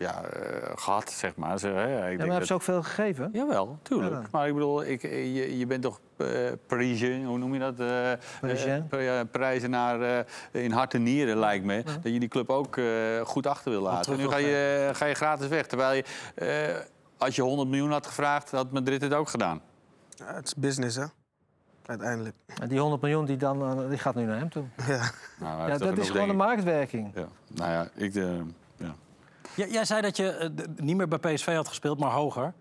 [0.00, 1.58] ja, eh, gehad, zeg maar.
[1.58, 1.80] Zeg, hè.
[1.84, 3.30] Ik Ja, denk maar hij dat- heeft ze ook veel gegeven.
[3.32, 4.12] Jawel, tuurlijk.
[4.12, 6.26] Ja, maar ik bedoel, ik, je, je bent toch eh
[6.66, 7.80] Parisien, hoe noem je dat?
[7.80, 8.86] eh Parisien.
[8.90, 10.00] eh, Parijzenaar
[10.52, 11.82] eh, in hart en nieren, lijkt me.
[12.02, 12.84] Dat je die club ook eh,
[13.24, 14.12] goed achter wil laten.
[14.12, 15.66] En nu ga je, ga je gratis weg.
[15.66, 16.76] Terwijl je, eh,
[17.18, 19.60] als je 100 miljoen had gevraagd, had Madrid het ook gedaan.
[20.10, 21.04] Ja, het is business, hè?
[21.86, 22.34] Uiteindelijk.
[22.60, 24.64] En die 100 miljoen die dan, die gaat nu naar hem toe.
[24.86, 25.10] Ja.
[25.38, 27.10] Nou, Ja, dat is gewoon de marktwerking.
[27.14, 27.26] Ja.
[27.54, 28.14] Nou ja, ik...
[29.54, 29.64] ja.
[29.64, 32.52] Jij, jij zei dat je eh, niet meer bij PSV had gespeeld, maar hoger.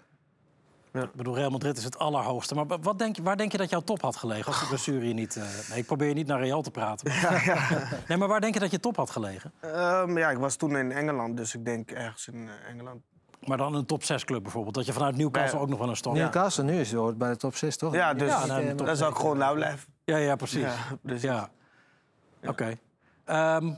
[0.94, 1.02] Ja.
[1.04, 2.56] Ik bedoel, Real Madrid is het allerhoogste.
[2.56, 4.46] Maar wat denk, je- waar denk je dat jouw top had gelegen?
[4.46, 5.36] Als de blessure je niet...
[5.36, 7.08] eh, nee, ik probeer je niet naar Real te praten.
[7.22, 9.52] maar- Nee, maar waar denk je dat je top had gelegen?
[9.60, 13.02] Ehm, ja, ik was toen in Engeland, dus ik denk ergens in eh, Engeland.
[13.48, 14.76] Maar dan een top 6 club bijvoorbeeld.
[14.76, 16.14] Dat je vanuit Newcastle Bij- ook nog wel een stap...
[16.14, 17.94] Newcastle nu is hoort bij de top 6, toch?
[17.94, 19.94] Ja, dus Ja, nou, daar zou ik gewoon nou blijven.
[20.06, 20.62] Ja, ja, precies.
[20.62, 21.50] Ja, dus Ja.
[22.46, 22.78] Oké.
[23.26, 23.74] Ehm,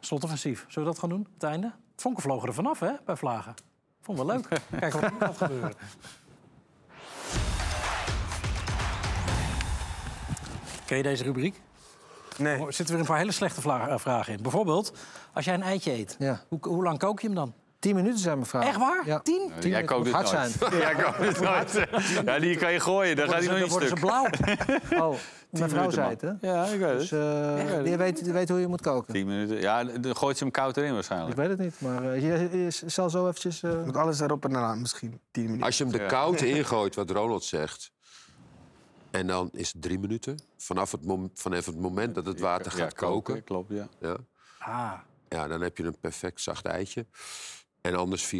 [0.00, 0.64] slotoffensief.
[0.68, 1.72] Zullen we dat gaan doen, het einde?
[2.00, 3.54] Vonken vlogen er vanaf, hè, bij Vlagen.
[4.02, 4.48] Vond wel leuk.
[4.80, 5.72] Kijken wat er gaat gebeuren.
[10.86, 11.60] Ken je deze rubriek?
[12.36, 12.66] Nee.
[12.66, 14.42] Er zitten weer een paar hele slechte eh, vragen in.
[14.42, 14.92] Bijvoorbeeld,
[15.32, 16.40] als jij een eitje eet, Ja.
[16.48, 17.54] hoe, hoe lang kook je hem dan?
[17.78, 18.60] 10 minuten zijn mevrouw.
[18.62, 19.02] Echt waar?
[19.06, 19.18] Ja.
[19.18, 19.52] Tien?
[19.58, 19.86] Tien Jij minuten.
[19.86, 20.50] kookt het hard nooit.
[20.58, 20.76] zijn.
[20.80, 21.86] Jij kookt het nooit.
[22.26, 24.06] Ja, die kan je gooien, dan gaat hij nog Dan niet worden ze stuk.
[24.06, 25.00] blauw.
[25.10, 25.14] Oh,
[25.50, 26.32] mijn vrouw zei het, hè?
[26.40, 27.20] Ja, ik weet Dus het.
[27.70, 29.14] eh, die, weet, weet hoe je moet koken.
[29.14, 29.60] 10 minuten.
[29.60, 31.36] Ja, dan gooit ze hem koud erin Ik waarschijnlijk.
[31.36, 33.62] weet het niet, maar eh, je, je zal zo eventjes...
[33.62, 35.66] eh, Met alles erop en eraan, misschien 10 minuten.
[35.66, 36.06] Als je hem de Ja.
[36.08, 37.92] koud ingooit, wat Ronald zegt...
[39.10, 40.38] en dan is het drie minuten.
[40.56, 43.44] Vanaf het, mom- vanaf het moment dat het water Ja, gaat koken...
[43.44, 43.88] Klopt, ja.
[44.00, 44.16] Ja,
[44.58, 44.92] Ah,
[45.28, 47.06] ja, dan heb je een perfect zacht eitje.
[47.80, 48.30] En anders 4,5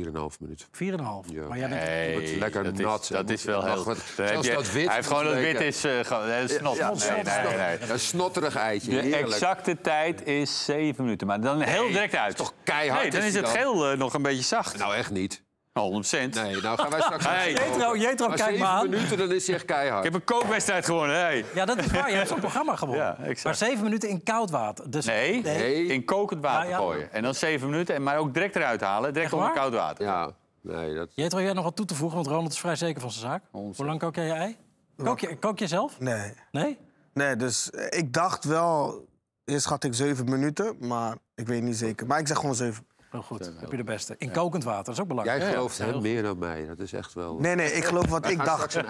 [0.41, 0.67] minuten.
[0.73, 1.33] 4,5.
[1.33, 1.47] Ja.
[1.49, 1.83] Maar jij bent...
[1.85, 3.03] Nee, lekker dat nat.
[3.03, 3.85] Is, dat is wel heel...
[3.85, 6.77] wat- zelfs je- dat wit hij heeft gewoon dat wit is uh, gewoon heel snot.
[6.77, 7.91] Ja, nee, nee, nee, nee.
[7.91, 8.91] Een snotterig eitje.
[8.91, 9.27] De heerlijk.
[9.33, 11.27] exacte tijd is 7 minuten.
[11.27, 12.37] Maar dan heel direct uit.
[12.37, 13.55] toch keihard Nee, dan is is het dan.
[13.55, 14.79] geel eh, nog een beetje zacht.
[14.79, 15.43] Nou, echt niet.
[15.83, 16.35] 100 cent.
[16.35, 17.25] Nee, nou gaan wij straks...
[17.39, 17.53] Hey.
[17.53, 18.91] Jetro, Jetro, kijk zeven maar aan.
[18.91, 20.05] minuten, dan is hij echt keihard.
[20.05, 21.17] Ik heb een kookwedstrijd gewonnen.
[21.17, 21.45] Hey.
[21.55, 22.11] Ja, dat is waar.
[22.11, 23.05] Je hebt zo'n programma gewonnen.
[23.05, 23.45] Ja, exact.
[23.45, 24.91] maar zeven minuten in koud water.
[24.91, 25.87] Dus Nee, Nee.
[25.87, 26.77] in kokend water Ja, ja.
[26.77, 27.13] gooien.
[27.13, 29.13] En dan 7 minuten, en maar ook direct eruit halen.
[29.13, 30.05] Direct onder koud water.
[30.05, 31.09] Ja, nee, dat...
[31.15, 32.17] Jetro, jij nog wat toe te voegen?
[32.17, 33.43] Want Ronald is vrij zeker van zijn zaak.
[33.51, 34.57] Hoe lang kook jij je ei?
[35.05, 36.01] Kook je, kook je zelf?
[36.01, 36.33] Nee.
[36.51, 36.79] Nee?
[37.15, 39.07] Nee, dus eh, ik dacht wel...
[39.45, 42.07] Eerst had ik zeven minuten, maar ik weet niet zeker.
[42.07, 42.87] Maar ik zeg gewoon zeven.
[43.11, 43.51] Heel goed.
[43.61, 44.15] Heb je de beste.
[44.19, 45.41] In kokend water, dat is ook belangrijk.
[45.41, 45.85] Jij gelooft ja.
[45.85, 46.67] hem meer dan mij.
[46.67, 47.39] Dat is echt wel...
[47.39, 48.77] Nee, nee, ik geloof wat ik dacht.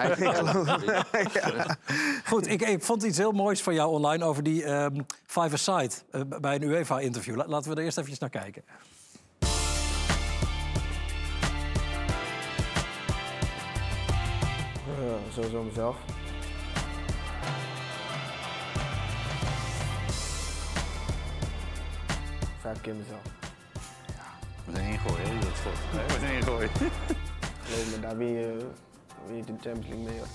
[2.30, 6.20] Goed, ik, ik vond iets heel moois van jou online over die ehm five-a-side eh,
[6.40, 7.46] bij een UEFA-interview.
[7.46, 8.62] laten we er eerst even naar kijken.
[14.84, 15.96] Ja, sowieso mezelf.
[22.60, 23.37] Vijf keer mezelf.
[24.70, 26.20] We zijn ingooien, hè, dat.
[26.20, 26.70] Nee, ingooien.
[27.62, 28.66] Geloof me, daar win je,
[29.26, 30.18] win je de Champions League mee.
[30.18, 30.26] Hoor.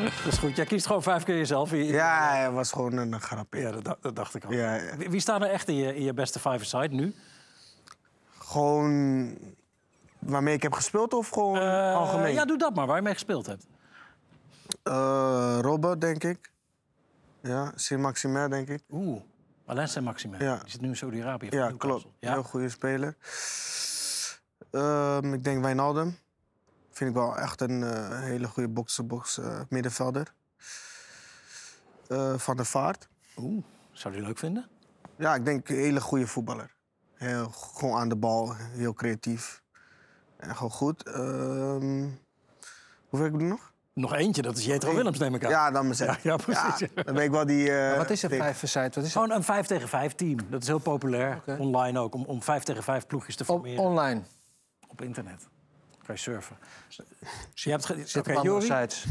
[0.24, 0.56] Dat is goed.
[0.56, 1.70] Jij kiest gewoon vijf keer jezelf.
[1.70, 3.60] Ja, het was gewoon een grapje.
[3.60, 4.52] Ja, dat, da- dat dacht ik al.
[4.52, 4.96] Ja, ja.
[4.96, 7.14] Wie, wie staan er echt in je, in je beste five-a-side nu?
[8.38, 9.34] Gewoon
[10.18, 12.32] waarmee ik heb gespeeld of gewoon Eh, algemeen?
[12.32, 13.66] Ja, doe dat maar, waar je mee gespeeld hebt.
[15.60, 16.52] Robert, denk ik.
[17.42, 18.82] Ja, Saint-Maximin, denk ik.
[18.90, 19.22] Oeh,
[19.66, 20.40] Alain Saint-Maximin.
[20.40, 20.56] Ja.
[20.56, 21.46] Die zit nu in Saudi-Arabië.
[21.50, 22.06] Ja, klopt.
[22.18, 22.32] Ja?
[22.32, 23.16] Heel goede speler.
[24.70, 26.18] Ehm, ik denk Wijnaldum.
[26.90, 30.34] Vind ik wel echt een eh, hele goede box-to-box eh, middenvelder.
[32.36, 33.08] Van der Vaart.
[33.36, 34.68] Oeh, zou je leuk vinden?
[35.16, 36.74] Ja, ik denk een hele goede voetballer.
[37.14, 39.62] Heel, gewoon aan de bal, heel creatief.
[40.36, 41.02] En gewoon goed.
[41.02, 42.08] Ehm
[43.08, 43.69] hoeveel heb ik er nog?
[44.00, 45.50] Nog eentje, dat is Jetro Willems, neem ik aan.
[45.50, 46.22] Ja, dan mezelf.
[46.22, 46.88] Ja, ja, precies.
[47.04, 47.70] dan ben ik wel die...
[47.72, 48.38] eh, Maar wat is een dik.
[48.40, 48.78] vijf site?
[48.80, 49.12] Wat is het?
[49.12, 50.38] Gewoon een 5 tegen 5 team.
[50.50, 51.42] Dat is heel populair.
[51.58, 53.82] Online ook, om, om 5 tegen 5 ploegjes te Op, formeren.
[53.84, 54.20] online.
[54.88, 55.48] op internet.
[56.06, 56.56] Kan je surfen.
[57.54, 58.66] Je hebt ge- Zit Oké, op andere Jori?
[58.80, 59.04] sites.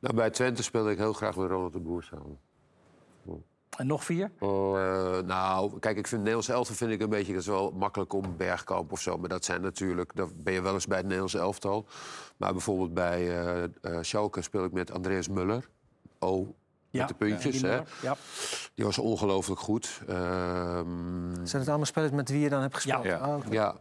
[0.00, 2.38] Nou, bij Twente speelde ik heel graag met Ronald de Boer samen.
[3.76, 4.30] En nog vier?
[4.38, 7.32] Oh, eh, nou, kijk, ik vind Nederlands elftal vind ik een beetje...
[7.32, 9.18] dat is wel makkelijk om Bergkamp of zo.
[9.18, 10.10] Maar dat zijn natuurlijk...
[10.14, 11.86] dan ben je wel eens bij het Nederlands elftal.
[12.36, 15.68] Maar bijvoorbeeld bij eh eh, Schalke speel ik met Andreas Muller.
[16.18, 16.48] Oh,
[16.90, 17.80] met de puntjes, die hè.
[18.02, 18.16] Ja.
[18.74, 20.00] Die was ongelooflijk goed.
[20.08, 23.04] Ehm, Zijn het allemaal spelers met wie je dan hebt gespeeld?
[23.04, 23.36] Ja.
[23.36, 23.76] Oh, ja.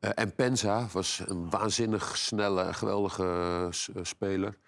[0.00, 3.68] Eh, en Penza was een waanzinnig snelle en geweldige
[4.02, 4.58] speler.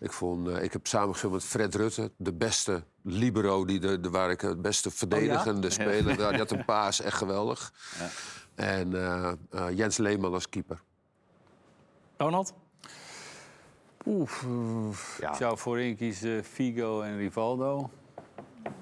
[0.00, 4.10] Ik, vond, eh, ik heb samengespeeld met Fred Rutte, de beste libero, die de, de,
[4.10, 6.18] waar ik het beste verdedigende speler.
[6.20, 7.72] Ja, Die had een paas, echt geweldig.
[8.54, 10.80] En eh, eh, Jens Leeman als keeper.
[12.16, 12.54] Ronald?
[14.06, 15.18] Oef, oef.
[15.22, 17.90] Ik zou voorin kiezen Figo en Rivaldo.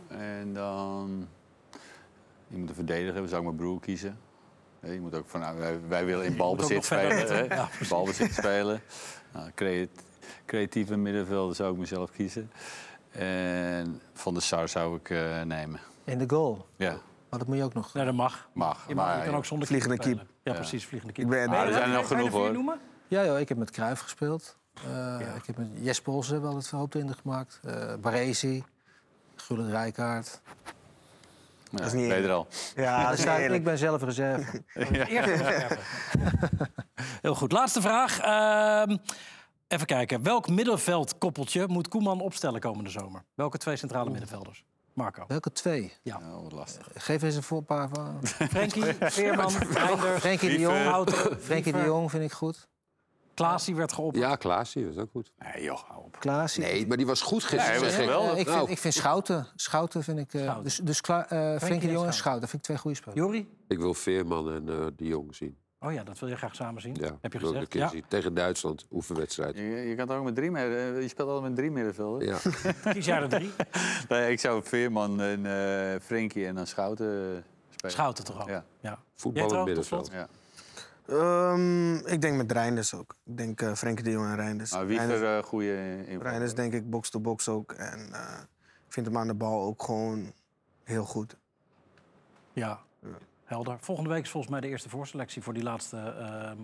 [0.08, 1.28] En dan...
[2.48, 4.18] Je moet een verdediger hebben, zou ik mijn broer kiezen.
[4.80, 7.48] Je moet ook van, nou, wij, wij willen in balbezit spelen.
[7.48, 7.64] hè.
[7.88, 8.80] balbezit spelen.
[9.32, 10.04] Nou, creat-
[10.46, 12.50] creatieve middenvelder zou ik mezelf kiezen.
[13.10, 15.80] En Van der Sar zou ik eh, nemen.
[16.04, 16.66] In de goal.
[16.76, 16.90] Ja,
[17.30, 17.94] Maar dat moet je ook nog.
[17.94, 18.48] Nee, dat mag.
[18.52, 18.84] mag.
[18.88, 20.30] Je, mag, je maar, kan ook zonder Vliegende keeper keep.
[20.42, 21.26] Ja, precies, vliegende keep.
[21.26, 22.52] Ik ben, Maar er zijn er nog genoeg hoor.
[22.52, 22.80] noemen?
[23.08, 24.56] Ja, joh, ik heb met Cruijff gespeeld.
[24.84, 27.60] Eh, Ik heb met Jesper Olsen wel het verhoopte gemaakt.
[27.64, 28.64] Uh, Baresi,
[29.36, 30.40] Gullit Rijkaard.
[31.70, 32.46] Ja, is niet ben je er al.
[32.76, 34.62] ja, dat is niet ik ben zelf reserve.
[37.22, 37.52] Heel goed.
[37.52, 38.18] Laatste vraag.
[38.20, 38.96] Ehm,
[39.68, 40.22] even kijken.
[40.22, 43.24] Welk middenveldkoppeltje moet Koeman opstellen komende zomer?
[43.34, 44.64] Welke twee centrale middenvelders?
[44.92, 45.24] Marco.
[45.28, 45.92] Welke twee?
[46.02, 46.16] Ja.
[46.16, 46.88] Oh, wat lastig.
[46.94, 48.18] Geef eens een voorpaar van.
[48.50, 50.58] Frenkie, Veerman, Reinders, Frenkie de.
[50.58, 50.82] Jong.
[50.84, 52.68] Houten, Frenkie de Jong vind ik goed.
[53.34, 54.24] Klaasie werd geopperd.
[54.24, 55.32] Ja, Klaas, die was ook goed.
[55.38, 56.16] Nee, joh, hou op.
[56.20, 56.62] Klaasie.
[56.62, 57.64] Nee, maar die was goed gisteren.
[57.64, 58.06] Nee, hij was zeg ik.
[58.06, 58.32] geweldig.
[58.32, 58.70] Eh, ik, vind, Nou.
[58.70, 59.46] ik vind Schouten.
[59.56, 60.34] Schouten vind ik.
[60.34, 60.62] eh, Schouten.
[60.64, 61.18] Dus, dus eh,
[61.58, 62.12] Frenkie de Jong en Schouten.
[62.12, 63.20] Schouten vind ik twee goede spelers.
[63.20, 63.48] Jori?
[63.68, 65.58] Ik wil Veerman en eh de Jong zien.
[65.86, 66.94] Oh ja, dat wil je graag samen zien.
[67.00, 67.60] Ja, Heb je gezegd?
[67.60, 67.88] een keer Ja.
[67.88, 68.04] zien.
[68.08, 69.56] Tegen Duitsland, oefenwedstrijd.
[69.56, 72.28] Je, je kan het ook met drie midden, je speelt altijd met drie middenvelden.
[72.28, 72.38] Ja.
[72.92, 73.50] Kies jij er drie?
[74.08, 77.06] Nee, ik zou Veerman en eh Frenkie en dan Schouten
[77.36, 77.92] eh, spelen.
[77.94, 78.48] Schouten toch al?
[78.48, 78.64] Ja.
[78.80, 78.98] ja.
[79.14, 80.10] Voetbal middenveld.
[80.12, 80.28] Ja.
[81.06, 83.14] Ehm, ik denk met Reinders ook.
[83.24, 84.72] Ik denk eh Frenkie de Jong en Reinders.
[84.72, 87.72] Maar wie Reinders, er uh, goede in Reinders denk ik box-to-box ook.
[87.72, 88.40] En eh,
[88.86, 90.32] ik vind hem aan de bal ook gewoon
[90.84, 91.36] heel goed.
[92.52, 92.80] Ja,
[93.46, 93.76] helder.
[93.80, 95.96] Volgende week is volgens mij de eerste voorselectie voor die laatste...
[95.96, 96.56] ehm,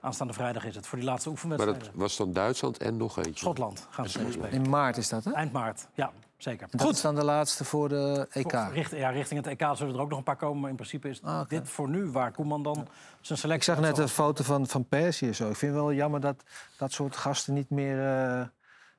[0.00, 1.84] aanstaande vrijdag is het, voor die laatste Maar oefenwedstrijd.
[1.84, 3.32] dat was dan Duitsland en nog eentje.
[3.34, 4.50] Schotland gaan ze tegen spelen.
[4.52, 5.32] In maart is dat, hè?
[5.32, 6.68] Eind maart, ja, zeker.
[6.70, 8.52] Dat is dan de laatste voor de EK.
[8.72, 10.60] Richt, ja, richting het EK zullen er ook nog een paar komen.
[10.60, 12.74] Maar in principe is Ah, dit voor nu waar Koeman dan
[13.20, 13.72] zijn Ik selectie...
[13.74, 15.48] zag net een foto van, van Persie en zo.
[15.50, 16.42] Ik vind het wel jammer dat
[16.78, 18.46] dat soort gasten niet meer eh,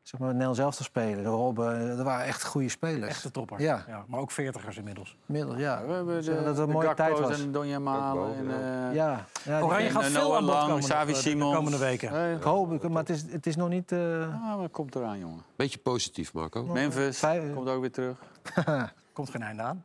[0.08, 1.24] zeg maar, Nel zelf te spelen.
[1.24, 3.08] De Robben, dat waren echt goede spelers.
[3.12, 3.62] Echte toppers.
[3.62, 3.84] Ja.
[3.88, 5.18] Ja, maar ook veertigers inmiddels.
[5.26, 5.86] Inmiddels, ja.
[5.86, 7.42] We hebben de, dat het een de mooie tijd was.
[7.42, 8.24] en Donja Malen.
[8.26, 8.90] Gakpo, En, ja.
[8.90, 11.78] eh, Ja, ja Oranje gaat eh, veel Noah aan bod komen Xavi de- de komende
[11.78, 12.10] weken.
[12.12, 13.92] Eh, ik hoop, het, maar het is, het is nog niet...
[13.92, 15.42] eh, ah, maar het komt eraan, jongen.
[15.56, 16.64] Beetje positief, Marco.
[16.64, 18.18] Memphis vijf- komt ook weer terug.
[19.14, 19.84] Komt geen einde aan.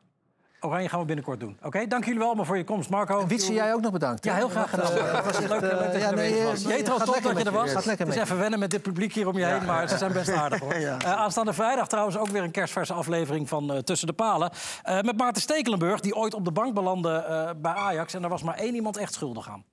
[0.65, 1.57] Oranje gaan we binnenkort doen.
[1.63, 2.91] Oké, dank jullie wel allemaal voor je komst.
[2.91, 3.27] Marco.
[3.27, 4.25] Wietse, jij ook nog bedankt.
[4.25, 4.93] Ja, heel graag gedaan.
[4.93, 6.63] eh, het was echt, leuk, leuk eh, dat je ja, er eh, was.
[6.63, 7.71] Jetro, top lekker dat je er was.
[7.73, 9.97] Gaat lekker Het is even wennen met dit publiek hier om je heen, maar ze
[9.97, 10.75] zijn best aardig hoor.
[10.83, 10.99] Ja.
[10.99, 14.51] Eh, aanstaande vrijdag trouwens ook weer een kerstverse aflevering van eh, Tussen de Palen.
[14.83, 18.15] Eh, met Maarten Stekelenburg, die ooit op de bank belandde eh, bij Ajax.
[18.15, 19.65] En daar was maar één iemand echt schuldig aan.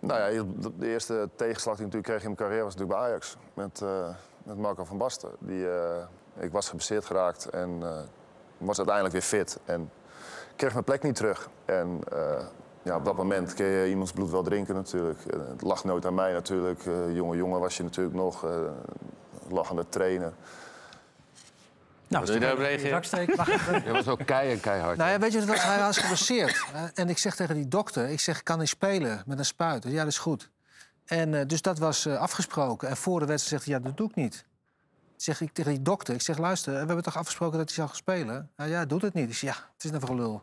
[0.00, 0.42] Nou ja,
[0.78, 3.36] de- eerste tegenslag die ik natuurlijk kreeg in mijn carrière was natuurlijk bij Ajax.
[3.54, 4.08] Met, eh,
[4.42, 5.30] met Marco van Basten.
[5.38, 6.04] Die, eh,
[6.44, 7.88] ik was geblesseerd geraakt en eh,
[8.58, 9.58] was uiteindelijk weer fit.
[9.64, 9.90] En
[10.56, 11.48] kreeg mijn plek niet terug.
[11.64, 12.44] En eh,
[12.82, 15.20] ja, op dat moment kun je iemands bloed wel drinken natuurlijk.
[15.26, 16.86] Eh, het lag nooit aan mij natuurlijk.
[16.86, 18.44] Eh, jonge jongen was je natuurlijk nog.
[18.44, 18.50] eh
[19.48, 20.34] lag aan het trainen.
[22.08, 23.02] Nou, Wil je daarop reageren?
[23.86, 24.96] Je was ook kei en keihard.
[24.96, 26.64] Nou ja, weet je, wat het was, hij was geblesseerd.
[26.74, 29.84] Eh, En ik zeg tegen die dokter, ik zeg, kan hij spelen met een spuit?
[29.84, 30.50] Ja, dat is goed.
[31.04, 32.88] En eh, dus dat was eh, afgesproken.
[32.88, 34.44] En voor de wedstrijd zegt hij, ja, dat doe ik niet.
[35.16, 37.88] Zeg ik tegen die dokter, ik zeg, luister, we hebben toch afgesproken dat hij zou
[37.88, 38.50] gaan spelen?
[38.56, 39.28] Nou ja, doet het niet.
[39.28, 40.42] Ik zeg, ja, het is net voor lul.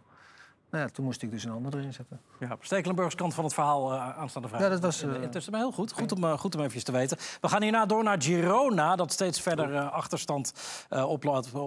[0.70, 2.22] Nou ja, toen moest ik dus een ander erin zetten.
[2.40, 4.70] Ja, Stekelenburgs kant van het verhaal eh, aanstaande vrijdag.
[4.70, 5.92] Ja, dat was, eh, Intussen, maar heel goed.
[5.92, 7.18] Goed om, eh, goed om even te weten.
[7.42, 10.54] We gaan hierna door naar Girona, dat steeds verder achterstand
[10.90, 11.26] eh, op,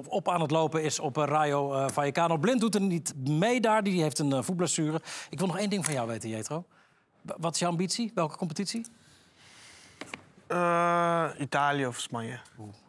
[0.08, 2.36] op aan het lopen is op Rayo Vallecano.
[2.36, 5.00] Blind doet er niet mee daar, die heeft een uh, voetblessure.
[5.30, 6.64] Ik wil nog één ding van jou weten, Jetro.
[7.22, 8.12] Wat is jouw ambitie?
[8.14, 8.86] Welke competitie?
[10.46, 12.38] Eh, Italië of Spanje.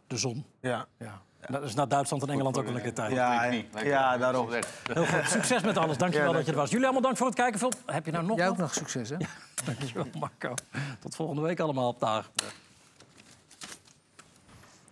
[0.07, 0.45] De zon.
[0.61, 1.21] Ja, Ja.
[1.49, 3.11] Dat is naar Duitsland en Engeland ook wel een keer tijd.
[3.11, 3.85] ja, lekker.
[3.85, 4.49] ja daarom.
[4.93, 5.29] Heel goed.
[5.29, 5.97] Succes met alles.
[5.97, 6.69] Dankjewel Ja, dat je er was.
[6.69, 7.69] Jullie allemaal dank voor het kijken.
[7.85, 9.15] Heb je nou nog Jij ook nog succes, hè?
[9.65, 10.53] Dankjewel, Marco.
[10.99, 12.31] Tot volgende week allemaal op dagen.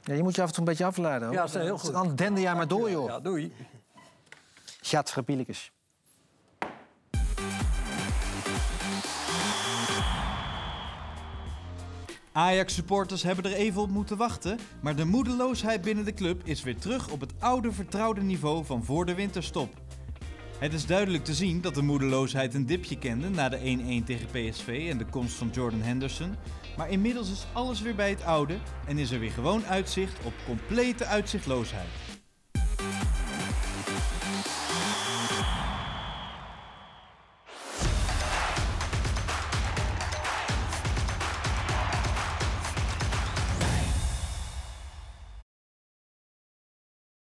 [0.04, 1.28] Ja, je moet je af en toe een beetje afleiden.
[1.28, 1.36] hoor.
[1.38, 1.92] Ja, dat is heel goed.
[1.92, 3.08] Dan dende jij maar door, joh.
[3.08, 3.54] Ja, doei.
[4.82, 5.72] Gadverpielekes.
[12.36, 16.78] Ajax-supporters hebben er even op moeten wachten, maar de moedeloosheid binnen de club is weer
[16.78, 19.74] terug op het oude vertrouwde niveau van voor de winterstop.
[20.60, 24.28] Het is duidelijk te zien dat de moedeloosheid een dipje kende na de 1-1 tegen
[24.28, 26.36] PSV en de komst van Jordan Henderson.
[26.78, 28.57] Maar inmiddels is alles weer bij het oude
[28.88, 31.88] en is er weer gewoon uitzicht op complete uitzichtloosheid.